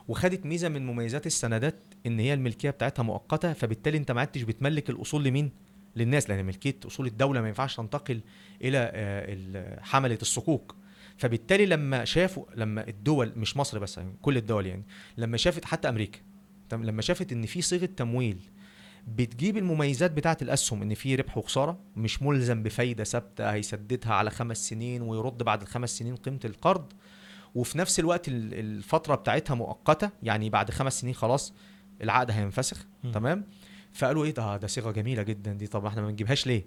[0.08, 4.90] وخدت ميزة من مميزات السندات إن هي الملكية بتاعتها مؤقتة فبالتالي أنت ما عدتش بتملك
[4.90, 5.50] الأصول لمين
[5.96, 8.20] للناس لأن ملكية أصول الدولة ما ينفعش تنتقل
[8.62, 10.74] إلى آه، حملة الصكوك
[11.16, 14.82] فبالتالي لما شافوا لما الدول مش مصر بس يعني كل الدول يعني
[15.18, 16.18] لما شافت حتى أمريكا
[16.72, 18.38] لما شافت إن في صيغة تمويل
[19.08, 24.68] بتجيب المميزات بتاعه الأسهم إن في ربح وخسارة مش ملزم بفايدة ثابتة هيسددها على خمس
[24.68, 26.92] سنين ويرد بعد الخمس سنين قيمة القرض.
[27.54, 31.54] وفي نفس الوقت ال- الفترة بتاعتها مؤقتة يعني بعد خمس سنين خلاص
[32.02, 32.86] العقد هينفسخ.
[33.14, 33.44] تمام؟
[33.92, 36.64] فقالوا إيه؟ ده ده صيغة جميلة جدا دي طب إحنا ما بنجيبهاش ليه؟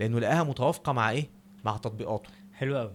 [0.00, 1.30] لأنه لقاها متوافقة مع إيه؟
[1.64, 2.30] مع تطبيقاته.
[2.54, 2.92] حلو قوي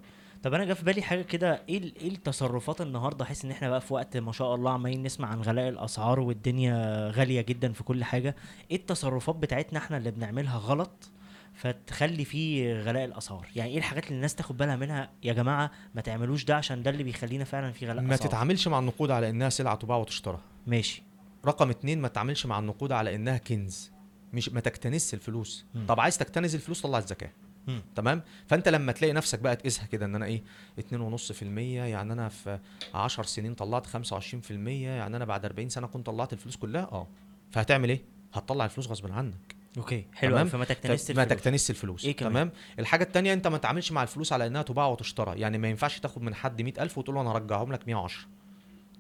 [0.48, 3.82] طب أنا جه في بالي حاجة كده إيه إيه التصرفات النهارده؟ حاسس إن إحنا بقى
[3.82, 8.04] في وقت ما شاء الله عمالين نسمع عن غلاء الأسعار والدنيا غالية جدا في كل
[8.04, 8.36] حاجة.
[8.72, 11.10] إيه التصرفات بتاعتنا إحنا اللي بنعملها غلط
[11.54, 16.02] فتخلي فيه غلاء الأسعار؟ يعني إيه الحاجات اللي الناس تاخد بالها منها؟ يا جماعة ما
[16.02, 19.30] تعملوش ده عشان ده اللي بيخلينا فعلا في غلاء ما اسعار تتعاملش مع النقود على
[19.30, 20.40] إنها سلعة تباع وتشترى.
[20.68, 21.04] ماشي.
[21.46, 23.92] رقم اتنين ما تتعاملش مع النقود على إنها كنز.
[24.34, 25.66] مش ما تكتنز الفلوس.
[25.76, 25.86] مم.
[25.88, 27.32] طب عايز تكتنز الفلوس طلع الزكاة.
[27.68, 27.82] مم.
[27.96, 30.44] تمام؟ فأنت لما تلاقي نفسك بقى تقيسها كده إن أنا إيه
[30.80, 32.60] 2.5% يعني أنا في
[32.94, 37.08] 10 سنين طلعت 25% يعني أنا بعد 40 سنة كنت طلعت الفلوس كلها؟ آه.
[37.52, 38.02] فهتعمل إيه؟
[38.34, 39.56] هتطلع الفلوس غصب عنك.
[39.78, 42.06] okay حلو تمام؟ فما تكتنز ما تكتنز الفلوس.
[42.06, 45.40] إيه كمان؟ تمام؟ الحاجة التانية أنت ما تتعاملش مع الفلوس على إنها تباع وتشترى.
[45.40, 48.28] يعني ما ينفعش تاخد من حد 100000 وتقول له أنا هرجعهم لك 110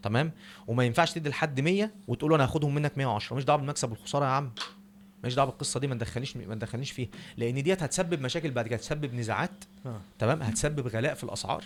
[0.04, 0.32] تمام؟
[0.68, 4.26] وما ينفعش تدي لحد 100 وتقول له أنا هاخدهم منك 110 مش دعوة بالمكسب والخسارة
[4.26, 4.52] يا عم.
[5.28, 7.10] ماليش دعوة بالقصة دي ما تدخلنيش ما تدخلنيش فيها.
[7.38, 9.64] لأن ديت هتسبب مشاكل بعد كده هتسبب نزاعات.
[9.86, 10.02] آه.
[10.20, 11.64] تمام؟ هتسبب غلاء في الأسعار.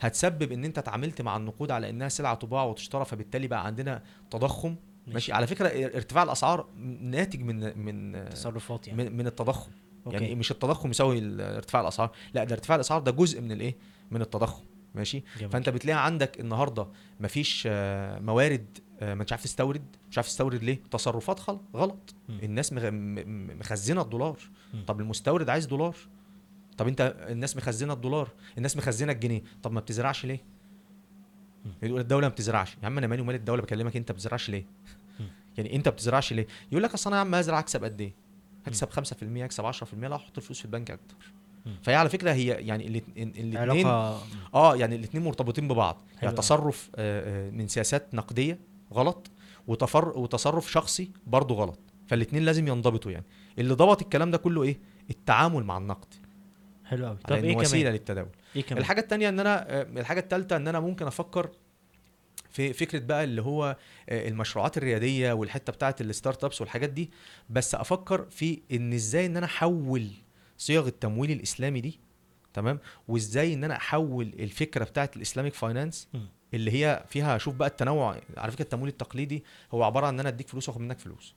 [0.00, 4.76] هتسبب إن أنت اتعاملت مع النقود على إنها سلعة تباع وتشترى فبالتالي بقى عندنا تضخم.
[5.06, 5.32] ماشي.
[5.32, 6.66] على فكرة ارتفاع الأسعار
[7.00, 9.04] ناتج من من تصرفات يعني.
[9.04, 9.70] من, من التضخم.
[10.06, 10.16] أوكي.
[10.16, 12.10] يعني مش التضخم يساوي ارتفاع الأسعار.
[12.34, 13.76] لا ده ارتفاع الأسعار ده جزء من الإيه؟
[14.10, 14.64] من التضخم.
[14.94, 15.50] ماشي؟ جميل.
[15.50, 16.86] فأنت بتلاقي عندك النهارده
[17.20, 19.82] مفيش آه، موارد مش عارف تستورد.
[20.10, 22.14] مش عارف تستورد ليه؟ تصرفات خل- غلط.
[22.42, 22.72] الناس.
[22.72, 24.36] م- م- مخزنة الدولار.
[24.74, 24.84] مم.
[24.86, 25.96] طب المستورد عايز دولار.
[26.78, 28.28] طب انت الناس مخزنة الدولار.
[28.58, 29.42] الناس مخزنة الجنيه.
[29.62, 30.40] طب ما بتزرعش ليه.
[31.82, 32.76] يقول الدولة ما بتزرعش.
[32.82, 34.66] يا عم أنا مالي ومال الدولة؟ بكلمك أنت ما بتزرعش ليه.
[35.58, 38.14] يعني أنت ما بتزرعش ليه؟ يقول لك أصل أنا يا عم هزرع أكسب قد إيه؟
[38.66, 41.16] هكسب 5% اكسب 10% لا أحط الفلوس في البنك أكتر.
[41.82, 43.86] فهي على فكرة هي يعني الاثنين
[44.54, 45.96] آه يعني الاثنين مرتبطين ببعض.
[46.22, 46.36] يعني.
[46.36, 48.58] تصرف آه، آه، من سياسات نقدية
[48.94, 49.30] غلط
[49.66, 51.78] وتفر وتصرف شخصي برضه غلط.
[52.06, 53.24] فالاثنين لازم ينضبطوا يعني.
[53.58, 54.78] اللي ضبط الكلام ده كله إيه؟
[55.10, 56.14] التعامل مع النقد.
[56.84, 58.28] حلو قوي طب إيه وسيلة كمان؟ للتداول.
[58.56, 61.50] إيه كمان؟ الحاجة الثانية إن أنا آه، الحاجة الثالثه إن أنا ممكن أفكر
[62.50, 63.76] في فكرة بقى اللي هو
[64.08, 67.10] آه، المشروعات الريادية والحتة بتاعة الستارت أبس والحاجات دي.
[67.50, 70.10] بس أفكر في إن إزاي إن أنا أحول
[70.58, 72.00] صيغ التمويل الإسلامي دي
[72.54, 72.78] تمام؟
[73.08, 76.08] وإزاي إن أنا أحول الفكرة بتاعة الإسلاميك فاينانس.
[76.54, 78.16] اللي هي فيها شوف بقى التنوع.
[78.36, 79.44] على فكرة التمويل التقليدي
[79.74, 81.34] هو عبارة عن إن أنا أديك فلوس وآخد منك فلوس.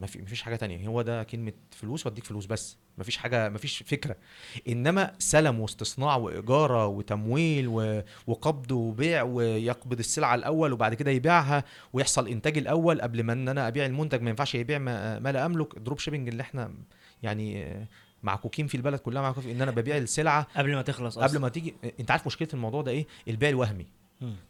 [0.00, 0.88] ما في مفيش حاجة تانية.
[0.88, 2.76] هو ده كلمة فلوس وأديك فلوس بس.
[2.98, 4.16] مفيش حاجة مفيش فكرة.
[4.68, 8.02] إنما سلم واستصناع واجاره وتمويل و...
[8.26, 13.68] وقبض وبيع ويقبض السلعة الأول وبعد كده يبيعها ويحصل إنتاج الأول قبل ما إن أنا
[13.68, 14.22] أبيع المنتج.
[14.22, 15.76] ما ينفعش يبيع ما, ما لا أملك.
[15.76, 16.74] ال drop shipping اللي إحنا
[17.22, 17.76] يعني
[18.22, 21.40] معكوكين في البلد كلها معكوكين إن أنا ببيع السلعة قبل ما تخلص قبل أصلاً.
[21.40, 21.74] ما تيجي.
[22.00, 23.86] أنت عارف مشكلة الموضوع ده إيه؟ البيع الوهمي.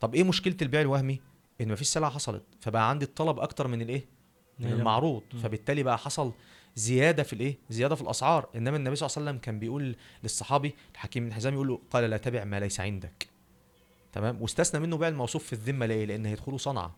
[0.01, 1.21] طب إيه مشكلة البيع الوهمي؟
[1.61, 4.05] إن مفيش سلعة حصلت فبقى عندي الطلب أكتر من الإيه؟
[4.59, 4.79] من نعم.
[4.79, 5.23] المعروض.
[5.43, 6.33] فبالتالي بقى حصل
[6.77, 8.49] زيادة في الإيه؟ زيادة في الأسعار.
[8.57, 12.11] إنما النبي صلى الله عليه وسلم كان بيقول للصحابي حكيم بن حزام يقول له قال
[12.11, 13.29] لا تبع ما ليس عندك.
[14.13, 16.97] تمام؟ واستثنى منه بيع الموصوف في الذمة ليه؟ لأن هيدخلوا صنعة.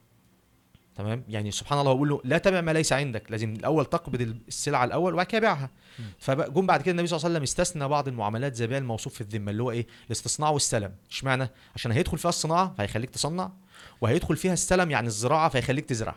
[0.97, 4.84] تمام؟ يعني سبحان الله بيقول له لا تبع ما ليس عندك لازم الأول تقبض السلعة
[4.84, 5.70] الأول وبعد كده بيعها.
[6.18, 9.20] فجم بعد كده النبي صلى الله عليه وسلم استثنى بعض المعاملات زي بيع الموصوف في
[9.20, 10.92] الذمة اللي هو إيه؟ الاستصناع والسلم.
[11.11, 13.53] اشمعنى؟ عشان هيدخل فيها الصناعة فهيخليك تصنع
[14.01, 16.14] وهيدخل فيها السلم يعني الزراعة فيخليك تزرع.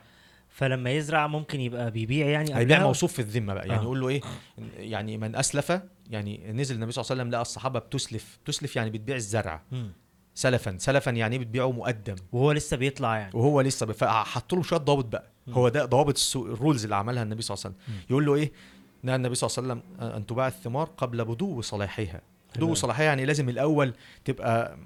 [0.50, 3.68] فلما يزرع ممكن يبقى بيبيع يعني هيبيع؟ موصوف في الذمة بقى.
[3.68, 3.84] يعني آه.
[3.84, 4.22] يقول له إيه؟
[4.78, 8.40] يعني من أسلف يعني نزل النبي صلى الله عليه وسلم لقى الصحابة بتسلف.
[8.46, 9.62] تسلف يعني بتبيع الزرع.
[10.40, 14.80] سلفا سلفا يعني إيه بتبيعه مقدم وهو لسه بيطلع يعني وهو لسه فحط له شوية
[14.80, 15.54] ضوابط بقى مم.
[15.54, 18.06] هو ده ضوابط السوق ال rules اللي عملها النبي صلى الله عليه وسلم.
[18.10, 18.52] يقول له إيه
[19.04, 22.22] نهى النبي صلى الله عليه وسلم أن تباع الثمار قبل بدو صلاحها
[22.56, 22.74] بدو.
[22.74, 23.94] صلاحها يعني لازم الأول
[24.26, 24.78] تبقى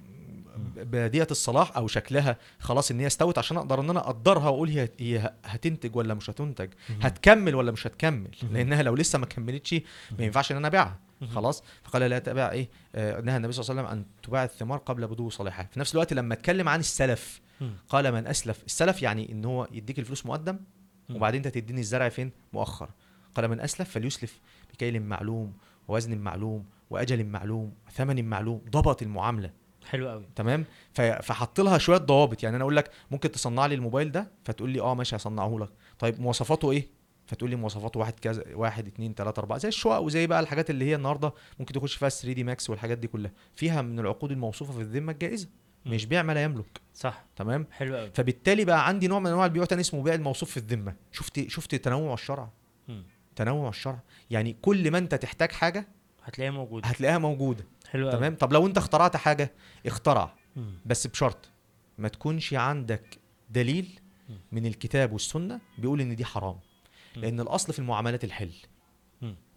[0.76, 4.89] بادية الصلاح أو شكلها خلاص إن هي استوت عشان أقدر إن أنا أقدرها وأقول هي
[4.99, 6.70] هي هتنتج ولا مش هتنتج.
[7.01, 8.30] هتكمل ولا مش هتكمل.
[8.51, 9.74] لأنها لو لسه ما كملتش
[10.20, 10.99] ما ينفعش إن أنا أبيعها.
[11.28, 14.78] خلاص؟ فقال لا تبع إيه؟ آه نهى النبي صلى الله عليه وسلم أن تباع الثمار
[14.78, 15.69] قبل بدو صلاحها.
[15.71, 17.41] في نفس الوقت لما اتكلم عن السلف.
[17.89, 18.63] قال من أسلف.
[18.65, 20.59] السلف يعني إن هو يديك الفلوس مقدم.
[21.09, 22.89] وبعدين أنت تديني الزرع فين؟ مؤخر.
[23.36, 24.39] قال من أسلف فليسلف
[24.74, 25.53] بكيل معلوم
[25.88, 29.51] ووزن معلوم وأجل معلوم وثمن معلوم ضبط المعاملة.
[29.86, 30.26] حلو قوي.
[30.36, 32.43] تمام؟ فحط لها شوية ضوابط.
[32.43, 35.69] يعني أنا أقول لك ممكن تصنع لي الموبايل ده فتقول لي آه ماشي هصنعه لك.
[35.99, 36.88] طيب مواصفاته إيه؟
[37.34, 40.86] فتقول لي مواصفاته واحد كذا واحد اتنين تلاتة أربعة زي الشقق وزي بقى الحاجات اللي
[40.86, 43.32] هي النهارده ممكن تخش فيها 3 دي ماكس والحاجات دي كلها.
[43.56, 45.48] فيها من العقود الموصوفة في الذمة الجائزة.
[45.86, 46.82] مش بيع ما لا يملك.
[46.94, 47.26] صح.
[47.36, 50.58] تمام؟ حلو قوي فبالتالي بقى عندي نوع من أنواع البيوع تاني اسمه بيع الموصوف في
[50.58, 50.96] الذمة.
[51.12, 52.50] شفت شفت تنوع الشرع؟
[52.88, 53.04] مم.
[53.36, 54.00] تنوع الشرع.
[54.30, 55.88] يعني كل ما انت تحتاج حاجة
[56.24, 56.88] هتلاقيها موجودة.
[56.88, 57.66] هتلاقيها موجودة.
[57.90, 59.52] حلو قوي تمام؟ طب لو انت اخترعت حاجة
[59.86, 60.34] اخترع.
[60.56, 60.74] مم.
[60.86, 61.50] بس بشرط
[61.98, 63.20] ما تكونش عندك
[63.50, 64.38] دليل مم.
[64.52, 66.56] من الكتاب والسنة بيقول إن دي حرام.
[67.16, 68.51] لأن الأصل في المعاملات الحل.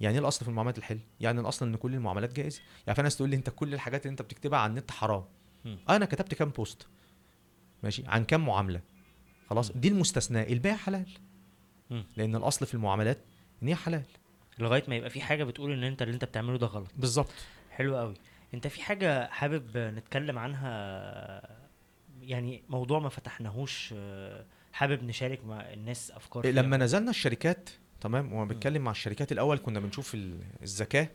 [0.00, 2.61] يعني إيه الأصل في المعاملات الحل؟ يعني الأصل إن كل المعاملات جائزة.
[2.86, 5.24] يعني في ناس تقول لي أنت كل الحاجات اللي أنت بتكتبها على النت حرام.
[5.88, 6.86] أنا كتبت كام بوست؟
[7.82, 8.02] ماشي.
[8.07, 8.80] عن كام معاملة؟
[9.50, 9.72] خلاص.
[9.72, 10.52] دي المستثناء.
[10.52, 11.07] البيع حلال.
[12.16, 13.18] لأن الأصل في المعاملات
[13.62, 14.02] إن هي حلال.
[14.59, 16.90] لغاية ما يبقى في حاجة بتقول إن أنت اللي أنت بتعمله ده غلط.
[16.96, 17.32] بالظبط.
[17.70, 18.14] حلو قوي
[18.54, 21.57] أنت في حاجة حابب نتكلم عنها؟
[22.20, 24.44] يعني موضوع ما فتحناهوش آه،
[24.77, 27.70] حابب نشارك مع الناس أفكار فيها؟ لما نزلنا الشركات
[28.01, 31.09] تمام وأنا بتكلم مع الشركات الأول كنا بنشوف ال- الزكاه.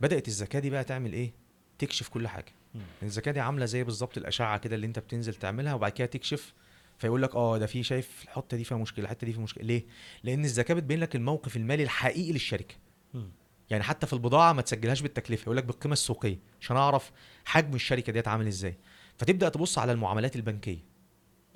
[0.00, 1.32] بدأت الزكاه دي بقى تعمل إيه؟
[1.78, 2.52] تكشف كل حاجة.
[2.74, 2.80] مم.
[3.02, 6.54] الزكاه دي عاملة زي بالظبط الأشعة كده اللي أنت بتنزل تعملها وبعد كده تكشف
[6.98, 9.64] فيقول لك آه ده في شايف الحتة دي فيها مشكلة الحتة دي فيها مشكلة.
[9.64, 9.84] ليه؟
[10.24, 12.74] لأن الزكاه بتبين لك الموقف المالي الحقيقي للشركة.
[13.14, 13.30] مم.
[13.70, 17.12] يعني حتى في البضاعة ما تسجلهاش بالتكلفة يقول لك بالقيمة السوقية عشان أعرف
[17.44, 18.76] حجم الشركة ديت عامل إزاي.
[19.18, 20.91] فتبدأ تبص على المعاملات البنكية.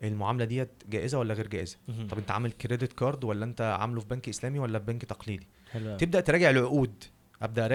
[0.02, 2.08] المعاملة ديت جائزة ولا غير جائزة؟ مم.
[2.08, 5.46] طب انت عامل كريدت كارد ولا انت عامله في بنك إسلامي ولا في بنك تقليدي؟
[5.70, 7.04] حلو تبدأ تراجع العقود.
[7.42, 7.66] أبدأ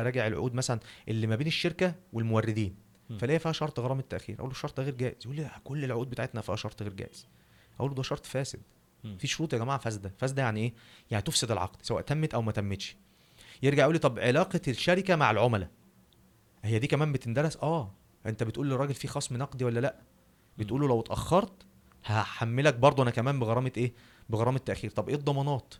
[0.00, 2.74] اراجع العقود مثلا اللي ما بين الشركة والموردين.
[3.18, 4.36] فلاقي فيها شرط غرامة تأخير.
[4.36, 5.16] أقول له الشرط ده غير جائز.
[5.24, 7.26] يقول لي كل العقود بتاعتنا فيها شرط غير جائز.
[7.78, 8.60] أقول له ده شرط فاسد.
[9.04, 9.16] مم.
[9.16, 10.12] في شروط يا جماعة فاسدة.
[10.18, 10.74] فاسدة يعني إيه؟
[11.10, 12.96] يعني تفسد العقد سواء تمت أو ما تمتش.
[13.62, 15.68] يرجع يقول لي طب علاقة الشركة مع العملاء.
[16.64, 17.94] هي دي كمان بتندرس؟ آه.
[18.26, 19.96] أنت بتقول للراجل في خصم نقدي ولا لأ؟
[20.58, 21.52] بتقول له لو اتأخرت
[22.04, 23.92] هحملك برضه أنا كمان بغرامة إيه؟
[24.28, 24.90] بغرامة تأخير.
[24.90, 25.74] طب إيه الضمانات؟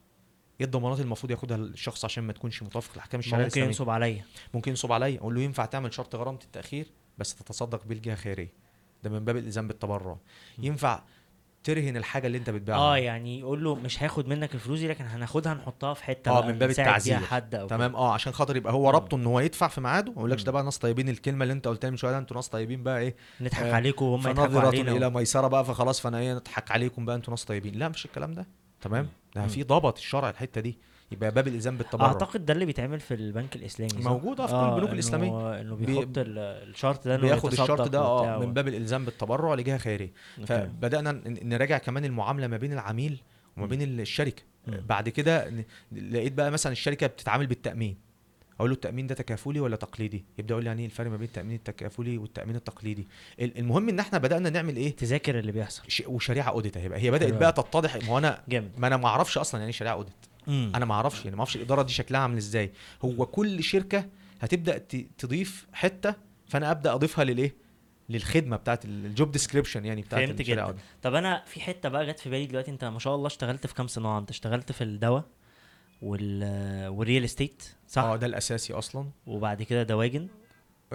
[0.61, 4.25] إيه الضمانات المفروض ياخدها الشخص عشان ما تكونش متوافق لأحكام ما الشريعه ممكن ينصب عليا.
[4.55, 5.19] ممكن ينصب عليا.
[5.19, 6.87] أقول له ينفع تعمل شرط غرامة التأخير؟
[7.19, 8.53] بس تتصدق بيه لجهة خيرية.
[9.03, 10.19] ده من باب الالزام بالتبرع.
[10.59, 11.03] ينفع
[11.65, 15.05] ترهن الحاجة اللي انت بتبيعها آه يعني يقول له مش هاخد منك الفلوس دي لكن
[15.05, 18.73] هناخدها نحطها في حتة آه من باب التعزير حد أو تمام آه عشان خاطر يبقى
[18.73, 18.91] هو.
[18.91, 20.47] ربطه ان هو يدفع في ميعاده ما اقولكش مم.
[20.47, 23.17] ده بقى ناس طيبين الكلمة اللي انت قلتها من شوية أنتوا ناس طيبين بقى إيه.
[23.41, 25.11] نضحك آه، عليكم وهم يضحكوا علينا إلى.
[25.11, 28.47] ميسرة بقى فخلاص فأنا إيه نضحك عليكم بقى أنتوا ناس طيبين لا مش الكلام ده
[28.81, 29.47] تمام ده.
[29.47, 30.79] في ضبط الشرع الحتة دي
[31.13, 32.07] يبقى باب الالزام بالتبرع.
[32.07, 35.61] أعتقد ده اللي بيتعمل في البنك الإسلامي صح؟ موجود آه في كل البنوك إنه- الإسلامية.
[35.61, 39.55] إنه بي- بيحط ال- الشرط ده إنه بياخد الشرط ده آه من باب الإلزام بالتبرع
[39.55, 40.13] لجهة خيرية.
[40.47, 43.21] فبدأنا ن- نراجع كمان المعاملة ما بين العميل
[43.57, 43.67] وما.
[43.67, 44.43] بين الشركة.
[44.67, 44.85] مم.
[44.89, 45.53] بعد كده
[45.93, 47.97] لقيت بقى مثلا الشركة بتتعامل بالتأمين.
[48.59, 51.27] أقول له التأمين ده تكافلي ولا تقليدي؟ يبدأ يقول لي يعني إيه الفرق ما بين
[51.27, 53.09] التأمين التكافلي والتأمين التقليدي؟
[53.41, 55.83] ال- المهم إن إحنا بدأنا نعمل إيه؟ تذاكر اللي بيحصل.
[56.07, 56.99] وشريعة audit أهي بقى.
[56.99, 57.53] هي بدأت حلو بقى.
[57.53, 57.97] تتضح.
[57.97, 58.71] ما هو أنا جامد.
[58.79, 60.15] ما أنا ما أعرفش أصلا يعني إيه شريعة audit
[60.47, 60.73] مم.
[60.75, 62.73] أنا ما أعرفش يعني ما أعرفش الإدارة دي شكلها عامل إزاي.
[63.05, 64.07] هو كل شركة
[64.41, 64.79] هتبدأ
[65.19, 66.15] تضيف حتة
[66.49, 67.55] فأنا أبدأ أضيفها للإيه؟
[68.09, 70.75] للخدمة بتاعت ال job description يعني بتاعت فهمت جدا.
[71.03, 73.75] طب أنا في حتة بقى جت في بالي دلوقتي أنت ما شاء الله اشتغلت في
[73.75, 75.25] كام صناعة؟ أنت اشتغلت في الدواء
[76.03, 79.07] وال وال real estate صح؟ آه ده الأساسي أصلا.
[79.27, 80.29] وبعد كده دواجن.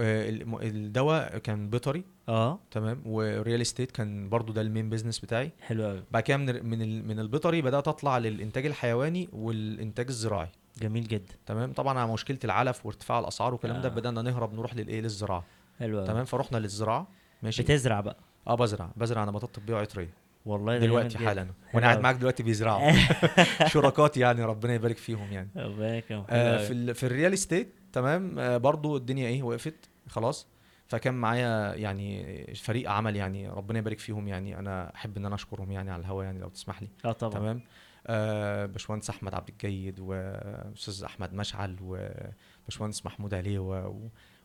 [0.02, 2.60] الدواء كان بيطري آه.
[2.72, 5.52] تمام و real estate كان برضو ده ال main business بتاعي.
[5.62, 10.50] حلو قوي بعد كده من من من البيطري بدأت أطلع للإنتاج الحيواني والإنتاج الزراعي.
[10.82, 11.34] جميل جدا.
[11.46, 13.92] تمام طبعا على مشكلة العلف وارتفاع الأسعار والكلام ده آه.
[13.92, 15.44] بدأنا نهرب نروح للايه للزراعة.
[15.80, 17.08] حلو قوي تمام فرحنا للزراعة.
[17.44, 17.64] ماشي.
[17.64, 20.10] بتزرع بقى؟ آه بزرع بزرع نباتات طبيه وعطريه
[20.46, 21.18] والله ده دلوقتي.
[21.18, 21.48] حالا.
[21.74, 22.00] وأنا قاعد.
[22.00, 22.92] معاك دلوقتي بيزرعوا.
[23.74, 25.50] شركاتي يعني ربنا يبارك فيهم يعني.
[25.56, 26.26] ربنا يكرمك.
[26.30, 26.74] آه في.
[26.74, 29.89] ال في الريال استيت تمام آه برضو الدنيا إيه وقفت.
[30.10, 30.48] خلاص.
[30.88, 32.24] فكان معايا يعني
[32.56, 34.60] فريق عمل يعني ربنا يبارك فيهم يعني.
[34.60, 36.88] أنا أحب إن أنا أشكرهم يعني على الهوا يعني لو تسمح لي.
[37.06, 37.34] آه طبعا.
[37.34, 37.62] تمام.
[38.08, 44.00] آه باشمهندس أحمد عبد الجيد وأستاذ أحمد مشعل وباشمهندس محمود عليه و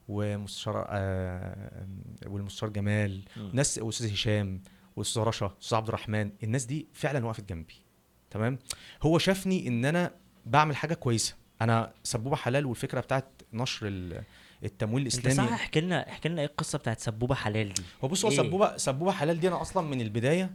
[0.08, 1.86] ومستشار آه
[2.26, 3.50] والمستشار جمال مم.
[3.52, 4.62] ناس وأستاذ هشام
[4.96, 7.74] وأستاذ رشا أستاذ عبد الرحمن الناس دي فعلا وقفت جنبي.
[8.30, 8.58] تمام.
[9.02, 10.10] هو شافني إن أنا
[10.46, 11.34] بعمل حاجة كويسة.
[11.60, 13.86] أنا سبوبة حلال والفكرة بتاعت نشر
[14.64, 17.82] ال- التمويل انت الإسلامي صح احكي لنا احكي لنا إيه القصة بتاعت سبوبة حلال دي؟
[18.04, 20.50] هو بص هو إيه؟ سبوبة سبوبة حلال دي أنا أصلا من البداية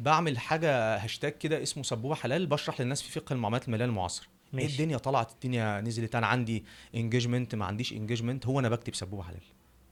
[0.00, 4.26] بعمل حاجة هاشتاج كده اسمه سبوبة حلال بشرح للناس في فقه المعاملات المالية المعاصرة.
[4.54, 4.72] إيه ماشي.
[4.82, 9.40] الدنيا؟ طلعت الدنيا نزلت أنا عندي engagement ما عنديش engagement هو أنا بكتب سبوبة حلال.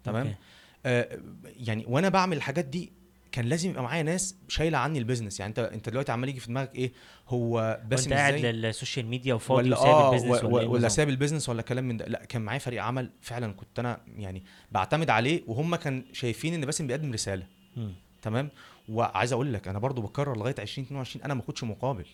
[0.04, 0.38] تمام؟ okay.
[0.86, 2.92] آه يعني وأنا بعمل الحاجات دي
[3.32, 6.40] كان لازم يبقى معايا ناس شايلة عني ال business يعني انت انت دلوقتي عمال يجي
[6.40, 6.92] في دماغك إيه
[7.28, 10.88] هو باسم وانت قاعد لل social media وفاضي وسايب آه ال business ولا, إيه ولا؟
[10.88, 14.00] ساب ال business ولا كلام من ده لا كان معايا فريق عمل فعلا كنت أنا
[14.16, 17.92] يعني بعتمد عليه وهم كان شايفين إن باسم بيقدم رسالة مم.
[18.22, 18.48] تمام
[18.88, 22.06] وعايز أقول لك أنا برضو بكرر لغاية 2022 أنا ما كنتش مقابل.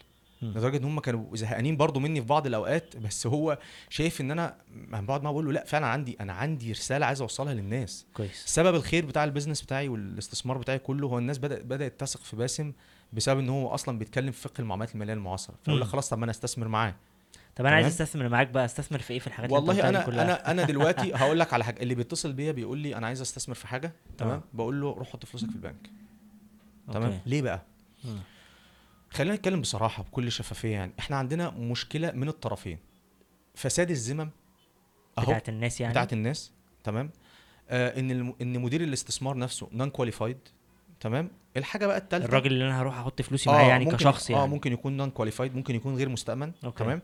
[0.42, 3.58] لدرجة إن هم كانوا زهقانين برضو مني في بعض الأوقات بس هو
[3.88, 4.56] شايف إن أنا
[4.90, 8.74] بقعد معاه بقول له لأ فعلا عندي أنا عندي رسالة عايز أوصلها للناس كويس سبب
[8.74, 12.72] الخير بتاع البيزنس بتاعي والاستثمار بتاعي كله هو الناس بدات بدأت تثق في باسم
[13.12, 15.86] بسبب إن هو أصلا بيتكلم في فقه المعاملات المالية المعاصرة فأقول لك.
[15.86, 16.94] خلاص طب ما أنا أستثمر معاه
[17.56, 17.86] طب أنا عايز.
[17.86, 20.62] أستثمر معاك بقى أستثمر في إيه في الحاجات اللي والله دي أنا كلها؟ أنا أنا
[20.72, 23.92] دلوقتي هقول لك على حاجة اللي بيتصل بيا بيقول لي أنا عايز أستثمر في حاجة
[24.18, 24.42] تمام آه.
[24.54, 25.90] بقول له روح حط فلوسك في البنك.
[26.92, 27.62] تمام ليه بقى.
[29.10, 30.92] خلينا نتكلم بصراحة بكل شفافية يعني.
[30.98, 32.78] إحنا عندنا مشكلة من الطرفين.
[33.54, 34.30] فساد الذمم
[35.18, 36.52] أهو بتاعت الناس يعني؟ بتاعت الناس
[36.84, 37.10] تمام؟
[37.68, 38.34] آه إن الم...
[38.42, 40.38] إن مدير الاستثمار نفسه non-qualified
[41.00, 44.42] تمام؟ الحاجة بقى الثالثه الراجل اللي أنا هروح أحط فلوسي معاه يعني ممكن كشخص يعني.
[44.42, 46.84] آه ممكن يكون non-qualified ممكن يكون غير مستأمن okay.
[46.84, 47.02] تمام؟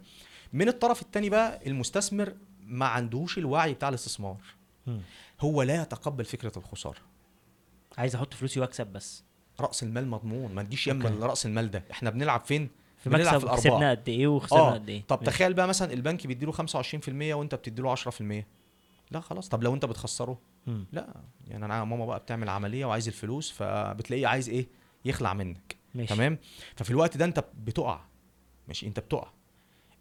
[0.53, 2.35] من الطرف الثاني بقى المستثمر
[2.67, 4.37] ما عندهوش الوعي بتاع الاستثمار.
[4.87, 5.01] مم.
[5.41, 6.99] هو لا يتقبل فكرة الخسارة.
[7.99, 9.25] عايز أحط فلوسي وأكسب بس.
[9.61, 11.07] رأس المال مضمون ما تجيش يم.
[11.23, 11.85] رأس المال ده.
[11.91, 13.59] إحنا بنلعب فين؟ في بنلعب في الأرباح.
[13.65, 14.75] كسبنا قد إيه وخسرنا آه.
[14.75, 15.03] قد إيه.
[15.09, 15.31] طب ماشي.
[15.31, 18.45] تخيل بقى مثلا البنك بيديله 25% وأنت بتديله 10%
[19.11, 20.39] لا خلاص طب لو أنت بتخسره.
[20.93, 21.15] لا
[21.49, 24.67] يعني أنا ماما بقى بتعمل عملية وعايز الفلوس فبتلاقيه عايز إيه؟
[25.05, 25.77] يخلع منك.
[25.95, 26.15] ماشي.
[26.15, 26.39] تمام؟
[26.77, 28.01] ففي الوقت ده أنت بتقع.
[28.69, 29.29] ماشي؟ أنت بتقع.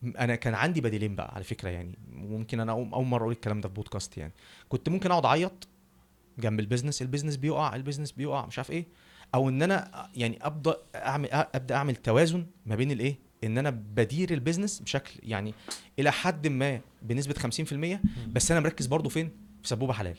[0.04, 2.00] أنا كان عندي بديلين بقى على فكرة يعني.
[2.12, 4.34] ممكن أنا أول مرة أقول الكلام ده في بودكاست يعني.
[4.70, 5.68] كنت ممكن أقعد أعيط
[6.38, 8.86] جنب ال business ال business بيقع ال business بيقع مش عارف إيه.
[9.36, 14.34] أو إن أنا يعني ابدا اعمل أبدأ أعمل توازن ما بين الإيه؟ إن أنا بدير
[14.34, 15.54] ال business بشكل يعني
[16.00, 20.18] إلى حد ما بنسبة 50% بس أنا مركز برضو فين؟ في سبوبة حلال.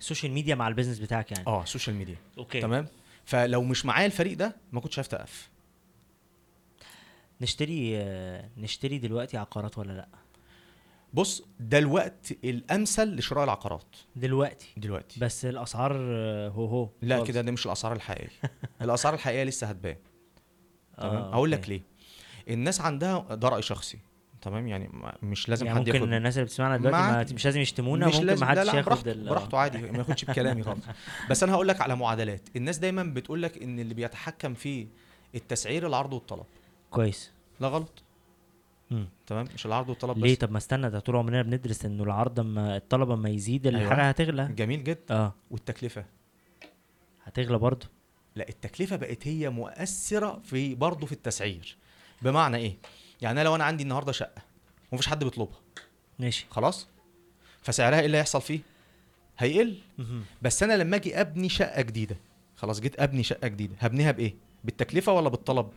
[0.00, 1.46] ال social media مع ال business بتاعك يعني.
[1.46, 2.16] آه social media.
[2.38, 2.60] okay.
[2.60, 2.86] تمام؟
[3.24, 5.50] فلو مش معايا الفريق ده ما كنتش عرفت أقف.
[7.40, 7.98] نشتري
[8.56, 10.08] نشتري دلوقتي عقارات ولا لأ؟
[11.14, 13.96] بص ده الوقت الأمثل لشراء العقارات.
[14.16, 14.72] دلوقتي.
[14.76, 15.20] دلوقتي.
[15.20, 16.88] بس الأسعار آه، هو هو.
[17.02, 17.24] لا.
[17.24, 18.30] كده دي مش الأسعار الحقيقية.
[18.82, 19.96] الأسعار الحقيقية لسه هتبان.
[20.98, 21.68] تمام؟ آه، هقول لك.
[21.68, 21.82] ليه.
[22.48, 23.98] الناس عندها ده راي شخصي.
[24.42, 24.90] تمام؟ يعني
[25.22, 28.14] مش لازم يعني حد ممكن ياخد الناس اللي بتسمعنا دلوقتي ما مش لازم يشتمونا مش
[28.14, 28.46] ممكن لازم.
[28.46, 30.84] ما حدش ياخد براحته عادي ما ياخدش بكلامي خالص.
[31.30, 32.48] بس أنا هقول لك على معادلات.
[32.56, 34.86] الناس دايما بتقول لك إن اللي بيتحكم في
[35.34, 36.46] التسعير العرض والطلب.
[36.90, 37.32] كويس.
[37.60, 38.02] لا غلط.
[38.92, 39.08] مم.
[39.26, 40.38] تمام؟ مش العرض والطلب ليه؟ بس.
[40.38, 43.82] طب ما استنى ده طول عمرنا بندرس انه العرض اما الطلب اما يزيد أيوة.
[43.82, 44.48] الحاجة هتغلى.
[44.56, 45.14] جميل جدا.
[45.14, 45.34] آه.
[45.50, 46.04] والتكلفة؟
[47.24, 47.86] هتغلى برضه.
[48.36, 51.76] لا التكلفة بقت هي مؤثرة في برضه في التسعير.
[52.22, 52.76] بمعنى إيه؟
[53.22, 54.42] يعني لو أنا عندي النهارده شقة
[54.92, 55.58] ومفيش حد بيطلبها.
[56.18, 56.46] ماشي.
[56.50, 56.88] خلاص؟
[57.62, 58.60] فسعرها إيه اللي هيحصل فيه؟
[59.38, 59.78] هيقل.
[60.42, 62.16] بس أنا لما أجي أبني شقة جديدة
[62.56, 64.34] خلاص جيت أبني شقة جديدة هبنيها بإيه؟
[64.64, 65.68] بالتكلفة ولا بالطلب؟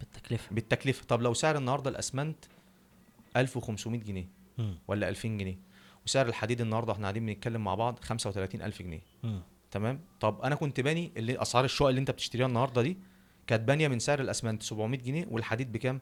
[0.00, 0.54] بالتكلفة.
[0.54, 1.04] بالتكلفة.
[1.04, 2.44] طب لو سعر النهارده الأسمنت
[3.36, 4.28] 1500 جنيه
[4.58, 4.78] مم.
[4.88, 5.58] ولا 2000 جنيه
[6.06, 9.00] وسعر الحديد النهارده إحنا قاعدين بنتكلم مع بعض 35000 جنيه.
[9.22, 9.40] مم.
[9.70, 12.96] تمام؟ طب أنا كنت باني اللي أسعار الشقق اللي أنت بتشتريها النهارده دي
[13.46, 16.00] كانت بانية من سعر الأسمنت 700 جنيه والحديد بكام؟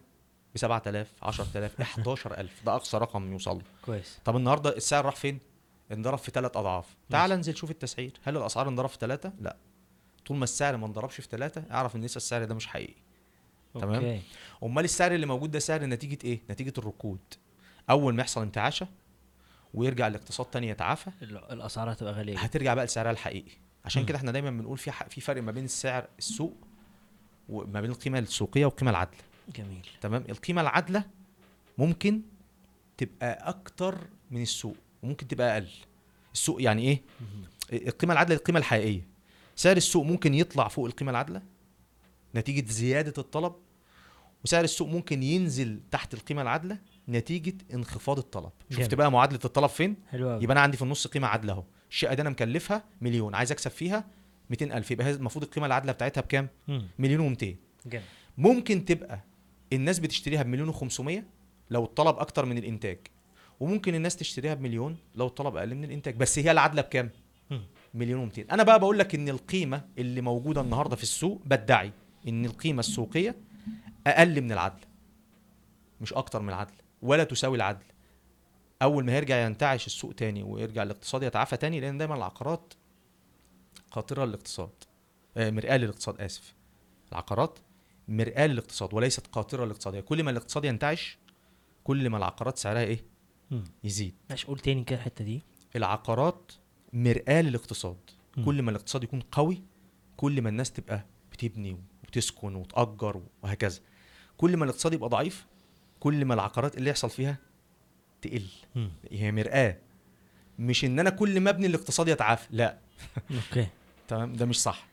[0.54, 3.62] ب 7000 10000 11000 ده أقصى رقم يوصل له.
[3.84, 4.18] كويس.
[4.24, 5.38] طب النهارده السعر راح فين؟
[5.92, 6.96] انضرب في ثلاث أضعاف.
[7.10, 8.12] تعال انزل شوف التسعير.
[8.22, 9.56] هل الأسعار انضرب في ثلاثة لا.
[10.26, 12.94] طول ما السعر ما انضربش في ثلاثة اعرف إن لسه السعر ده مش حقيقي.
[13.80, 14.20] تمام.
[14.62, 17.18] أمال السعر اللي موجود ده سعر نتيجة إيه؟ نتيجة الركود.
[17.90, 18.88] أول ما يحصل انتعاشة
[19.74, 23.50] ويرجع الاقتصاد تاني يتعافى ال- الأسعار هتبقى غالية هترجع بقى لسعرها الحقيقي.
[23.84, 24.04] عشان.
[24.06, 26.56] كده إحنا دايما بنقول في في فرق ما بين السعر السوق
[27.48, 29.20] وما بين القيمة السوقية والقيمة العادلة.
[29.56, 29.86] جميل.
[30.00, 31.04] تمام؟ القيمة العادلة
[31.78, 32.20] ممكن
[32.96, 33.98] تبقى أكتر
[34.30, 35.68] من السوق وممكن تبقى أقل.
[36.34, 37.02] السوق يعني إيه.
[37.88, 39.06] القيمة العادلة القيمة الحقيقية.
[39.56, 41.42] سعر السوق ممكن يطلع فوق القيمة العادلة
[42.34, 43.52] نتيجة زيادة الطلب
[44.44, 46.78] وسعر السوق ممكن ينزل تحت القيمة العادلة
[47.08, 48.50] نتيجة انخفاض الطلب.
[48.70, 48.94] شفت جامد.
[48.94, 51.64] بقى معادلة الطلب فين؟ حلو يبقى أنا عندي في النص قيمة عادلة أهو.
[51.90, 54.04] الشقه دي أنا مكلفها مليون عايز أكسب فيها
[54.50, 56.48] 200000 يبقى المفروض القيمة العادلة بتاعتها بكام؟
[56.98, 57.46] مليون و200
[57.86, 58.04] جامد.
[58.38, 59.24] ممكن تبقى
[59.72, 61.22] الناس بتشتريها بمليون و500
[61.70, 62.98] لو الطلب أكتر من الإنتاج.
[63.60, 66.16] وممكن الناس تشتريها بمليون لو الطلب أقل من الإنتاج.
[66.16, 67.10] بس هي العادلة بكام.
[67.94, 71.92] مليون و200 أنا بقى بقول لك إن القيمة اللي موجودة النهارده في السوق بدعي.
[72.28, 73.36] إن القيمة السوقية
[74.06, 74.80] أقل من العدل
[76.00, 77.84] مش أكتر من العدل ولا تساوي العدل.
[78.82, 82.74] أول ما يرجع ينتعش السوق تاني ويرجع الاقتصاد يتعافى تاني لأن دايما العقارات
[83.90, 84.70] قاطره للاقتصاد
[85.36, 86.54] آه، مرآة للاقتصاد آسف.
[87.12, 87.58] العقارات
[88.08, 89.96] مرآة للاقتصاد وليست قاطره للاقتصاد.
[89.96, 91.18] كل ما الاقتصاد ينتعش
[91.84, 93.04] كل ما العقارات سعرها إيه.
[93.84, 94.14] يزيد.
[94.30, 95.42] ماشي قول تاني كده الحتة دي.
[95.76, 96.52] العقارات
[96.92, 97.96] مرآة للاقتصاد.
[98.44, 99.62] كل ما الاقتصاد يكون قوي
[100.16, 101.78] كل ما الناس تبقى بتبني
[102.08, 103.80] وتسكن وتأجر وهكذا.
[104.36, 105.46] كل ما الاقتصاد يبقى ضعيف
[106.00, 107.36] كل ما العقارات اللي يحصل فيها
[108.22, 108.46] تقل.
[108.74, 108.90] مم.
[109.10, 109.76] هي مرآة.
[110.58, 112.78] مش إن أنا كل ما ابني الاقتصاد يتعافى لا.
[113.30, 113.66] okay.
[114.08, 114.86] تمام؟ ده مش صح.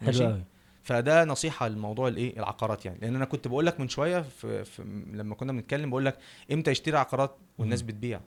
[0.00, 0.42] حلو ماشي؟ قوي
[0.82, 2.98] فده نصيحة لموضوع الإيه؟ العقارات يعني.
[3.00, 6.18] لأن أنا كنت بقول لك من شوية في, في لما كنا بنتكلم بقول لك
[6.52, 7.86] إمتى يشتري عقارات والناس مم.
[7.86, 8.20] بتبيع.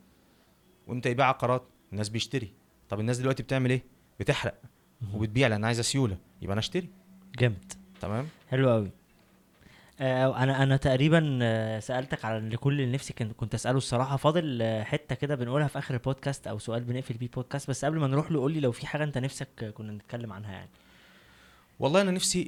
[0.88, 2.54] وإمتى يبيع عقارات الناس بيشتري.
[2.90, 3.84] طب الناس دلوقتي بتعمل إيه؟
[4.20, 4.62] بتحرق.
[5.14, 6.18] وبتبيع لأن عايزة سيولة.
[6.42, 6.90] يبقى أنا أشتري.
[7.40, 7.74] جامد.
[8.00, 8.92] تمام؟ حلو قوي
[10.00, 14.18] آه أنا أنا تقريبا آه، سألتك على اللي كل اللي نفسي كنت أسأله الصراحة.
[14.18, 17.70] فاضل آه، حتة كده بنقولها في آخر البودكاست أو سؤال بنقفل بيه البودكاست.
[17.70, 20.52] بس قبل ما نروح له قول لي لو في حاجة أنت نفسك كنا نتكلم عنها
[20.52, 20.70] يعني.
[21.80, 22.44] والله أنا نفسي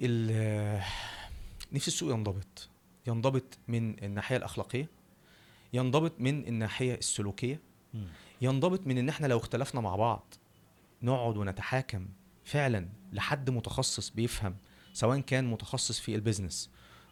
[1.71, 2.69] نفسي السوق ينضبط.
[3.07, 4.87] ينضبط من الناحية الأخلاقية
[5.73, 7.59] ينضبط من الناحية السلوكية
[8.41, 10.33] ينضبط من إن إحنا لو اختلفنا مع بعض
[11.01, 12.07] نقعد ونتحاكم
[12.45, 14.55] فعلا لحد متخصص بيفهم
[14.93, 16.69] سواء كان متخصص في ال business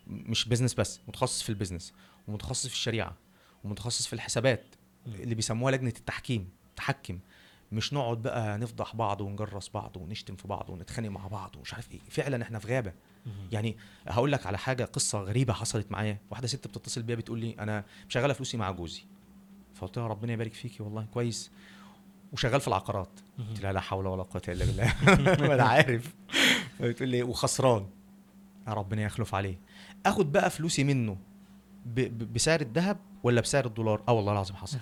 [0.07, 1.93] مش business بس متخصص في ال business
[2.27, 3.15] ومتخصص في الشريعة
[3.63, 4.65] ومتخصص في الحسابات.
[5.07, 7.19] اللي بيسموها لجنة التحكيم تحكم.
[7.71, 11.91] مش نقعد بقى نفضح بعض ونجرس بعض ونشتم في بعض ونتخانق مع بعض ومش عارف
[11.91, 11.99] إيه.
[12.09, 12.93] فعلا إحنا في غابة.
[13.51, 13.77] يعني
[14.07, 16.17] هقول لك على حاجة قصة غريبة حصلت معايا.
[16.31, 19.01] واحدة ست بتتصل بيا بتقول لي أنا مشغله فلوسي مع جوزي.
[19.75, 21.51] فقلت لها ربنا يبارك فيكي والله كويس.
[22.33, 23.09] وشغال في العقارات.
[23.49, 24.91] قلت لها لا حول ولا قوة إلا بالله.
[25.55, 26.13] أنا عارف.
[26.81, 27.85] بتقول لي وخسران.
[28.67, 29.59] يا ربنا يخلف عليه.
[30.05, 31.17] آخد بقى فلوسي منه
[31.85, 34.77] ب- ب- بسعر الذهب ولا بسعر الدولار؟ آه والله العظيم حصل.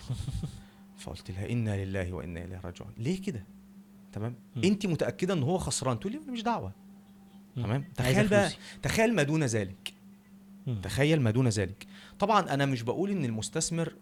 [0.99, 2.91] فقلت لها إنا لله وإنا إليه راجعون.
[2.97, 3.43] ليه كده؟
[4.11, 4.35] تمام.
[4.63, 6.71] أنت متأكدة إن هو خسران؟ تقول لي مش دعوة.
[7.55, 8.49] تمام؟ تخيل بقى.
[8.81, 9.93] تخيل ما دون ذلك.
[10.83, 11.87] تخيل ما دون ذلك.
[12.19, 13.93] طبعا أنا مش بقول إن المستثمر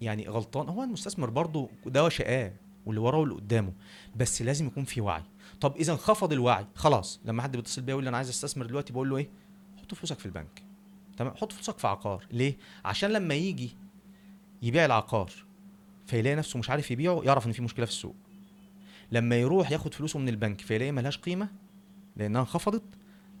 [0.00, 0.68] يعني غلطان.
[0.68, 2.52] هو المستثمر برضه ده شقاه
[2.86, 3.72] واللي وراه واللي قدامه.
[4.16, 5.22] بس لازم يكون في وعي.
[5.60, 8.92] طب إذا انخفض الوعي خلاص لما حد بيتصل بيا يقول لي أنا عايز أستثمر دلوقتي
[8.92, 9.28] بقول له إيه؟
[9.82, 10.62] حط فلوسك في البنك.
[11.16, 12.26] تمام؟ حط فلوسك في عقار.
[12.30, 13.76] ليه؟ عشان لما يجي
[14.62, 15.30] يبيع العقار
[16.06, 18.16] فيلاقي نفسه مش عارف يبيعه يعرف إن في مشكلة في السوق.
[19.12, 21.48] لما يروح ياخد فلوسه من البنك فيلاقي ملهاش قيمة
[22.16, 22.82] لأنها انخفضت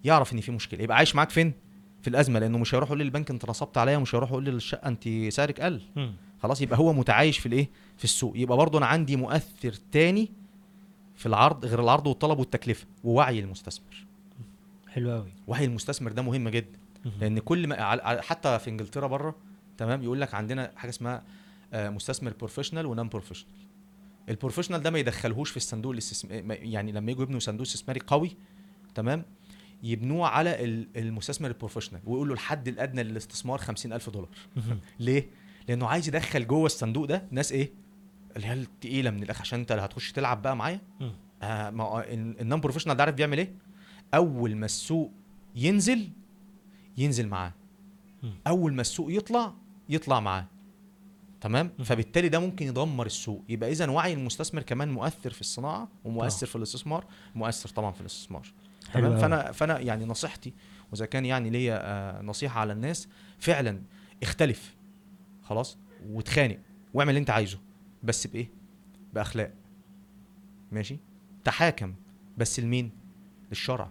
[0.04, 0.82] يعرف إن في مشكلة.
[0.82, 1.52] يبقى عايش معاك فين؟
[2.02, 5.08] في الأزمة لأنه مش هيروح يقول للبنك أنت نصبت عليا ومش هيروح يقول للشقة أنت
[5.28, 5.82] سعرك قل.
[6.42, 8.32] خلاص يبقى هو متعايش في الإيه؟ في السوق.
[8.36, 10.32] يبقى برضه أنا عندي مؤثر تاني
[11.20, 14.06] في العرض غير العرض والطلب والتكلفة ووعي المستثمر.
[14.88, 16.78] حلو قوي وعي المستثمر ده مهم جدا.
[17.20, 19.36] لأن كل ما حتى في إنجلترا بره
[19.78, 21.22] تمام يقول لك عندنا حاجة اسمها
[21.72, 23.52] آه، مستثمر professional و non-professional
[24.28, 28.36] ال professional ده ما يدخلهوش في الصندوق الاستثماري يعني لما يجوا يبنوا صندوق استثماري قوي
[28.94, 29.24] تمام
[29.82, 34.28] يبنوه على ال- المستثمر ال professional ويقولوا الحد الأدنى للاستثمار 50000 دولار.
[35.00, 35.28] ليه؟
[35.68, 37.70] لأنه عايز يدخل جوه الصندوق ده ناس إيه؟
[38.36, 40.80] اللي هي التقيلة من الآخر عشان أنت اللي هتخش تلعب بقى معايا.
[41.42, 43.54] آه ما ال non-professional ده عارف بيعمل إيه؟
[44.14, 45.12] أول ما السوق
[45.56, 46.08] ينزل
[46.98, 47.52] ينزل معاه.
[48.46, 49.54] أول ما السوق يطلع
[49.88, 50.46] يطلع معاه.
[51.40, 51.70] تمام.
[51.84, 53.44] فبالتالي ده ممكن يدمر السوق.
[53.48, 56.50] يبقى إذا وعي المستثمر كمان مؤثر في الصناعة ومؤثر طبعا.
[56.50, 57.04] في الاستثمار
[57.34, 58.52] مؤثر طبعا في الاستثمار.
[58.94, 59.18] تمام.
[59.18, 60.52] فأنا فأنا يعني نصيحتي
[60.92, 63.08] وإذا كان يعني ليا آه، نصيحة على الناس
[63.38, 63.82] فعلا
[64.22, 64.74] اختلف.
[65.42, 66.58] خلاص؟ وتخانق
[66.94, 67.58] واعمل اللي أنت عايزه.
[68.02, 68.48] بس بإيه؟
[69.14, 69.54] بأخلاق.
[70.72, 70.98] ماشي؟
[71.44, 71.94] تحاكم.
[72.38, 72.90] بس لمين؟
[73.48, 73.90] للشرع.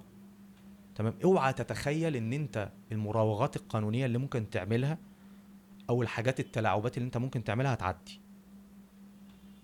[0.96, 4.98] تمام؟ اوعى تتخيل إن أنت المراوغات القانونية اللي ممكن تعملها
[5.90, 8.20] أو الحاجات التلاعبات اللي أنت ممكن تعملها هتعدي.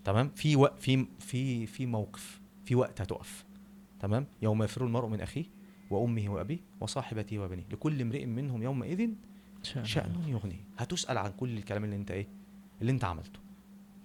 [0.04, 3.46] تمام؟ في وقت في في في موقف في وقت هتقف.
[4.00, 5.46] تمام؟ يوم يفر المرء من أخيه
[5.90, 7.66] وأمه وأبيه وصاحبته وبنيه.
[7.72, 9.10] لكل امرئ منهم يومئذ
[9.84, 10.66] شأن يغنيه.
[10.78, 12.28] هتسأل عن كل الكلام اللي أنت إيه؟
[12.82, 13.40] اللي أنت عملته.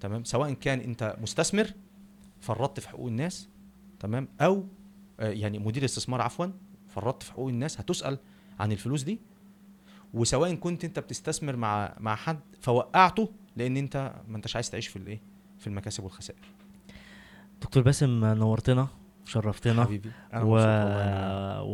[0.01, 1.71] تمام؟ سواء كان انت مستثمر
[2.41, 3.49] فرطت في حقوق الناس
[4.01, 4.67] تمام؟ أو
[5.21, 6.47] آه، يعني مدير استثمار عفوا
[6.95, 8.19] فرطت في حقوق الناس هتسأل
[8.61, 9.21] عن الفلوس دي.
[10.15, 14.97] وسواء كنت انت بتستثمر مع مع حد فوقعته لأن انت ما انتش عايز تعيش في
[14.97, 15.21] الايه؟
[15.59, 16.41] في المكاسب والخسائر.
[17.63, 18.89] دكتور باسم نورتنا.
[19.31, 19.85] شرفتنا.
[19.85, 20.11] حبيبي.
[20.33, 20.55] أنا و...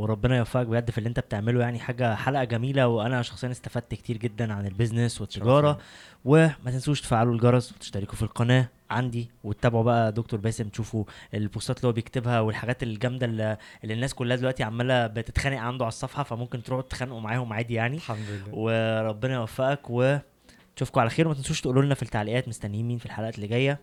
[0.01, 1.79] وربنا يوفقك بجد في اللي انت بتعمله يعني.
[1.79, 5.79] حاجة حلقة جميلة وأنا شخصيا استفدت كتير جدا عن البيزنس والتجارة.
[6.25, 11.05] وما تنسوش تفعلوا الجرس وتشتركوا في القناة عندي وتتابعوا بقى دكتور باسم تشوفوا
[11.35, 15.93] البوستات اللي هو بيكتبها والحاجات الجامدة اللي, اللي الناس كلها دلوقتي عمالة بتتخانق عنده على
[15.93, 17.97] الصفحة فممكن تروحوا تتخانقوا معاهم عادي يعني.
[17.97, 18.55] الحمد لله.
[18.55, 21.27] وربنا يوفقك ونشوفكم على خير.
[21.27, 23.81] وما تنسوش تقولوا لنا في التعليقات مستنيين مين في الحلقات اللي جاية.